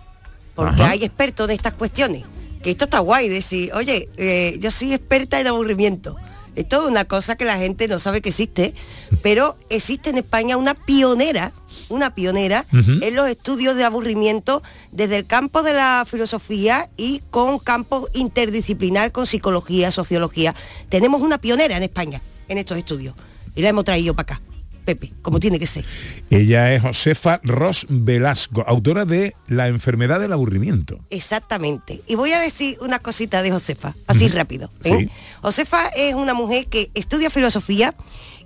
Porque 0.57 0.83
Ajá. 0.83 0.91
hay 0.93 1.05
expertos 1.05 1.47
de 1.49 1.55
estas 1.55 1.75
cuestiones. 1.75 2.25
Que 2.63 2.71
esto 2.73 2.87
está 2.87 2.99
guay, 3.01 3.29
decir, 3.29 3.73
oye, 3.75 4.09
eh, 4.17 4.57
yo 4.59 4.71
soy 4.71 4.95
experta 4.95 5.39
en 5.39 5.47
aburrimiento. 5.47 6.17
Esto 6.57 6.85
es 6.85 6.91
una 6.91 7.05
cosa 7.05 7.37
que 7.37 7.45
la 7.45 7.59
gente 7.59 7.87
no 7.89 7.99
sabe 8.01 8.21
que 8.21 8.31
existe, 8.31 8.75
pero 9.23 9.57
existe 9.71 10.11
en 10.11 10.19
España 10.19 10.57
una 10.57 10.75
pionera, 10.75 11.53
una 11.89 12.15
pionera 12.15 12.67
en 12.73 13.15
los 13.15 13.29
estudios 13.29 13.77
de 13.77 13.85
aburrimiento 13.85 14.63
desde 14.93 15.17
el 15.17 15.27
campo 15.27 15.63
de 15.63 15.73
la 15.73 16.05
filosofía 16.07 16.89
y 16.97 17.21
con 17.31 17.59
campo 17.59 18.09
interdisciplinar 18.13 19.13
con 19.13 19.27
psicología, 19.27 19.91
sociología. 19.91 20.55
Tenemos 20.89 21.23
una 21.23 21.39
pionera 21.39 21.77
en 21.77 21.83
España 21.83 22.21
en 22.49 22.59
estos 22.59 22.79
estudios 22.79 23.15
y 23.55 23.63
la 23.63 23.69
hemos 23.69 23.85
traído 23.85 24.15
para 24.15 24.35
acá, 24.35 24.43
Pepe, 24.85 25.13
como 25.23 25.41
tiene 25.41 25.59
que 25.59 25.67
ser. 25.67 25.85
Ella 26.31 26.75
es 26.75 26.83
Josefa 26.83 27.41
Ros 27.43 27.87
Velasco, 27.89 28.65
autora 28.67 29.05
de 29.05 29.35
La 29.49 29.69
enfermedad 29.69 30.21
del 30.21 30.33
aburrimiento. 30.33 31.01
Exactamente. 31.11 32.03
Y 32.07 32.17
voy 32.17 32.33
a 32.33 32.41
decir 32.41 32.77
una 32.81 32.99
cosita 32.99 33.43
de 33.43 33.51
Josefa, 33.51 33.95
así 34.07 34.29
rápido. 34.29 34.71
¿eh? 34.83 34.99
Sí. 34.99 35.11
Josefa 35.43 35.89
es 35.89 36.15
una 36.15 36.35
mujer 36.35 36.67
que 36.67 36.91
estudia 36.95 37.31
filosofía 37.31 37.95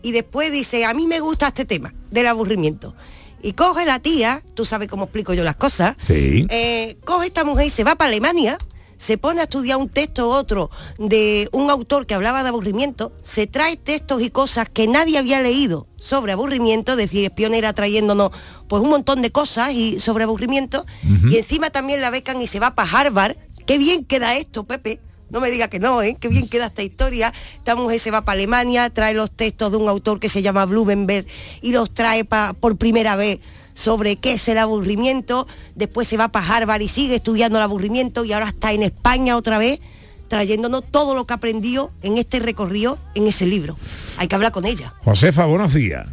y 0.02 0.12
después 0.12 0.52
dice, 0.52 0.84
a 0.84 0.94
mí 0.94 1.06
me 1.06 1.20
gusta 1.20 1.48
este 1.48 1.64
tema 1.64 1.92
del 2.10 2.26
aburrimiento. 2.28 2.94
Y 3.42 3.52
coge 3.52 3.84
la 3.86 4.00
tía, 4.00 4.42
tú 4.54 4.64
sabes 4.64 4.88
cómo 4.88 5.04
explico 5.04 5.32
yo 5.34 5.44
las 5.44 5.56
cosas, 5.56 5.96
Sí. 6.06 6.46
eh, 6.50 6.96
coge 7.04 7.26
esta 7.28 7.44
mujer 7.44 7.66
y 7.66 7.70
se 7.70 7.84
va 7.84 7.94
para 7.96 8.08
Alemania, 8.08 8.58
se 8.96 9.16
pone 9.16 9.40
a 9.40 9.44
estudiar 9.44 9.76
un 9.78 9.88
texto 9.88 10.28
u 10.28 10.32
otro 10.32 10.70
de 10.98 11.48
un 11.52 11.70
autor 11.70 12.04
que 12.06 12.14
hablaba 12.14 12.42
de 12.42 12.48
aburrimiento, 12.48 13.12
se 13.22 13.46
trae 13.46 13.76
textos 13.76 14.20
y 14.22 14.30
cosas 14.30 14.68
que 14.68 14.88
nadie 14.88 15.18
había 15.18 15.40
leído 15.40 15.86
sobre 16.00 16.32
aburrimiento, 16.32 16.92
es 16.92 16.98
decir, 16.98 17.24
es 17.24 17.30
pionera 17.30 17.72
trayéndonos 17.72 18.32
pues 18.66 18.82
un 18.82 18.90
montón 18.90 19.22
de 19.22 19.30
cosas 19.30 19.72
y 19.72 20.00
sobre 20.00 20.24
aburrimiento, 20.24 20.84
y 21.30 21.36
encima 21.36 21.70
también 21.70 22.00
la 22.00 22.10
becan 22.10 22.40
y 22.42 22.48
se 22.48 22.58
va 22.58 22.74
para 22.74 22.90
Harvard. 22.90 23.36
Qué 23.66 23.78
bien 23.78 24.04
queda 24.04 24.34
esto, 24.36 24.64
Pepe, 24.64 24.98
No 25.30 25.40
me 25.40 25.50
diga 25.50 25.68
que 25.68 25.78
no, 25.78 26.02
¿eh? 26.02 26.16
Qué 26.18 26.28
bien 26.28 26.48
queda 26.48 26.66
esta 26.66 26.82
historia. 26.82 27.32
Esta 27.58 27.74
mujer 27.76 28.00
se 28.00 28.10
va 28.10 28.22
para 28.24 28.34
Alemania, 28.38 28.88
trae 28.90 29.14
los 29.14 29.30
textos 29.30 29.70
de 29.72 29.76
un 29.78 29.88
autor 29.88 30.20
que 30.20 30.28
se 30.28 30.40
llama 30.42 30.64
Blumenberg 30.64 31.26
y 31.60 31.72
los 31.72 31.92
trae 31.92 32.24
pa- 32.24 32.54
por 32.54 32.76
primera 32.76 33.14
vez 33.16 33.40
sobre 33.74 34.16
qué 34.16 34.32
es 34.32 34.48
el 34.48 34.58
aburrimiento. 34.58 35.46
Después 35.74 36.08
se 36.08 36.16
va 36.16 36.28
para 36.28 36.46
Harvard 36.56 36.80
y 36.80 36.88
sigue 36.88 37.16
estudiando 37.16 37.58
el 37.58 37.64
aburrimiento 37.64 38.24
y 38.24 38.32
ahora 38.32 38.48
está 38.48 38.72
en 38.72 38.82
España 38.82 39.36
otra 39.36 39.58
vez 39.58 39.80
trayéndonos 40.28 40.84
todo 40.90 41.14
lo 41.14 41.26
que 41.26 41.34
aprendió 41.34 41.90
en 42.02 42.18
este 42.18 42.38
recorrido 42.40 42.98
en 43.14 43.26
ese 43.26 43.46
libro. 43.46 43.76
Hay 44.18 44.28
que 44.28 44.34
hablar 44.34 44.52
con 44.52 44.66
ella. 44.66 44.94
Josefa, 45.04 45.44
buenos 45.46 45.72
días. 45.74 46.06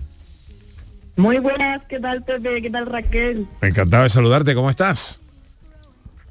Muy 1.18 1.40
buenas, 1.40 1.82
¿qué 1.90 2.00
tal 2.00 2.24
Pepe? 2.24 2.62
¿Qué 2.62 2.70
tal 2.70 2.86
Raquel? 2.86 3.48
Encantado 3.62 4.04
de 4.04 4.10
saludarte, 4.10 4.54
¿cómo 4.54 4.70
estás? 4.70 5.22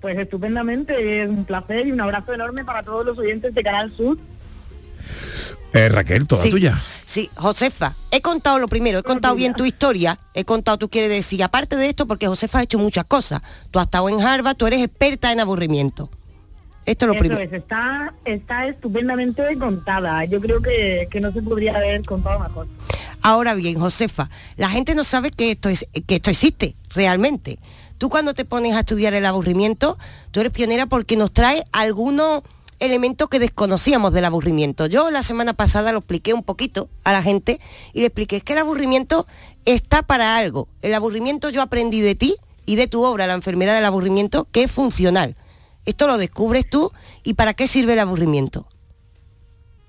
Pues 0.05 0.19
estupendamente, 0.19 1.23
es 1.23 1.31
un 1.31 1.47
placer 1.47 1.87
y 1.87 1.91
un 1.93 1.99
abrazo 1.99 2.35
enorme 2.35 2.63
para 2.63 2.83
todos 2.83 3.07
los 3.07 3.17
oyentes 3.17 3.55
de 3.55 3.63
Canal 3.63 3.91
Sur. 3.97 4.19
Eh, 5.73 5.89
Raquel, 5.89 6.27
toda 6.27 6.43
Sí. 6.43 6.51
tuya. 6.51 6.79
Sí, 7.07 7.31
Josefa, 7.37 7.95
he 8.11 8.21
contado 8.21 8.59
lo 8.59 8.69
primero, 8.69 8.99
he 8.99 9.03
contado 9.03 9.35
bien 9.35 9.55
tu 9.55 9.65
historia, 9.65 10.19
he 10.35 10.45
contado, 10.45 10.77
tú 10.77 10.91
quieres 10.91 11.09
decir, 11.09 11.43
aparte 11.43 11.77
de 11.77 11.89
esto, 11.89 12.07
porque 12.07 12.27
Josefa 12.27 12.59
ha 12.59 12.63
hecho 12.65 12.79
muchas 12.79 13.07
cosas. 13.07 13.41
Tú 13.71 13.79
has 13.79 13.87
estado 13.87 14.11
en 14.11 14.21
Harvard, 14.21 14.57
tú 14.57 14.67
eres 14.67 14.83
experta 14.83 15.33
en 15.33 15.41
aburrimiento. 15.41 16.11
Esto 16.85 17.07
es 17.07 17.09
lo 17.09 17.15
Eso 17.15 17.21
primero. 17.21 17.41
es, 17.41 17.51
está, 17.55 18.13
está 18.27 18.67
estupendamente 18.67 19.43
contada. 19.59 20.27
Yo 20.27 20.39
creo 20.39 20.61
que, 20.61 21.09
que 21.11 21.19
no 21.19 21.33
se 21.33 21.41
podría 21.41 21.75
haber 21.77 22.05
contado 22.05 22.41
mejor. 22.41 22.67
Ahora 23.23 23.55
bien, 23.55 23.81
Josefa, 23.81 24.29
la 24.59 24.69
gente 24.69 24.95
no 24.95 25.03
sabe 25.03 25.31
que 25.31 25.53
esto, 25.53 25.71
es, 25.71 25.87
que 26.07 26.17
esto 26.17 26.31
existe 26.31 26.75
realmente. 26.95 27.59
Tú 27.99 28.09
cuando 28.09 28.35
te 28.35 28.45
pones 28.45 28.75
a 28.75 28.81
estudiar 28.81 29.15
el 29.15 29.27
aburrimiento, 29.27 29.99
tú 30.31 30.41
eres 30.41 30.53
pionera 30.53 30.87
porque 30.87 31.17
nos 31.17 31.33
trae 31.33 31.65
algunos 31.73 32.43
elementos 32.81 33.29
que 33.29 33.39
desconocíamos 33.39 34.13
del 34.13 34.25
aburrimiento. 34.25 34.87
Yo 34.87 35.11
la 35.11 35.23
semana 35.23 35.55
pasada 35.55 35.93
lo 35.93 35.99
expliqué 35.99 36.35
un 36.35 36.43
poquito 36.43 36.89
a 37.05 37.13
la 37.13 37.23
gente 37.23 37.61
y 37.93 38.01
le 38.01 38.07
expliqué 38.07 38.41
que 38.41 38.53
el 38.53 38.59
aburrimiento 38.59 39.27
está 39.65 40.03
para 40.03 40.37
algo. 40.37 40.69
El 40.83 40.95
aburrimiento 40.95 41.51
yo 41.51 41.63
aprendí 41.63 42.01
de 42.01 42.15
ti 42.15 42.37
y 42.67 42.77
de 42.77 42.89
tu 42.89 43.05
obra, 43.05 43.27
La 43.27 43.35
enfermedad 43.35 43.75
del 43.75 43.85
aburrimiento, 43.85 44.49
que 44.51 44.65
es 44.65 44.71
funcional. 44.71 45.37
Esto 45.87 46.07
lo 46.07 46.19
descubres 46.19 46.69
tú 46.69 46.93
y 47.23 47.35
para 47.35 47.55
qué 47.55 47.67
sirve 47.67 47.93
el 47.93 48.01
aburrimiento. 48.01 48.67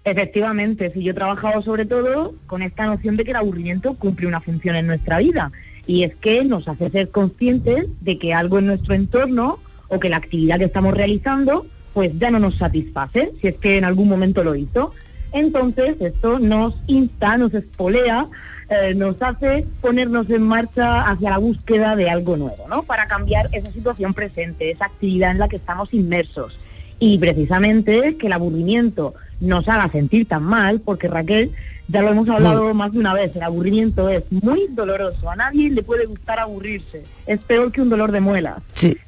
Efectivamente, 0.04 0.92
si 0.92 1.04
yo 1.04 1.12
he 1.12 1.16
trabajado 1.16 1.64
sobre 1.64 1.86
todo 1.86 2.36
con 2.46 2.62
esta 2.62 2.86
noción 2.86 3.18
de 3.18 3.24
que 3.24 3.32
el 3.32 3.38
aburrimiento 3.38 3.96
cumple 3.96 4.28
una 4.28 4.40
función 4.40 4.76
en 4.76 4.86
nuestra 4.86 5.18
vida 5.18 5.52
y 5.88 6.04
es 6.04 6.16
que 6.16 6.44
nos 6.44 6.68
hace 6.68 6.90
ser 6.90 7.10
conscientes 7.10 7.88
de 8.02 8.18
que 8.18 8.34
algo 8.34 8.60
en 8.60 8.68
nuestro 8.68 8.94
entorno 8.94 9.60
o 9.88 10.00
que 10.00 10.10
la 10.10 10.18
actividad 10.18 10.60
que 10.60 10.66
estamos 10.66 10.94
realizando 10.94 11.66
pues 11.94 12.12
ya 12.20 12.30
no 12.30 12.40
nos 12.40 12.58
satisface, 12.58 13.32
si 13.40 13.48
es 13.48 13.56
que 13.56 13.78
en 13.78 13.86
algún 13.86 14.10
momento 14.10 14.44
lo 14.44 14.54
hizo. 14.54 14.92
Entonces 15.32 15.96
esto 16.02 16.40
nos 16.40 16.74
insta, 16.88 17.38
nos 17.38 17.54
espolea, 17.54 18.28
eh, 18.70 18.94
nos 18.96 19.22
hace 19.22 19.66
ponernos 19.80 20.30
en 20.30 20.42
marcha 20.42 21.10
hacia 21.10 21.30
la 21.30 21.38
búsqueda 21.38 21.96
de 21.96 22.10
algo 22.10 22.36
nuevo, 22.36 22.68
¿no? 22.68 22.84
Para 22.84 23.08
cambiar 23.08 23.48
esa 23.54 23.72
situación 23.72 24.14
presente, 24.14 24.72
esa 24.72 24.86
actividad 24.86 25.32
en 25.32 25.40
la 25.40 25.48
que 25.48 25.56
estamos 25.56 25.94
inmersos. 25.94 26.60
Y 27.00 27.18
precisamente 27.18 28.18
que 28.18 28.28
el 28.28 28.34
aburrimiento 28.34 29.14
nos 29.40 29.68
haga 29.68 29.90
sentir 29.92 30.28
tan 30.28 30.44
mal, 30.44 30.80
porque 30.82 31.08
Raquel, 31.08 31.52
ya 31.88 32.02
lo 32.02 32.10
hemos 32.10 32.28
hablado 32.30 32.74
más 32.74 32.92
de 32.94 33.00
una 33.00 33.14
vez, 33.14 33.36
el 33.36 33.44
aburrimiento 33.44 34.10
es 34.10 34.24
muy 34.32 34.68
doloroso, 34.70 35.30
a 35.30 35.36
nadie 35.36 35.70
le 35.70 35.84
puede 35.84 36.06
gustar 36.06 36.40
aburrirse, 36.40 37.04
es 37.28 37.40
peor 37.40 37.72
que 37.72 37.82
un 37.82 37.90
dolor 37.90 38.12
de 38.12 38.22
muelas. 38.22 38.58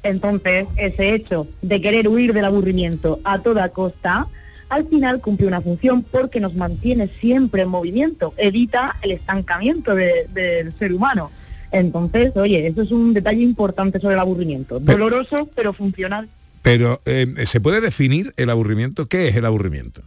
Entonces, 0.02 0.66
ese 0.76 1.14
hecho 1.14 1.46
de 1.62 1.80
querer 1.80 2.08
huir 2.08 2.32
del 2.32 2.44
aburrimiento 2.44 3.20
a 3.24 3.40
toda 3.40 3.68
costa, 3.70 4.28
al 4.68 4.86
final 4.86 5.20
cumple 5.20 5.46
una 5.46 5.60
función 5.62 6.02
porque 6.02 6.40
nos 6.40 6.54
mantiene 6.54 7.08
siempre 7.20 7.62
en 7.62 7.68
movimiento, 7.70 8.34
evita 8.36 8.96
el 9.02 9.12
estancamiento 9.12 9.94
de- 9.94 10.28
del 10.32 10.78
ser 10.78 10.92
humano. 10.92 11.30
Entonces, 11.72 12.36
oye, 12.36 12.66
eso 12.66 12.82
es 12.82 12.90
un 12.92 13.12
detalle 13.14 13.42
importante 13.42 13.98
sobre 14.00 14.14
el 14.14 14.20
aburrimiento. 14.20 14.78
Doloroso, 14.78 15.48
pero 15.54 15.72
funcional. 15.72 16.28
Pero 16.62 17.00
eh, 17.06 17.26
¿se 17.44 17.60
puede 17.60 17.80
definir 17.80 18.32
el 18.36 18.50
aburrimiento? 18.50 19.06
¿Qué 19.06 19.28
es 19.28 19.36
el 19.36 19.44
aburrimiento? 19.46 20.02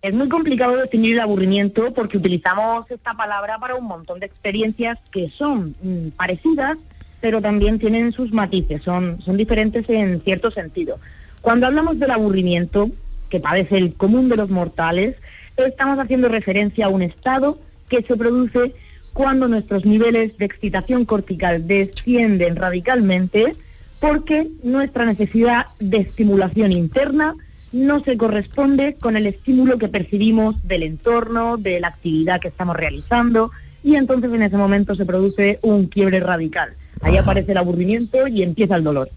Es 0.00 0.14
muy 0.14 0.28
complicado 0.28 0.76
definir 0.76 1.14
el 1.14 1.20
aburrimiento 1.20 1.92
porque 1.92 2.18
utilizamos 2.18 2.88
esta 2.88 3.14
palabra 3.14 3.58
para 3.58 3.74
un 3.74 3.84
montón 3.84 4.20
de 4.20 4.26
experiencias 4.26 4.96
que 5.10 5.28
son 5.30 5.74
mm, 5.82 6.10
parecidas, 6.10 6.78
pero 7.20 7.42
también 7.42 7.80
tienen 7.80 8.12
sus 8.12 8.32
matices, 8.32 8.82
son, 8.84 9.20
son 9.22 9.36
diferentes 9.36 9.84
en 9.88 10.22
cierto 10.22 10.52
sentido. 10.52 11.00
Cuando 11.40 11.66
hablamos 11.66 11.98
del 11.98 12.12
aburrimiento, 12.12 12.90
que 13.28 13.40
padece 13.40 13.76
el 13.76 13.94
común 13.94 14.28
de 14.28 14.36
los 14.36 14.50
mortales, 14.50 15.16
estamos 15.56 15.98
haciendo 15.98 16.28
referencia 16.28 16.86
a 16.86 16.90
un 16.90 17.02
estado 17.02 17.58
que 17.88 18.02
se 18.02 18.16
produce 18.16 18.74
cuando 19.12 19.48
nuestros 19.48 19.84
niveles 19.84 20.38
de 20.38 20.44
excitación 20.44 21.04
cortical 21.06 21.66
descienden 21.66 22.54
radicalmente 22.54 23.56
porque 23.98 24.48
nuestra 24.62 25.06
necesidad 25.06 25.66
de 25.80 25.98
estimulación 25.98 26.70
interna 26.70 27.34
no 27.72 28.02
se 28.02 28.16
corresponde 28.16 28.94
con 28.94 29.16
el 29.16 29.26
estímulo 29.26 29.78
que 29.78 29.88
percibimos 29.88 30.56
del 30.66 30.82
entorno, 30.82 31.56
de 31.56 31.80
la 31.80 31.88
actividad 31.88 32.40
que 32.40 32.48
estamos 32.48 32.76
realizando, 32.76 33.50
y 33.82 33.96
entonces 33.96 34.32
en 34.32 34.42
ese 34.42 34.56
momento 34.56 34.94
se 34.94 35.04
produce 35.06 35.58
un 35.62 35.86
quiebre 35.86 36.20
radical. 36.20 36.72
Ahí 37.00 37.16
aparece 37.16 37.52
el 37.52 37.58
aburrimiento 37.58 38.26
y 38.26 38.42
empieza 38.42 38.76
el 38.76 38.84
dolor. 38.84 39.10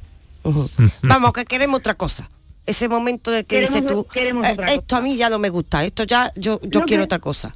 Vamos, 1.04 1.34
que 1.34 1.46
queremos 1.46 1.80
otra 1.80 1.94
cosa. 1.96 2.30
Ese 2.66 2.88
momento 2.88 3.32
del 3.32 3.46
que 3.46 3.58
Queremos- 3.60 3.74
dices 3.82 3.88
tú, 3.88 4.06
queremos 4.14 4.48
"Eh, 4.48 4.52
otra 4.54 4.74
esto 4.74 4.96
a 4.96 5.02
mí 5.02 5.18
ya 5.18 5.30
no 5.30 5.40
me 5.40 5.50
gusta, 5.50 5.84
esto 5.84 6.04
ya 6.04 6.32
yo, 6.36 6.60
yo 6.62 6.82
quiero 6.82 7.02
que- 7.02 7.06
otra 7.06 7.20
cosa. 7.20 7.56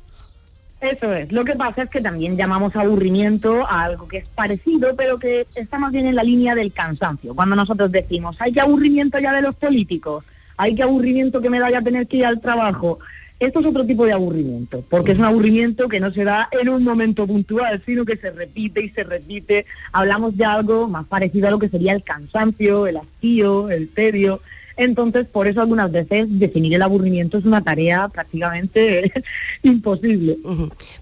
Eso 0.82 1.14
es. 1.14 1.32
Lo 1.32 1.46
que 1.46 1.56
pasa 1.56 1.84
es 1.84 1.89
que 1.89 2.02
también 2.02 2.38
llamamos 2.38 2.76
aburrimiento 2.76 3.66
a 3.68 3.84
algo 3.86 4.08
que 4.08 4.18
es 4.18 4.26
parecido, 4.36 4.96
pero 4.96 5.18
que 5.18 5.48
está 5.56 5.80
más 5.80 5.91
bien 5.91 6.06
en 6.06 6.16
la 6.16 6.24
línea 6.24 6.54
del 6.54 6.74
cansancio. 6.74 7.34
Cuando 7.34 7.56
nosotros 7.56 7.91
decimos, 7.91 8.36
hay 8.39 8.52
que 8.52 8.62
aburrimiento 8.62 9.18
ya 9.20 9.34
de 9.34 9.41
los 9.41 9.56
políticos, 9.56 10.24
hay 10.58 10.76
que 10.76 10.84
aburrimiento 10.84 11.41
que 11.41 11.49
me 11.49 11.60
da 11.60 11.70
ya 11.70 11.82
tener 11.82 12.08
que 12.08 12.18
ir 12.18 12.26
al 12.26 12.41
trabajo. 12.41 12.99
Esto 13.39 13.60
es 13.60 13.66
otro 13.66 13.86
tipo 13.86 14.06
de 14.06 14.14
aburrimiento, 14.14 14.84
porque 14.89 15.12
es 15.12 15.18
un 15.18 15.26
aburrimiento 15.26 15.89
que 15.89 15.99
no 15.99 16.14
se 16.14 16.24
da 16.24 16.47
en 16.51 16.70
un 16.70 16.84
momento 16.84 17.28
puntual, 17.28 17.84
sino 17.86 18.06
que 18.06 18.16
se 18.16 18.32
repite 18.32 18.82
y 18.82 18.89
se 18.89 19.03
repite. 19.03 19.66
Hablamos 19.91 20.38
de 20.38 20.45
algo 20.45 20.88
más 20.88 21.06
parecido 21.06 21.49
a 21.49 21.51
lo 21.51 21.60
que 21.60 21.68
sería 21.68 21.91
el 21.91 22.03
cansancio, 22.03 22.88
el 22.88 22.97
hastío, 22.97 23.70
el 23.70 23.89
tedio. 23.89 24.41
Entonces, 24.78 25.26
por 25.28 25.47
eso 25.47 25.62
algunas 25.62 25.91
veces 25.91 26.28
definir 26.30 26.76
el 26.76 26.82
aburrimiento 26.82 27.38
es 27.38 27.45
una 27.45 27.62
tarea 27.62 28.08
prácticamente 28.08 29.12
imposible. 29.64 30.38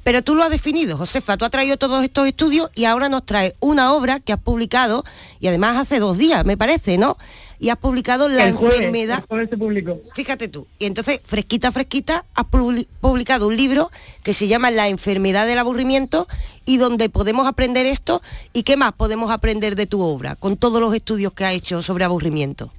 Pero 0.04 0.22
tú 0.24 0.34
lo 0.34 0.44
has 0.44 0.52
definido, 0.52 0.98
Josefa, 0.98 1.38
tú 1.38 1.46
has 1.46 1.52
traído 1.52 1.78
todos 1.78 2.04
estos 2.04 2.28
estudios 2.28 2.72
y 2.76 2.86
ahora 2.86 3.10
nos 3.10 3.26
trae 3.26 3.56
una 3.60 3.94
obra 3.94 4.20
que 4.20 4.34
has 4.34 4.40
publicado, 4.40 5.04
y 5.40 5.48
además 5.48 5.78
hace 5.78 6.00
dos 6.00 6.18
días, 6.18 6.46
me 6.46 6.58
parece, 6.58 6.98
¿no? 6.98 7.18
Y 7.64 7.70
has 7.70 7.78
publicado 7.78 8.28
La 8.28 8.46
El 8.48 8.56
jueves, 8.56 8.76
enfermedad. 8.80 9.20
el 9.20 9.26
jueves 9.26 9.50
se 9.50 9.58
publicó. 9.58 10.02
Fíjate 10.14 10.50
tú. 10.50 10.68
Y 10.80 10.86
entonces, 10.86 11.22
fresquita, 11.24 11.72
fresquita, 11.72 12.26
has 12.36 12.44
publi- 12.46 12.88
publicado 13.00 13.48
un 13.48 13.56
libro 13.56 13.90
que 14.22 14.34
se 14.34 14.50
llama 14.50 14.70
La 14.70 14.90
enfermedad 14.90 15.48
del 15.48 15.58
aburrimiento 15.60 16.28
y 16.66 16.76
donde 16.76 17.08
podemos 17.08 17.48
aprender 17.48 17.86
esto 17.86 18.22
y 18.52 18.64
qué 18.64 18.76
más 18.76 18.92
podemos 18.92 19.32
aprender 19.32 19.78
de 19.78 19.86
tu 19.86 20.02
obra, 20.02 20.36
con 20.36 20.58
todos 20.58 20.82
los 20.82 20.94
estudios 20.94 21.32
que 21.32 21.46
has 21.46 21.54
hecho 21.54 21.82
sobre 21.82 22.04
aburrimiento. 22.04 22.74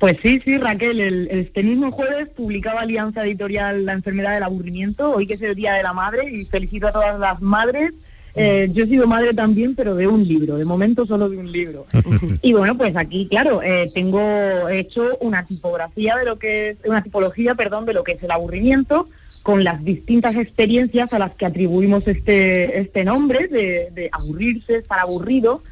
Pues 0.00 0.16
sí, 0.24 0.40
sí, 0.44 0.58
Raquel, 0.58 0.98
el, 1.00 1.28
este 1.30 1.62
mismo 1.62 1.92
jueves 1.92 2.28
publicaba 2.36 2.80
Alianza 2.80 3.24
Editorial 3.24 3.84
La 3.84 3.92
enfermedad 3.92 4.34
del 4.34 4.42
aburrimiento, 4.42 5.12
hoy 5.12 5.28
que 5.28 5.34
es 5.34 5.42
el 5.42 5.54
Día 5.54 5.74
de 5.74 5.84
la 5.84 5.92
Madre, 5.92 6.28
y 6.28 6.44
felicito 6.46 6.88
a 6.88 6.92
todas 6.92 7.18
las 7.20 7.40
madres. 7.40 7.92
Eh, 8.38 8.70
yo 8.72 8.84
he 8.84 8.86
sido 8.86 9.06
madre 9.06 9.34
también, 9.34 9.74
pero 9.74 9.94
de 9.94 10.06
un 10.06 10.26
libro, 10.26 10.56
de 10.56 10.64
momento 10.64 11.06
solo 11.06 11.28
de 11.28 11.36
un 11.36 11.50
libro. 11.50 11.86
Y 12.42 12.52
bueno, 12.52 12.76
pues 12.76 12.96
aquí, 12.96 13.26
claro, 13.28 13.62
eh, 13.62 13.90
tengo 13.92 14.68
hecho 14.68 15.16
una 15.20 15.44
tipografía 15.44 16.16
de 16.16 16.24
lo 16.24 16.38
que 16.38 16.70
es, 16.70 16.76
una 16.84 17.02
tipología, 17.02 17.54
perdón, 17.54 17.84
de 17.84 17.94
lo 17.94 18.04
que 18.04 18.12
es 18.12 18.22
el 18.22 18.30
aburrimiento, 18.30 19.08
con 19.42 19.64
las 19.64 19.84
distintas 19.84 20.36
experiencias 20.36 21.12
a 21.12 21.18
las 21.18 21.34
que 21.34 21.46
atribuimos 21.46 22.06
este, 22.06 22.80
este 22.80 23.04
nombre 23.04 23.48
de, 23.48 23.90
de 23.92 24.08
aburrirse, 24.12 24.76
estar 24.76 25.00
aburrido, 25.00 25.62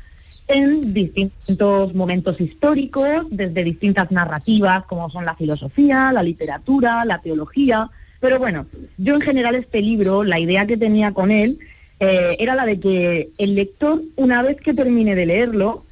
en 0.49 0.95
distintos 0.95 1.95
momentos 1.95 2.41
históricos, 2.41 3.27
desde 3.31 3.65
distintas 3.65 4.11
narrativas 4.11 4.85
como 4.85 5.11
son 5.11 5.25
la 5.25 5.35
filosofía, 5.35 6.13
la 6.13 6.23
literatura, 6.23 7.05
la 7.05 7.21
teología. 7.21 7.91
Pero 8.21 8.39
bueno, 8.39 8.67
yo 8.97 9.15
en 9.15 9.21
general 9.21 9.55
este 9.57 9.81
libro, 9.83 10.25
la 10.25 10.39
idea 10.39 10.67
que 10.67 10.77
tenía 10.77 11.13
con 11.13 11.31
él 11.31 11.59
eh, 12.01 12.37
era 12.39 12.55
la 12.55 12.67
de 12.67 12.81
que 12.81 13.31
el 13.39 13.55
lector, 13.55 14.03
una 14.17 14.43
vez 14.43 14.57
que 14.61 14.75
termine 14.75 15.15
de 15.15 15.27
leerlo, 15.27 15.85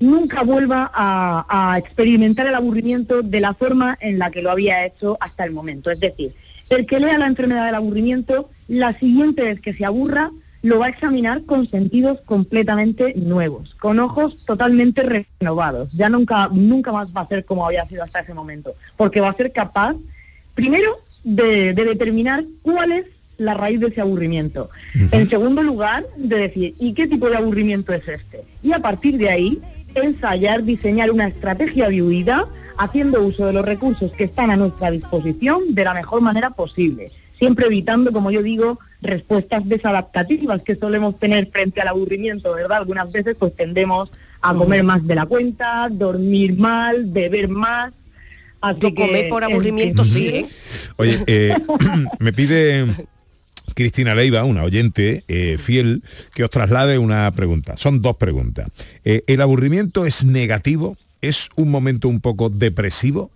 nunca 0.00 0.42
vuelva 0.42 0.90
a, 0.92 1.46
a 1.48 1.78
experimentar 1.78 2.46
el 2.46 2.54
aburrimiento 2.54 3.22
de 3.22 3.40
la 3.40 3.54
forma 3.54 3.96
en 4.00 4.18
la 4.18 4.30
que 4.30 4.42
lo 4.42 4.50
había 4.50 4.84
hecho 4.84 5.16
hasta 5.20 5.44
el 5.44 5.52
momento. 5.52 5.90
Es 5.90 6.00
decir, 6.00 6.32
el 6.70 6.86
que 6.86 6.98
lea 6.98 7.18
la 7.18 7.26
enfermedad 7.26 7.66
del 7.66 7.74
aburrimiento, 7.74 8.48
la 8.66 8.98
siguiente 8.98 9.42
vez 9.42 9.60
que 9.60 9.74
se 9.74 9.84
aburra, 9.84 10.30
lo 10.62 10.78
va 10.78 10.86
a 10.86 10.90
examinar 10.90 11.42
con 11.44 11.68
sentidos 11.68 12.20
completamente 12.24 13.14
nuevos, 13.16 13.74
con 13.74 13.98
ojos 13.98 14.44
totalmente 14.46 15.26
renovados. 15.40 15.92
Ya 15.92 16.08
nunca, 16.08 16.48
nunca 16.52 16.92
más 16.92 17.08
va 17.14 17.22
a 17.22 17.28
ser 17.28 17.44
como 17.44 17.66
había 17.66 17.86
sido 17.88 18.04
hasta 18.04 18.20
ese 18.20 18.32
momento, 18.32 18.74
porque 18.96 19.20
va 19.20 19.30
a 19.30 19.36
ser 19.36 19.52
capaz, 19.52 19.96
primero, 20.54 20.98
de, 21.24 21.74
de 21.74 21.84
determinar 21.84 22.44
cuál 22.62 22.92
es 22.92 23.06
la 23.44 23.54
raíz 23.54 23.80
de 23.80 23.88
ese 23.88 24.00
aburrimiento. 24.00 24.70
En 25.10 25.28
segundo 25.28 25.62
lugar, 25.62 26.06
de 26.16 26.36
decir, 26.36 26.74
¿y 26.78 26.94
qué 26.94 27.06
tipo 27.06 27.28
de 27.28 27.36
aburrimiento 27.36 27.92
es 27.92 28.06
este? 28.06 28.44
Y 28.62 28.72
a 28.72 28.78
partir 28.78 29.18
de 29.18 29.30
ahí, 29.30 29.60
ensayar, 29.94 30.64
diseñar 30.64 31.10
una 31.10 31.28
estrategia 31.28 31.88
de 31.88 32.02
huida, 32.02 32.46
haciendo 32.78 33.22
uso 33.22 33.46
de 33.46 33.52
los 33.52 33.64
recursos 33.64 34.10
que 34.12 34.24
están 34.24 34.50
a 34.50 34.56
nuestra 34.56 34.90
disposición 34.90 35.74
de 35.74 35.84
la 35.84 35.94
mejor 35.94 36.22
manera 36.22 36.50
posible 36.50 37.10
siempre 37.42 37.66
evitando, 37.66 38.12
como 38.12 38.30
yo 38.30 38.40
digo, 38.40 38.78
respuestas 39.00 39.68
desadaptativas 39.68 40.62
que 40.62 40.76
solemos 40.76 41.18
tener 41.18 41.50
frente 41.50 41.80
al 41.80 41.88
aburrimiento, 41.88 42.54
¿verdad? 42.54 42.78
Algunas 42.78 43.10
veces 43.10 43.34
pues 43.36 43.52
tendemos 43.56 44.12
a 44.40 44.54
comer 44.54 44.84
más 44.84 45.04
de 45.04 45.16
la 45.16 45.26
cuenta, 45.26 45.88
dormir 45.90 46.56
mal, 46.56 47.04
beber 47.06 47.48
más. 47.48 47.92
Así 48.60 48.78
Yo 48.78 48.94
que, 48.94 49.06
comer 49.06 49.28
por 49.28 49.42
en 49.42 49.50
aburrimiento 49.50 50.04
sí, 50.04 50.28
¿eh? 50.28 50.46
Oye, 50.98 51.18
eh, 51.26 51.56
me 52.20 52.32
pide 52.32 52.86
Cristina 53.74 54.14
Leiva, 54.14 54.44
una 54.44 54.62
oyente 54.62 55.24
eh, 55.28 55.56
fiel, 55.58 56.02
que 56.34 56.44
os 56.44 56.50
traslade 56.50 56.98
una 56.98 57.30
pregunta. 57.32 57.76
Son 57.76 58.00
dos 58.02 58.16
preguntas. 58.16 58.68
Eh, 59.04 59.22
¿El 59.26 59.40
aburrimiento 59.40 60.04
es 60.06 60.24
negativo? 60.24 60.96
¿Es 61.20 61.48
un 61.56 61.70
momento 61.70 62.08
un 62.08 62.20
poco 62.20 62.48
depresivo? 62.50 63.30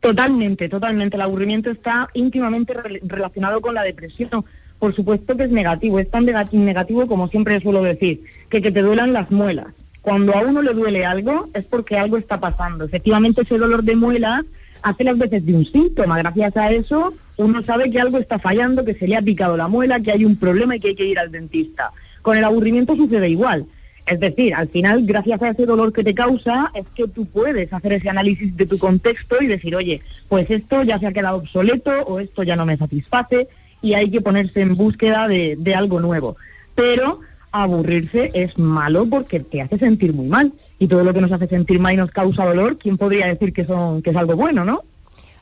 Totalmente, 0.00 0.68
totalmente. 0.68 1.16
El 1.16 1.22
aburrimiento 1.22 1.70
está 1.70 2.08
íntimamente 2.14 2.74
rel- 2.74 3.00
relacionado 3.04 3.60
con 3.60 3.74
la 3.74 3.82
depresión. 3.82 4.44
Por 4.78 4.94
supuesto 4.94 5.36
que 5.36 5.44
es 5.44 5.50
negativo, 5.50 5.98
es 5.98 6.10
tan 6.10 6.26
nega- 6.26 6.48
negativo 6.52 7.06
como 7.06 7.28
siempre 7.28 7.60
suelo 7.60 7.82
decir, 7.82 8.22
que 8.50 8.60
que 8.62 8.70
te 8.70 8.82
duelan 8.82 9.12
las 9.12 9.30
muelas. 9.30 9.68
Cuando 10.02 10.36
a 10.36 10.40
uno 10.42 10.62
le 10.62 10.72
duele 10.74 11.04
algo 11.04 11.48
es 11.54 11.64
porque 11.64 11.96
algo 11.98 12.16
está 12.18 12.38
pasando. 12.38 12.84
Efectivamente 12.84 13.42
ese 13.42 13.58
dolor 13.58 13.82
de 13.82 13.96
muelas 13.96 14.42
hace 14.82 15.02
las 15.02 15.18
veces 15.18 15.44
de 15.44 15.54
un 15.54 15.66
síntoma. 15.66 16.18
Gracias 16.18 16.56
a 16.56 16.70
eso 16.70 17.14
uno 17.36 17.62
sabe 17.62 17.90
que 17.90 18.00
algo 18.00 18.18
está 18.18 18.38
fallando, 18.38 18.84
que 18.84 18.94
se 18.94 19.06
le 19.06 19.16
ha 19.16 19.22
picado 19.22 19.56
la 19.56 19.68
muela, 19.68 20.00
que 20.00 20.12
hay 20.12 20.24
un 20.24 20.36
problema 20.36 20.76
y 20.76 20.80
que 20.80 20.88
hay 20.88 20.94
que 20.94 21.06
ir 21.06 21.18
al 21.18 21.30
dentista. 21.30 21.92
Con 22.22 22.36
el 22.36 22.44
aburrimiento 22.44 22.96
sucede 22.96 23.28
igual. 23.28 23.66
Es 24.06 24.20
decir, 24.20 24.54
al 24.54 24.68
final, 24.68 25.04
gracias 25.04 25.42
a 25.42 25.50
ese 25.50 25.66
dolor 25.66 25.92
que 25.92 26.04
te 26.04 26.14
causa, 26.14 26.70
es 26.74 26.84
que 26.94 27.08
tú 27.08 27.26
puedes 27.26 27.72
hacer 27.72 27.94
ese 27.94 28.08
análisis 28.08 28.56
de 28.56 28.66
tu 28.66 28.78
contexto 28.78 29.36
y 29.40 29.48
decir, 29.48 29.74
oye, 29.74 30.00
pues 30.28 30.48
esto 30.48 30.84
ya 30.84 30.98
se 31.00 31.08
ha 31.08 31.12
quedado 31.12 31.38
obsoleto 31.38 31.90
o 32.06 32.20
esto 32.20 32.44
ya 32.44 32.54
no 32.54 32.66
me 32.66 32.76
satisface 32.76 33.48
y 33.82 33.94
hay 33.94 34.10
que 34.10 34.20
ponerse 34.20 34.60
en 34.60 34.76
búsqueda 34.76 35.26
de, 35.26 35.74
algo 35.74 36.00
nuevo. 36.00 36.36
Pero 36.76 37.20
aburrirse 37.50 38.30
es 38.34 38.56
malo 38.58 39.06
porque 39.06 39.40
te 39.40 39.60
hace 39.60 39.78
sentir 39.78 40.12
muy 40.12 40.28
mal. 40.28 40.52
Y 40.78 40.86
todo 40.86 41.02
lo 41.02 41.12
que 41.12 41.20
nos 41.20 41.32
hace 41.32 41.48
sentir 41.48 41.80
mal 41.80 41.94
y 41.94 41.96
nos 41.96 42.10
causa 42.10 42.44
dolor, 42.44 42.78
¿quién 42.78 42.98
podría 42.98 43.26
decir 43.26 43.52
que, 43.52 43.64
son, 43.64 44.02
que 44.02 44.10
es 44.10 44.16
algo 44.16 44.36
bueno, 44.36 44.64
no? 44.64 44.82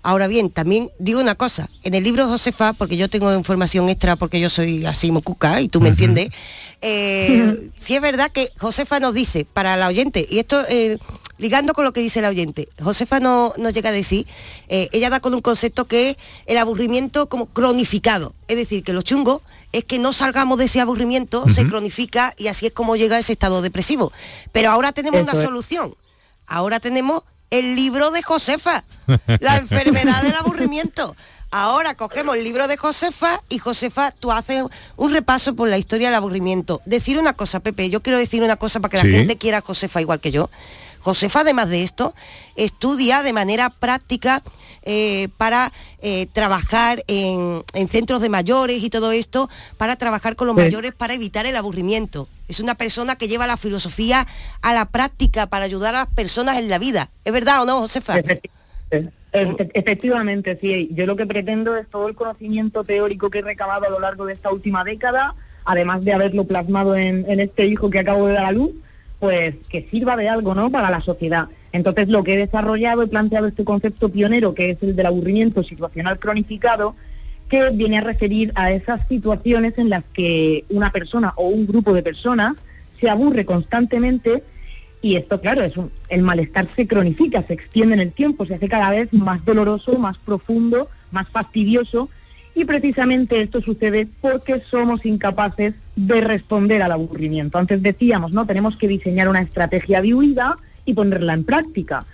Ahora 0.07 0.27
bien, 0.27 0.51
también 0.51 0.91
digo 0.99 1.19
una 1.19 1.35
cosa, 1.35 1.71
en 1.83 1.95
el 1.95 2.05
libro 2.05 2.29
Josefa, 2.29 2.75
porque 2.75 2.99
yo 2.99 3.09
tengo 3.09 3.35
información 3.35 3.89
extra 3.89 4.17
porque 4.17 4.39
yo 4.39 4.51
soy 4.51 4.85
así 4.85 5.11
mocuca 5.11 5.63
y 5.63 5.69
tú 5.69 5.81
me 5.81 5.89
entiendes, 5.89 6.29
eh, 6.83 7.71
sí 7.79 7.97
es 7.97 8.03
verdad 8.03 8.31
que 8.31 8.51
Josefa 8.59 9.01
nos 9.01 9.15
dice, 9.15 9.47
para 9.51 9.79
la 9.79 9.89
oyente, 9.89 10.27
y 10.29 10.41
esto 10.41 10.63
eh, 10.69 10.99
ligando 11.39 11.73
con 11.73 11.87
lo 11.87 11.95
que 11.95 12.03
dice 12.03 12.21
la 12.21 12.29
oyente, 12.29 12.69
Josefa 12.83 13.19
no, 13.19 13.55
nos 13.57 13.73
llega 13.73 13.89
a 13.89 13.93
decir, 13.93 14.27
eh, 14.69 14.91
ella 14.93 15.09
da 15.09 15.21
con 15.21 15.33
un 15.33 15.41
concepto 15.41 15.87
que 15.87 16.11
es 16.11 16.17
el 16.45 16.59
aburrimiento 16.59 17.31
como 17.31 17.47
cronificado, 17.47 18.35
es 18.47 18.59
decir, 18.59 18.85
que 18.85 18.93
lo 18.93 19.01
chungo 19.01 19.41
es 19.73 19.85
que 19.85 19.99
no 19.99 20.13
salgamos 20.13 20.59
de 20.59 20.67
ese 20.67 20.83
aburrimiento, 20.83 21.49
se 21.49 21.67
cronifica 21.67 22.35
y 22.37 22.49
así 22.49 22.67
es 22.67 22.73
como 22.73 22.95
llega 22.95 23.17
a 23.17 23.21
ese 23.21 23.33
estado 23.33 23.63
depresivo. 23.63 24.13
Pero 24.53 24.71
ahora 24.71 24.93
tenemos 24.93 25.23
Eso 25.23 25.31
una 25.33 25.41
es. 25.41 25.45
solución, 25.45 25.97
ahora 26.47 26.79
tenemos 26.79 27.25
el 27.51 27.77
libro 27.77 28.11
de 28.11 28.23
Josefa, 28.23 28.85
la 29.41 29.57
enfermedad 29.59 30.23
del 30.23 30.35
aburrimiento. 30.35 31.15
Ahora 31.51 31.95
cogemos 31.95 32.37
el 32.37 32.43
libro 32.43 32.67
de 32.67 32.77
Josefa 32.77 33.41
y 33.49 33.59
Josefa, 33.59 34.11
tú 34.11 34.33
haces 34.33 34.65
un 34.97 35.13
repaso 35.13 35.55
por 35.55 35.69
la 35.69 35.79
historia 35.79 36.09
del 36.09 36.17
aburrimiento. 36.17 36.83
Decir 36.85 37.17
una 37.17 37.33
cosa, 37.35 37.61
Pepe, 37.61 37.91
yo 37.91 38.03
quiero 38.03 38.19
decir 38.19 38.43
una 38.43 38.57
cosa 38.57 38.81
para 38.81 38.91
que 38.91 39.01
Sí. 39.07 39.13
la 39.13 39.19
gente 39.19 39.37
quiera 39.37 39.59
a 39.59 39.61
Josefa 39.61 40.01
igual 40.01 40.19
que 40.21 40.33
yo. 40.33 40.51
Josefa, 40.99 41.41
además 41.41 41.69
de 41.69 41.85
esto, 41.85 42.15
estudia 42.57 43.23
de 43.23 43.33
manera 43.33 43.71
práctica 43.71 44.43
eh, 44.83 45.29
para 45.39 45.73
eh, 46.01 46.27
trabajar 46.33 47.05
en, 47.07 47.63
en 47.73 47.89
centros 47.89 48.21
de 48.21 48.29
mayores 48.31 48.83
y 48.83 48.91
todo 48.91 49.13
esto, 49.13 49.49
para 49.79 49.97
trabajar 49.97 50.35
con 50.35 50.47
los 50.49 50.57
Sí. 50.57 50.63
mayores 50.63 50.93
para 50.93 51.15
evitar 51.15 51.47
el 51.47 51.57
aburrimiento. 51.57 52.29
Es 52.49 52.61
una 52.61 52.75
persona 52.75 53.17
que 53.17 53.29
lleva 53.29 53.47
la 53.47 53.57
filosofía 53.57 54.27
a 54.63 54.75
la 54.75 54.87
práctica 54.87 55.47
para 55.47 55.65
ayudar 55.65 55.95
a 55.95 55.99
las 56.05 56.07
personas 56.09 56.59
en 56.59 56.69
la 56.69 56.79
vida. 56.79 57.11
¿Es 57.25 57.33
verdad 57.33 57.63
o 57.63 57.65
no, 57.65 57.81
Josefa? 57.81 58.17
Efe- 58.91 59.71
Efectivamente, 59.75 60.57
sí. 60.61 60.89
Yo 60.93 61.07
lo 61.07 61.17
que 61.17 61.27
pretendo 61.27 61.77
es 61.77 61.89
todo 61.89 62.07
el 62.09 62.15
conocimiento 62.15 62.85
teórico 62.85 63.31
que 63.31 63.41
he 63.41 63.43
recabado 63.43 63.87
a 63.87 63.91
lo 63.91 63.99
largo 63.99 64.27
de 64.27 64.33
esta 64.35 64.53
última 64.53 64.85
década, 64.85 65.35
además 65.65 66.05
de 66.05 66.13
haberlo 66.13 66.45
plasmado 66.45 66.95
en, 66.95 67.25
en 67.29 67.41
este 67.41 67.67
hijo 67.67 67.91
que 67.91 67.99
acabo 67.99 68.27
de 68.29 68.35
dar 68.35 68.45
a 68.45 68.53
luz, 68.53 68.71
pues 69.19 69.55
que 69.69 69.89
sirva 69.91 70.17
de 70.17 70.29
algo, 70.29 70.55
¿no? 70.55 70.71
Para 70.71 70.91
la 70.91 71.01
sociedad. 71.01 71.49
Entonces, 71.73 72.09
lo 72.09 72.23
que 72.23 72.35
he 72.35 72.39
desarrollado, 72.39 73.03
he 73.03 73.09
planteado 73.09 73.49
este 73.49 73.65
concepto 73.65 74.09
pionero, 74.09 74.55
que 74.55 74.71
es 74.71 74.79
el 74.83 74.95
del 74.95 75.07
aburrimiento 75.07 75.65
situacional 75.65 76.21
cronificado, 76.21 76.95
que 77.49 77.71
viene 77.71 77.99
a 77.99 78.01
referir 78.01 78.53
a 78.55 78.73
esas 78.73 79.07
situaciones 79.09 79.77
en 79.79 79.91
las 79.91 80.05
que 80.13 80.65
una 80.69 80.91
persona 80.91 81.33
o 81.37 81.49
un 81.49 81.67
grupo 81.67 81.93
de 81.93 82.03
personas 82.03 82.55
se 83.01 83.09
aburre 83.11 83.45
constantemente 83.45 84.43
y 85.03 85.17
esto, 85.17 85.41
claro, 85.41 85.63
es 85.63 85.77
un- 85.77 85.91
el 86.09 86.23
malestar 86.23 86.67
se 86.75 86.87
cronifica, 86.87 87.43
se 87.43 87.53
extiende 87.53 87.95
en 87.95 88.01
el 88.01 88.13
tiempo, 88.13 88.47
se 88.47 88.55
hace 88.55 88.69
cada 88.69 88.91
vez 88.91 89.13
más 89.13 89.45
doloroso, 89.45 89.99
más 89.99 90.17
profundo, 90.17 90.89
más 91.11 91.29
fastidioso. 91.29 92.09
Y 92.55 92.65
precisamente 92.65 93.43
esto 93.43 93.61
sucede 93.61 94.09
porque 94.23 94.61
somos 94.61 95.05
incapaces 95.05 95.75
de 95.97 96.21
responder 96.23 96.81
al 96.83 96.93
aburrimiento. 96.93 97.59
Antes 97.59 97.83
decíamos, 97.83 98.33
¿no? 98.33 98.47
Tenemos 98.47 98.77
que 98.77 98.89
diseñar 98.89 99.29
una 99.29 99.43
estrategia 99.43 100.01
de 100.01 100.15
huida 100.15 100.57
y 100.87 100.95
ponerla 100.95 101.35
en 101.35 101.45
práctica. 101.45 102.07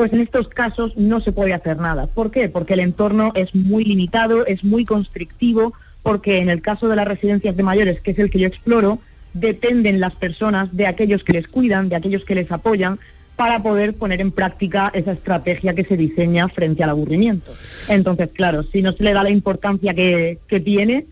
Pues 0.00 0.14
en 0.14 0.20
estos 0.20 0.48
casos 0.48 0.96
no 0.96 1.20
se 1.20 1.30
puede 1.30 1.52
hacer 1.52 1.76
nada. 1.76 2.06
¿Por 2.06 2.30
qué? 2.30 2.48
Porque 2.48 2.72
el 2.72 2.80
entorno 2.80 3.32
es 3.34 3.54
muy 3.54 3.84
limitado, 3.84 4.46
es 4.46 4.64
muy 4.64 4.86
constrictivo, 4.86 5.74
porque 6.02 6.38
en 6.38 6.48
el 6.48 6.62
caso 6.62 6.88
de 6.88 6.96
las 6.96 7.06
residencias 7.06 7.54
de 7.54 7.62
mayores, 7.62 8.00
que 8.00 8.12
es 8.12 8.18
el 8.18 8.30
que 8.30 8.38
yo 8.38 8.46
exploro, 8.46 8.98
dependen 9.34 10.00
las 10.00 10.14
personas 10.14 10.74
de 10.74 10.86
aquellos 10.86 11.22
que 11.22 11.34
les 11.34 11.48
cuidan, 11.48 11.90
de 11.90 11.96
aquellos 11.96 12.24
que 12.24 12.34
les 12.34 12.50
apoyan, 12.50 12.98
para 13.36 13.62
poder 13.62 13.92
poner 13.92 14.22
en 14.22 14.32
práctica 14.32 14.90
esa 14.94 15.12
estrategia 15.12 15.74
que 15.74 15.84
se 15.84 15.98
diseña 15.98 16.48
frente 16.48 16.82
al 16.82 16.88
aburrimiento. 16.88 17.52
Entonces, 17.90 18.30
claro, 18.32 18.62
si 18.72 18.80
no 18.80 18.92
se 18.92 19.04
le 19.04 19.12
da 19.12 19.22
la 19.22 19.28
importancia 19.28 19.92
que, 19.92 20.38
que 20.48 20.60
tiene, 20.60 21.04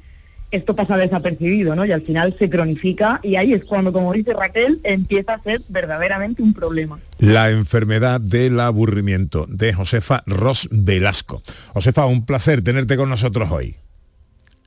esto 0.50 0.74
pasa 0.74 0.96
desapercibido, 0.96 1.76
¿no? 1.76 1.84
Y 1.84 1.92
al 1.92 2.02
final 2.02 2.34
se 2.38 2.48
cronifica 2.48 3.20
y 3.22 3.36
ahí 3.36 3.52
es 3.52 3.64
cuando, 3.64 3.92
como 3.92 4.12
dice 4.12 4.32
Raquel, 4.32 4.80
empieza 4.82 5.34
a 5.34 5.42
ser 5.42 5.62
verdaderamente 5.68 6.42
un 6.42 6.54
problema. 6.54 6.98
La 7.18 7.50
enfermedad 7.50 8.20
del 8.20 8.58
aburrimiento 8.60 9.46
de 9.48 9.72
Josefa 9.72 10.22
Ros 10.26 10.68
Velasco. 10.70 11.42
Josefa, 11.74 12.06
un 12.06 12.24
placer 12.24 12.62
tenerte 12.62 12.96
con 12.96 13.08
nosotros 13.08 13.50
hoy. 13.50 13.76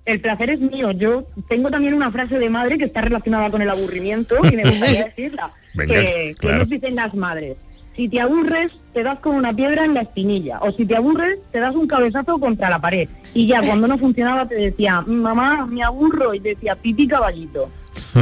El 0.05 0.19
placer 0.19 0.49
es 0.49 0.59
mío. 0.59 0.91
Yo 0.91 1.27
tengo 1.47 1.69
también 1.69 1.93
una 1.93 2.11
frase 2.11 2.37
de 2.39 2.49
madre 2.49 2.77
que 2.77 2.85
está 2.85 3.01
relacionada 3.01 3.49
con 3.49 3.61
el 3.61 3.69
aburrimiento 3.69 4.35
y 4.43 4.55
me 4.55 4.63
gustaría 4.63 5.05
decirla. 5.15 5.51
Venga, 5.73 5.93
que, 5.93 6.35
claro. 6.37 6.57
nos 6.59 6.69
dicen 6.69 6.95
las 6.95 7.13
madres. 7.13 7.57
Si 7.95 8.07
te 8.07 8.21
aburres, 8.21 8.71
te 8.93 9.03
das 9.03 9.19
con 9.19 9.35
una 9.35 9.53
piedra 9.53 9.85
en 9.85 9.93
la 9.93 10.01
espinilla. 10.01 10.59
O 10.61 10.71
si 10.71 10.85
te 10.85 10.95
aburres, 10.95 11.37
te 11.51 11.59
das 11.59 11.75
un 11.75 11.87
cabezazo 11.87 12.39
contra 12.39 12.69
la 12.69 12.79
pared. 12.79 13.09
Y 13.33 13.47
ya 13.47 13.61
cuando 13.61 13.87
no 13.87 13.97
funcionaba 13.97 14.47
te 14.47 14.55
decía, 14.55 15.01
mamá, 15.01 15.65
me 15.65 15.83
aburro. 15.83 16.33
Y 16.33 16.39
te 16.39 16.49
decía, 16.49 16.75
pipi 16.75 17.07
caballito. 17.07 17.69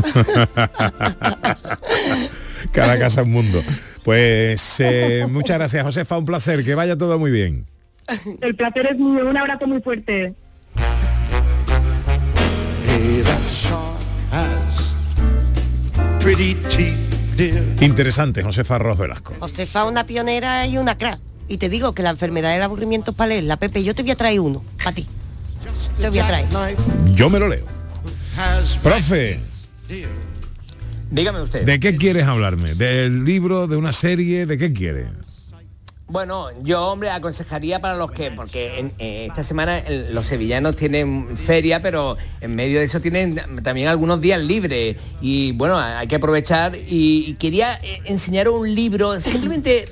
Cada 2.72 3.00
casa 3.00 3.24
un 3.24 3.32
mundo. 3.32 3.62
Pues 4.04 4.80
eh, 4.80 5.28
muchas 5.30 5.58
gracias, 5.58 5.84
Josefa, 5.84 6.18
un 6.18 6.26
placer, 6.26 6.64
que 6.64 6.76
vaya 6.76 6.98
todo 6.98 7.20
muy 7.20 7.32
bien. 7.32 7.66
El 8.42 8.56
placer 8.56 8.88
es 8.88 8.98
mío. 8.98 9.28
Un 9.28 9.38
abrazo 9.38 9.68
muy 9.68 9.82
fuerte. 9.82 10.34
Pretty 16.20 16.56
teeth. 16.70 17.09
Interesante, 17.82 18.44
Josefa 18.44 18.78
Ros 18.78 18.98
Velasco. 18.98 19.34
Josefa 19.40 19.86
una 19.86 20.06
pionera 20.06 20.68
y 20.68 20.78
una 20.78 20.98
crack. 20.98 21.20
Y 21.48 21.58
te 21.58 21.70
digo 21.70 21.94
que 21.94 22.04
la 22.04 22.12
enfermedad 22.12 22.54
del 22.54 22.62
aburrimiento 22.62 23.12
es 23.12 23.18
para 23.18 23.30
leerla, 23.30 23.58
Pepe. 23.58 23.84
Yo 23.84 23.96
te 23.96 24.04
voy 24.04 24.12
a 24.12 24.16
traer 24.16 24.40
uno, 24.40 24.64
para 24.78 24.92
ti. 24.94 25.08
Te 26.00 26.10
voy 26.10 26.20
a 26.20 26.28
traer. 26.28 26.48
Yo 27.12 27.30
me 27.30 27.40
lo 27.40 27.48
leo. 27.48 27.66
Profe, 28.84 29.42
Dígame 31.12 31.42
usted. 31.42 31.66
¿de 31.66 31.80
qué 31.80 31.96
quieres 31.96 32.26
hablarme? 32.26 32.76
¿Del 32.76 33.26
libro, 33.26 33.68
de 33.68 33.78
una 33.78 33.92
serie? 33.92 34.46
¿De 34.46 34.58
qué 34.58 34.72
quieres? 34.72 35.08
Bueno, 36.10 36.48
yo, 36.64 36.88
hombre, 36.88 37.12
aconsejaría 37.12 37.80
para 37.82 37.96
los 37.96 38.12
que, 38.12 38.32
porque 38.32 38.92
eh, 38.98 39.28
esta 39.30 39.44
semana 39.44 39.84
los 40.12 40.26
sevillanos 40.26 40.76
tienen 40.76 41.38
feria, 41.38 41.84
pero 41.84 42.18
en 42.42 42.56
medio 42.56 42.80
de 42.80 42.86
eso 42.86 43.00
tienen 43.00 43.40
también 43.62 43.90
algunos 43.90 44.20
días 44.20 44.42
libres. 44.42 44.98
Y 45.22 45.52
bueno, 45.52 45.78
hay 45.78 46.08
que 46.08 46.16
aprovechar. 46.16 46.76
Y, 46.76 47.36
quería 47.36 47.76
eh, 47.84 48.02
enseñaros 48.06 48.56
un 48.56 48.74
libro, 48.74 49.22
simplemente 49.22 49.88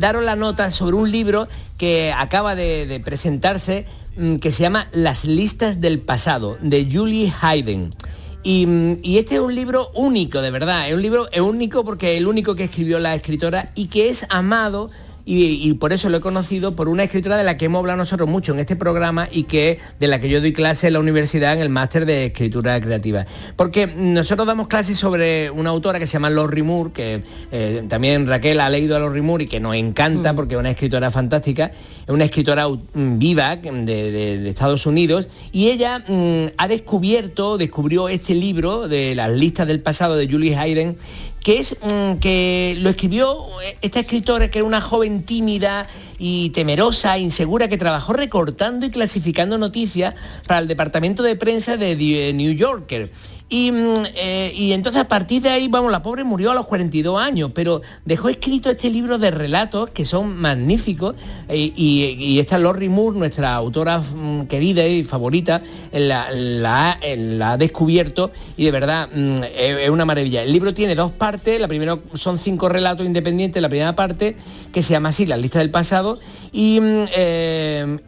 daros 0.00 0.24
la 0.24 0.34
nota 0.34 0.72
sobre 0.72 0.96
un 0.96 1.08
libro 1.08 1.46
que 1.78 2.12
acaba 2.12 2.56
de, 2.56 3.00
presentarse, 3.04 3.86
mm, 4.16 4.36
que 4.36 4.50
se 4.50 4.64
llama 4.64 4.88
Las 4.90 5.24
listas 5.24 5.80
del 5.80 6.00
pasado, 6.00 6.58
de 6.60 6.88
Julie 6.90 7.32
Hayden. 7.40 7.94
Y, 8.42 8.66
mm, 8.66 8.96
y 9.04 9.18
este 9.18 9.36
es 9.36 9.40
un 9.40 9.54
libro 9.54 9.92
único, 9.94 10.40
de 10.40 10.50
verdad. 10.50 10.88
Es 10.88 10.94
un 10.94 11.02
libro 11.02 11.30
es 11.30 11.40
único 11.40 11.84
porque 11.84 12.14
es 12.14 12.18
el 12.18 12.26
único 12.26 12.56
que 12.56 12.64
escribió 12.64 12.98
la 12.98 13.14
escritora 13.14 13.70
y 13.76 13.86
que 13.86 14.08
es 14.08 14.26
amado. 14.28 14.90
Y, 15.24 15.68
y 15.68 15.74
por 15.74 15.92
eso 15.92 16.08
lo 16.08 16.16
he 16.16 16.20
conocido 16.20 16.74
por 16.74 16.88
una 16.88 17.04
escritora 17.04 17.36
de 17.36 17.44
la 17.44 17.56
que 17.56 17.66
hemos 17.66 17.80
hablado 17.80 17.98
nosotros 17.98 18.28
mucho 18.28 18.52
en 18.52 18.60
este 18.60 18.74
programa 18.76 19.28
y 19.30 19.44
que 19.44 19.78
de 19.98 20.06
la 20.08 20.20
que 20.20 20.28
yo 20.28 20.40
doy 20.40 20.52
clase 20.52 20.86
en 20.88 20.94
la 20.94 21.00
universidad 21.00 21.52
en 21.54 21.60
el 21.60 21.68
máster 21.68 22.06
de 22.06 22.26
escritura 22.26 22.80
creativa. 22.80 23.26
Porque 23.56 23.86
nosotros 23.86 24.46
damos 24.46 24.68
clases 24.68 24.96
sobre 24.98 25.50
una 25.50 25.70
autora 25.70 25.98
que 25.98 26.06
se 26.06 26.14
llama 26.14 26.30
Lori 26.30 26.62
Moore, 26.62 26.92
que 26.92 27.22
eh, 27.52 27.84
también 27.88 28.26
Raquel 28.26 28.60
ha 28.60 28.70
leído 28.70 28.96
a 28.96 28.98
Lori 28.98 29.20
Moore 29.22 29.44
y 29.44 29.46
que 29.46 29.60
nos 29.60 29.74
encanta 29.76 30.34
porque 30.34 30.54
es 30.54 30.60
una 30.60 30.70
escritora 30.70 31.10
fantástica, 31.10 31.70
es 32.06 32.08
una 32.14 32.24
escritora 32.24 32.66
mm, 32.68 33.18
viva 33.18 33.56
de, 33.56 33.70
de- 34.10 34.38
de 34.38 34.48
Estados 34.50 34.86
Unidos. 34.86 35.28
Y 35.52 35.68
ella 35.68 36.02
mm, 36.06 36.46
ha 36.56 36.66
descubierto, 36.68 37.58
descubrió 37.58 38.08
este 38.08 38.34
libro 38.34 38.88
de 38.88 39.14
las 39.14 39.30
listas 39.30 39.66
del 39.66 39.80
pasado 39.80 40.16
de 40.16 40.28
Julie 40.28 40.56
Hayden 40.56 40.96
que 41.42 41.58
es 41.58 41.76
mm, 41.80 42.18
que 42.18 42.76
lo 42.80 42.90
escribió 42.90 43.46
eh, 43.62 43.76
esta 43.80 44.00
escritora 44.00 44.50
que 44.50 44.58
era 44.58 44.66
una 44.66 44.80
joven 44.80 45.22
tímida 45.22 45.88
y 46.18 46.50
temerosa, 46.50 47.18
insegura, 47.18 47.68
que 47.68 47.78
trabajó 47.78 48.12
recortando 48.12 48.86
y 48.86 48.90
clasificando 48.90 49.56
noticias 49.56 50.14
para 50.46 50.60
el 50.60 50.68
departamento 50.68 51.22
de 51.22 51.36
prensa 51.36 51.76
de 51.76 51.96
The 51.96 52.32
New 52.34 52.52
Yorker. 52.52 53.10
Y, 53.52 53.72
mm, 53.72 54.04
eh, 54.14 54.52
y 54.54 54.70
entonces 54.70 55.00
a 55.02 55.08
partir 55.08 55.42
de 55.42 55.48
ahí, 55.48 55.66
vamos, 55.66 55.90
la 55.90 56.04
pobre 56.04 56.22
murió 56.22 56.52
a 56.52 56.54
los 56.54 56.66
42 56.66 57.20
años, 57.20 57.50
pero 57.52 57.82
dejó 58.04 58.28
escrito 58.28 58.70
este 58.70 58.88
libro 58.90 59.18
de 59.18 59.32
relatos 59.32 59.90
que 59.90 60.04
son 60.04 60.36
magníficos 60.36 61.16
eh, 61.48 61.72
y, 61.74 62.38
esta 62.38 62.58
Lori 62.58 62.88
Moore, 62.88 63.18
nuestra 63.18 63.52
autora 63.56 63.98
mm, 63.98 64.46
querida 64.46 64.86
y 64.86 65.02
favorita, 65.02 65.62
la, 65.92 66.30
la 66.30 66.92
ha- 67.02 67.56
descubierto 67.56 68.30
y 68.56 68.64
de 68.66 68.70
verdad 68.70 69.08
mm, 69.12 69.42
es, 69.58 69.90
una 69.90 70.04
maravilla. 70.04 70.44
El 70.44 70.52
libro 70.52 70.72
tiene 70.72 70.94
dos 70.94 71.10
partes, 71.10 71.60
la 71.60 71.66
primera 71.66 71.98
son 72.14 72.38
cinco 72.38 72.68
relatos 72.68 73.04
independientes, 73.04 73.60
la 73.60 73.68
primera 73.68 73.96
parte 73.96 74.36
que 74.72 74.82
se 74.84 74.92
llama 74.92 75.08
así, 75.08 75.26
La 75.26 75.36
lista 75.36 75.58
del 75.58 75.70
pasado, 75.72 76.20
eh, 76.52 77.98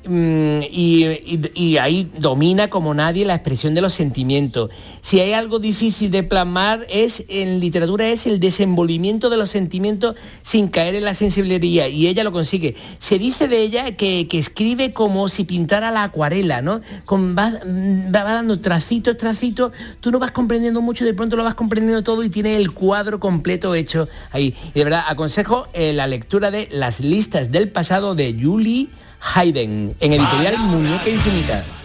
y- 0.70 1.40
y 1.54 1.76
ahí 1.78 2.08
domina 2.16 2.70
como 2.70 2.94
nadie 2.94 3.24
la 3.24 3.34
expresión 3.34 3.74
de 3.74 3.80
los 3.80 3.92
sentimientos. 3.92 4.70
Si 5.02 5.18
hay 5.18 5.32
algo 5.32 5.58
difícil 5.58 6.12
de 6.12 6.22
plasmar 6.22 6.86
es 6.88 7.24
en 7.28 7.58
literatura 7.58 8.08
es 8.08 8.28
el 8.28 8.38
desenvolvimiento 8.38 9.30
de 9.30 9.36
los 9.36 9.50
sentimientos 9.50 10.14
sin 10.44 10.68
caer 10.68 10.94
en 10.94 11.04
la 11.04 11.14
sensibilidad 11.14 11.88
y 11.88 12.06
ella 12.06 12.22
lo 12.22 12.30
consigue. 12.30 12.76
Se 13.00 13.18
dice 13.18 13.48
de 13.48 13.62
ella 13.62 13.96
que, 13.96 14.28
que 14.28 14.38
escribe 14.38 14.92
como 14.92 15.28
si 15.28 15.42
pintara 15.42 15.90
la 15.90 16.04
acuarela, 16.04 16.62
¿no? 16.62 16.82
Con, 17.04 17.36
va, 17.36 17.50
mm, 17.50 18.14
va 18.14 18.22
dando 18.22 18.60
tracitos, 18.60 19.18
tracitos, 19.18 19.72
tú 20.00 20.12
no 20.12 20.20
vas 20.20 20.30
comprendiendo 20.30 20.80
mucho, 20.80 21.04
de 21.04 21.14
pronto 21.14 21.34
lo 21.36 21.42
vas 21.42 21.56
comprendiendo 21.56 22.04
todo 22.04 22.22
y 22.22 22.30
tiene 22.30 22.56
el 22.56 22.70
cuadro 22.70 23.18
completo 23.18 23.74
hecho 23.74 24.08
ahí. 24.30 24.54
Y 24.72 24.78
de 24.78 24.84
verdad 24.84 25.04
aconsejo 25.08 25.66
eh, 25.72 25.92
la 25.92 26.06
lectura 26.06 26.52
de 26.52 26.68
Las 26.70 27.00
listas 27.00 27.50
del 27.50 27.70
pasado 27.70 28.14
de 28.14 28.36
Julie 28.40 28.88
Hayden 29.34 29.96
en 29.98 30.12
editorial 30.12 30.58
Muñeca 30.58 31.10
Infinita. 31.10 31.81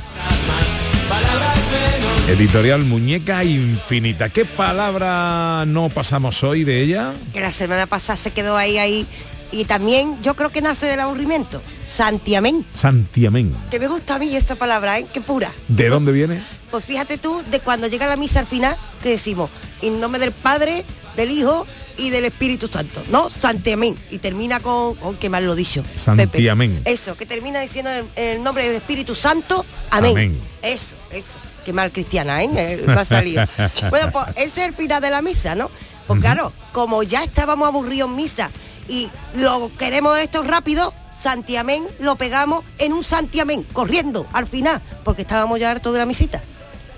Editorial 2.28 2.84
Muñeca 2.84 3.44
Infinita. 3.44 4.30
¿Qué 4.30 4.44
palabra 4.46 5.64
no 5.66 5.90
pasamos 5.90 6.44
hoy 6.44 6.64
de 6.66 6.82
ella? 6.82 7.14
que 7.32 7.40
la 7.40 7.52
semana 7.52 7.86
pasada 7.88 8.18
se 8.18 8.32
quedó 8.32 8.58
ahí, 8.58 8.78
ahí. 8.78 9.06
Y 9.52 9.64
también 9.64 10.22
yo 10.22 10.36
creo 10.36 10.52
que 10.52 10.62
nace 10.62 10.88
del 10.88 11.00
aburrimiento. 11.00 11.62
Santiamén. 11.88 12.66
Santiamén. 12.74 13.56
Que 13.72 13.80
me 13.80 13.88
gusta 13.88 14.16
a 14.16 14.20
mí 14.20 14.36
esta 14.36 14.56
palabra, 14.56 15.00
¿eh? 15.00 15.08
Qué 15.14 15.22
pura. 15.22 15.54
¿De 15.70 15.88
dónde 15.88 16.12
viene? 16.12 16.44
Pues 16.70 16.84
fíjate 16.84 17.18
tú 17.18 17.42
de 17.50 17.62
cuando 17.62 17.88
llega 17.88 18.08
la 18.08 18.18
misa 18.18 18.42
al 18.42 18.46
final, 18.46 18.76
que 19.02 19.10
decimos, 19.10 19.50
en 19.82 20.02
nombre 20.02 20.20
del 20.20 20.34
Padre, 20.34 20.84
del 21.16 21.32
Hijo 21.32 21.66
y 21.98 22.10
del 22.10 22.26
Espíritu 22.26 22.68
Santo, 22.68 23.04
¿no? 23.10 23.30
Santiamén. 23.30 23.96
Y 24.10 24.20
termina 24.20 24.60
con, 24.60 24.98
oh, 25.02 25.16
qué 25.20 25.30
mal 25.30 25.46
lo 25.46 25.56
dicho. 25.56 25.84
Santiamén. 25.96 26.78
Pepe. 26.78 26.92
Eso, 26.92 27.16
que 27.16 27.26
termina 27.26 27.60
diciendo 27.60 27.92
en 27.92 27.98
el, 28.16 28.36
el 28.38 28.44
nombre 28.44 28.66
del 28.66 28.76
Espíritu 28.76 29.16
Santo, 29.16 29.66
amén. 29.90 30.12
Amén. 30.12 30.42
Eso, 30.62 30.96
eso. 31.12 31.40
Qué 31.66 31.74
mal 31.74 31.92
cristiana, 31.92 32.44
¿eh? 32.44 32.50
Eh, 32.56 32.84
Me 32.86 32.94
ha 32.94 33.06
salido. 33.06 33.46
bueno, 33.90 34.12
pues 34.12 34.28
ese 34.36 34.62
es 34.62 34.68
el 34.68 34.74
final 34.74 35.02
de 35.02 35.10
la 35.10 35.22
misa, 35.22 35.56
¿no? 35.56 35.70
Pues 36.08 36.22
claro, 36.22 36.54
como 36.72 37.04
ya 37.04 37.24
estábamos 37.24 37.68
aburridos 37.68 38.10
en 38.10 38.16
misa 38.16 38.50
y 38.88 39.10
lo 39.36 39.70
queremos 39.78 40.18
esto 40.20 40.42
rápido, 40.44 40.94
Santiamén 41.12 41.86
lo 42.00 42.16
pegamos 42.16 42.64
en 42.78 42.94
un 42.94 43.04
Santiamén, 43.04 43.64
corriendo 43.64 44.26
al 44.32 44.48
final, 44.48 44.82
porque 45.04 45.24
estábamos 45.24 45.60
ya 45.60 45.72
hartos 45.72 45.92
de 45.92 46.00
la 46.00 46.06
misita. 46.06 46.42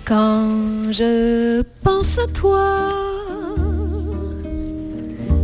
Quand 0.06 0.92
je 0.92 1.64
pense 1.84 2.18
à 2.18 2.28
toi, 2.28 2.60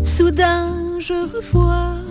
soudain 0.06 1.00
je 1.00 1.14
revois 1.34 2.06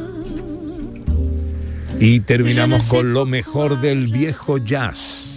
Y 2.00 2.20
terminamos 2.20 2.84
con 2.84 3.12
lo 3.12 3.24
mejor 3.24 3.80
del 3.80 4.08
viejo 4.08 4.58
jazz. 4.58 5.30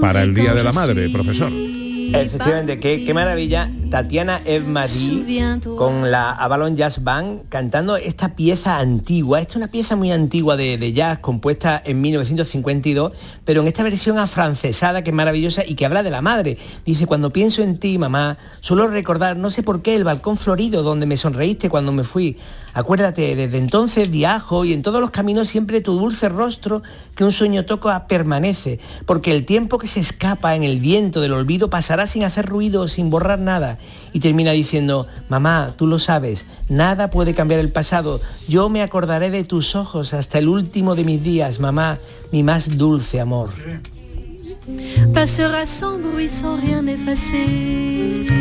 Para 0.00 0.22
el 0.22 0.34
Día 0.34 0.54
de 0.54 0.64
la 0.64 0.72
Madre, 0.72 1.08
profesor. 1.08 1.50
Efectivamente, 1.52 2.78
qué, 2.78 3.04
qué 3.04 3.14
maravilla. 3.14 3.70
Tatiana 3.90 4.40
Evmadi 4.44 5.60
con 5.76 6.10
la 6.10 6.32
Avalon 6.32 6.76
Jazz 6.76 7.02
Band 7.02 7.48
cantando 7.48 7.96
esta 7.96 8.34
pieza 8.34 8.78
antigua. 8.78 9.40
Esta 9.40 9.52
es 9.52 9.56
una 9.56 9.68
pieza 9.68 9.96
muy 9.96 10.10
antigua 10.10 10.56
de, 10.56 10.76
de 10.76 10.92
jazz 10.92 11.18
compuesta 11.18 11.80
en 11.84 12.00
1952, 12.00 13.12
pero 13.44 13.62
en 13.62 13.68
esta 13.68 13.82
versión 13.82 14.18
afrancesada 14.18 15.02
que 15.02 15.10
es 15.10 15.16
maravillosa 15.16 15.64
y 15.64 15.74
que 15.74 15.86
habla 15.86 16.02
de 16.02 16.10
la 16.10 16.20
madre. 16.20 16.58
Dice, 16.84 17.06
cuando 17.06 17.30
pienso 17.30 17.62
en 17.62 17.78
ti, 17.78 17.98
mamá, 17.98 18.38
suelo 18.60 18.88
recordar, 18.88 19.36
no 19.36 19.50
sé 19.50 19.62
por 19.62 19.82
qué, 19.82 19.94
el 19.94 20.04
balcón 20.04 20.36
florido 20.36 20.82
donde 20.82 21.06
me 21.06 21.16
sonreíste 21.16 21.70
cuando 21.70 21.92
me 21.92 22.02
fui. 22.02 22.36
Acuérdate, 22.76 23.34
desde 23.34 23.56
entonces 23.56 24.10
viajo 24.10 24.66
y 24.66 24.74
en 24.74 24.82
todos 24.82 25.00
los 25.00 25.10
caminos 25.10 25.48
siempre 25.48 25.80
tu 25.80 25.94
dulce 25.94 26.28
rostro 26.28 26.82
que 27.14 27.24
un 27.24 27.32
sueño 27.32 27.64
toca 27.64 28.06
permanece, 28.06 28.80
porque 29.06 29.34
el 29.34 29.46
tiempo 29.46 29.78
que 29.78 29.86
se 29.86 30.00
escapa 30.00 30.54
en 30.54 30.62
el 30.62 30.78
viento 30.78 31.22
del 31.22 31.32
olvido 31.32 31.70
pasará 31.70 32.06
sin 32.06 32.22
hacer 32.22 32.44
ruido, 32.44 32.86
sin 32.88 33.08
borrar 33.08 33.38
nada. 33.38 33.75
Y 34.12 34.20
termina 34.20 34.52
diciendo, 34.52 35.06
mamá, 35.28 35.74
tú 35.76 35.86
lo 35.86 35.98
sabes, 35.98 36.46
nada 36.68 37.10
puede 37.10 37.34
cambiar 37.34 37.60
el 37.60 37.70
pasado. 37.70 38.20
Yo 38.48 38.68
me 38.68 38.82
acordaré 38.82 39.30
de 39.30 39.44
tus 39.44 39.76
ojos 39.76 40.14
hasta 40.14 40.38
el 40.38 40.48
último 40.48 40.94
de 40.94 41.04
mis 41.04 41.22
días, 41.22 41.60
mamá, 41.60 41.98
mi 42.32 42.42
más 42.42 42.76
dulce 42.76 43.20
amor. 43.20 43.50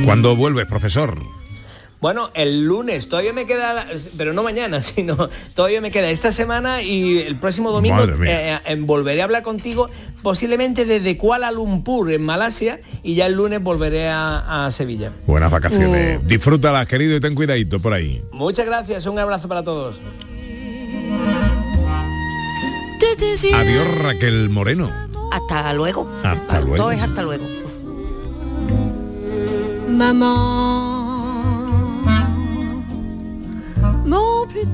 ¿Cuándo 0.06 0.36
vuelves, 0.36 0.66
profesor? 0.66 1.20
Bueno, 2.06 2.30
el 2.36 2.64
lunes, 2.66 3.10
todavía 3.10 3.34
me 3.34 3.48
queda, 3.48 3.88
pero 4.16 4.32
no 4.32 4.44
mañana, 4.44 4.84
sino 4.96 5.28
todavía 5.56 5.82
me 5.82 5.90
queda 5.90 6.12
esta 6.12 6.32
semana 6.32 6.84
y 6.84 7.18
el 7.18 7.36
próximo 7.36 7.72
domingo 7.72 8.04
eh, 8.24 8.60
eh, 8.64 8.76
volveré 8.78 9.22
a 9.22 9.24
hablar 9.24 9.42
contigo, 9.42 9.90
posiblemente 10.22 10.86
desde 10.86 11.18
Kuala 11.18 11.52
Lumpur, 11.52 12.12
en 12.12 12.22
Malasia, 12.22 12.80
y 13.02 13.16
ya 13.16 13.26
el 13.26 13.34
lunes 13.34 13.64
volveré 13.64 14.10
a, 14.10 14.68
a 14.68 14.72
Sevilla. 14.72 15.14
Buenas 15.26 15.50
vacaciones. 15.50 16.22
Mm. 16.22 16.28
Disfrútalas, 16.28 16.86
querido, 16.86 17.16
y 17.16 17.20
ten 17.20 17.34
cuidadito 17.34 17.80
por 17.80 17.94
ahí. 17.94 18.24
Muchas 18.32 18.68
gracias, 18.68 19.08
un 19.08 19.18
abrazo 19.18 19.48
para 19.48 19.64
todos. 19.64 19.96
Adiós, 23.52 23.98
Raquel 24.04 24.50
Moreno. 24.50 24.92
Hasta 25.32 25.74
luego. 25.74 26.08
Hasta 26.24 26.60
Todo 26.60 26.68
luego. 26.68 26.92
es 26.92 27.02
hasta 27.02 27.24
luego. 27.24 27.46
maman, 29.90 30.85
mon 34.06 34.48
plus. 34.48 34.66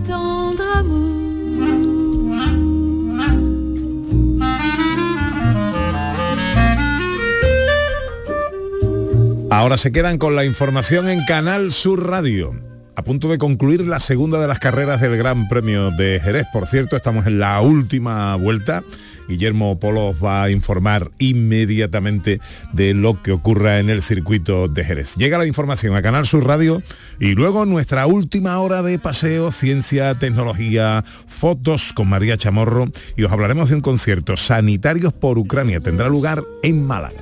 Ahora 9.61 9.77
se 9.77 9.91
quedan 9.91 10.17
con 10.17 10.35
la 10.35 10.43
información 10.45 11.07
en 11.07 11.23
Canal 11.25 11.71
Sur 11.71 12.07
Radio. 12.07 12.70
A 13.01 13.03
punto 13.03 13.29
de 13.29 13.39
concluir 13.39 13.87
la 13.87 13.99
segunda 13.99 14.39
de 14.39 14.47
las 14.47 14.59
carreras 14.59 15.01
del 15.01 15.17
Gran 15.17 15.47
Premio 15.47 15.89
de 15.89 16.19
Jerez. 16.23 16.45
Por 16.53 16.67
cierto, 16.67 16.95
estamos 16.95 17.25
en 17.25 17.39
la 17.39 17.59
última 17.59 18.35
vuelta. 18.35 18.83
Guillermo 19.27 19.79
Polos 19.79 20.17
va 20.23 20.43
a 20.43 20.51
informar 20.51 21.09
inmediatamente 21.17 22.39
de 22.73 22.93
lo 22.93 23.19
que 23.23 23.31
ocurra 23.31 23.79
en 23.79 23.89
el 23.89 24.03
circuito 24.03 24.67
de 24.67 24.83
Jerez. 24.83 25.15
Llega 25.15 25.39
la 25.39 25.47
información 25.47 25.95
a 25.95 26.03
Canal 26.03 26.27
Sur 26.27 26.45
Radio 26.45 26.83
y 27.19 27.33
luego 27.33 27.65
nuestra 27.65 28.05
última 28.05 28.59
hora 28.59 28.83
de 28.83 28.99
paseo, 28.99 29.49
ciencia, 29.49 30.19
tecnología, 30.19 31.03
fotos 31.25 31.93
con 31.93 32.07
María 32.07 32.37
Chamorro 32.37 32.91
y 33.17 33.23
os 33.23 33.31
hablaremos 33.31 33.69
de 33.69 33.75
un 33.77 33.81
concierto 33.81 34.37
Sanitarios 34.37 35.11
por 35.11 35.39
Ucrania. 35.39 35.79
Tendrá 35.79 36.07
lugar 36.07 36.43
en 36.61 36.85
Málaga. 36.85 37.21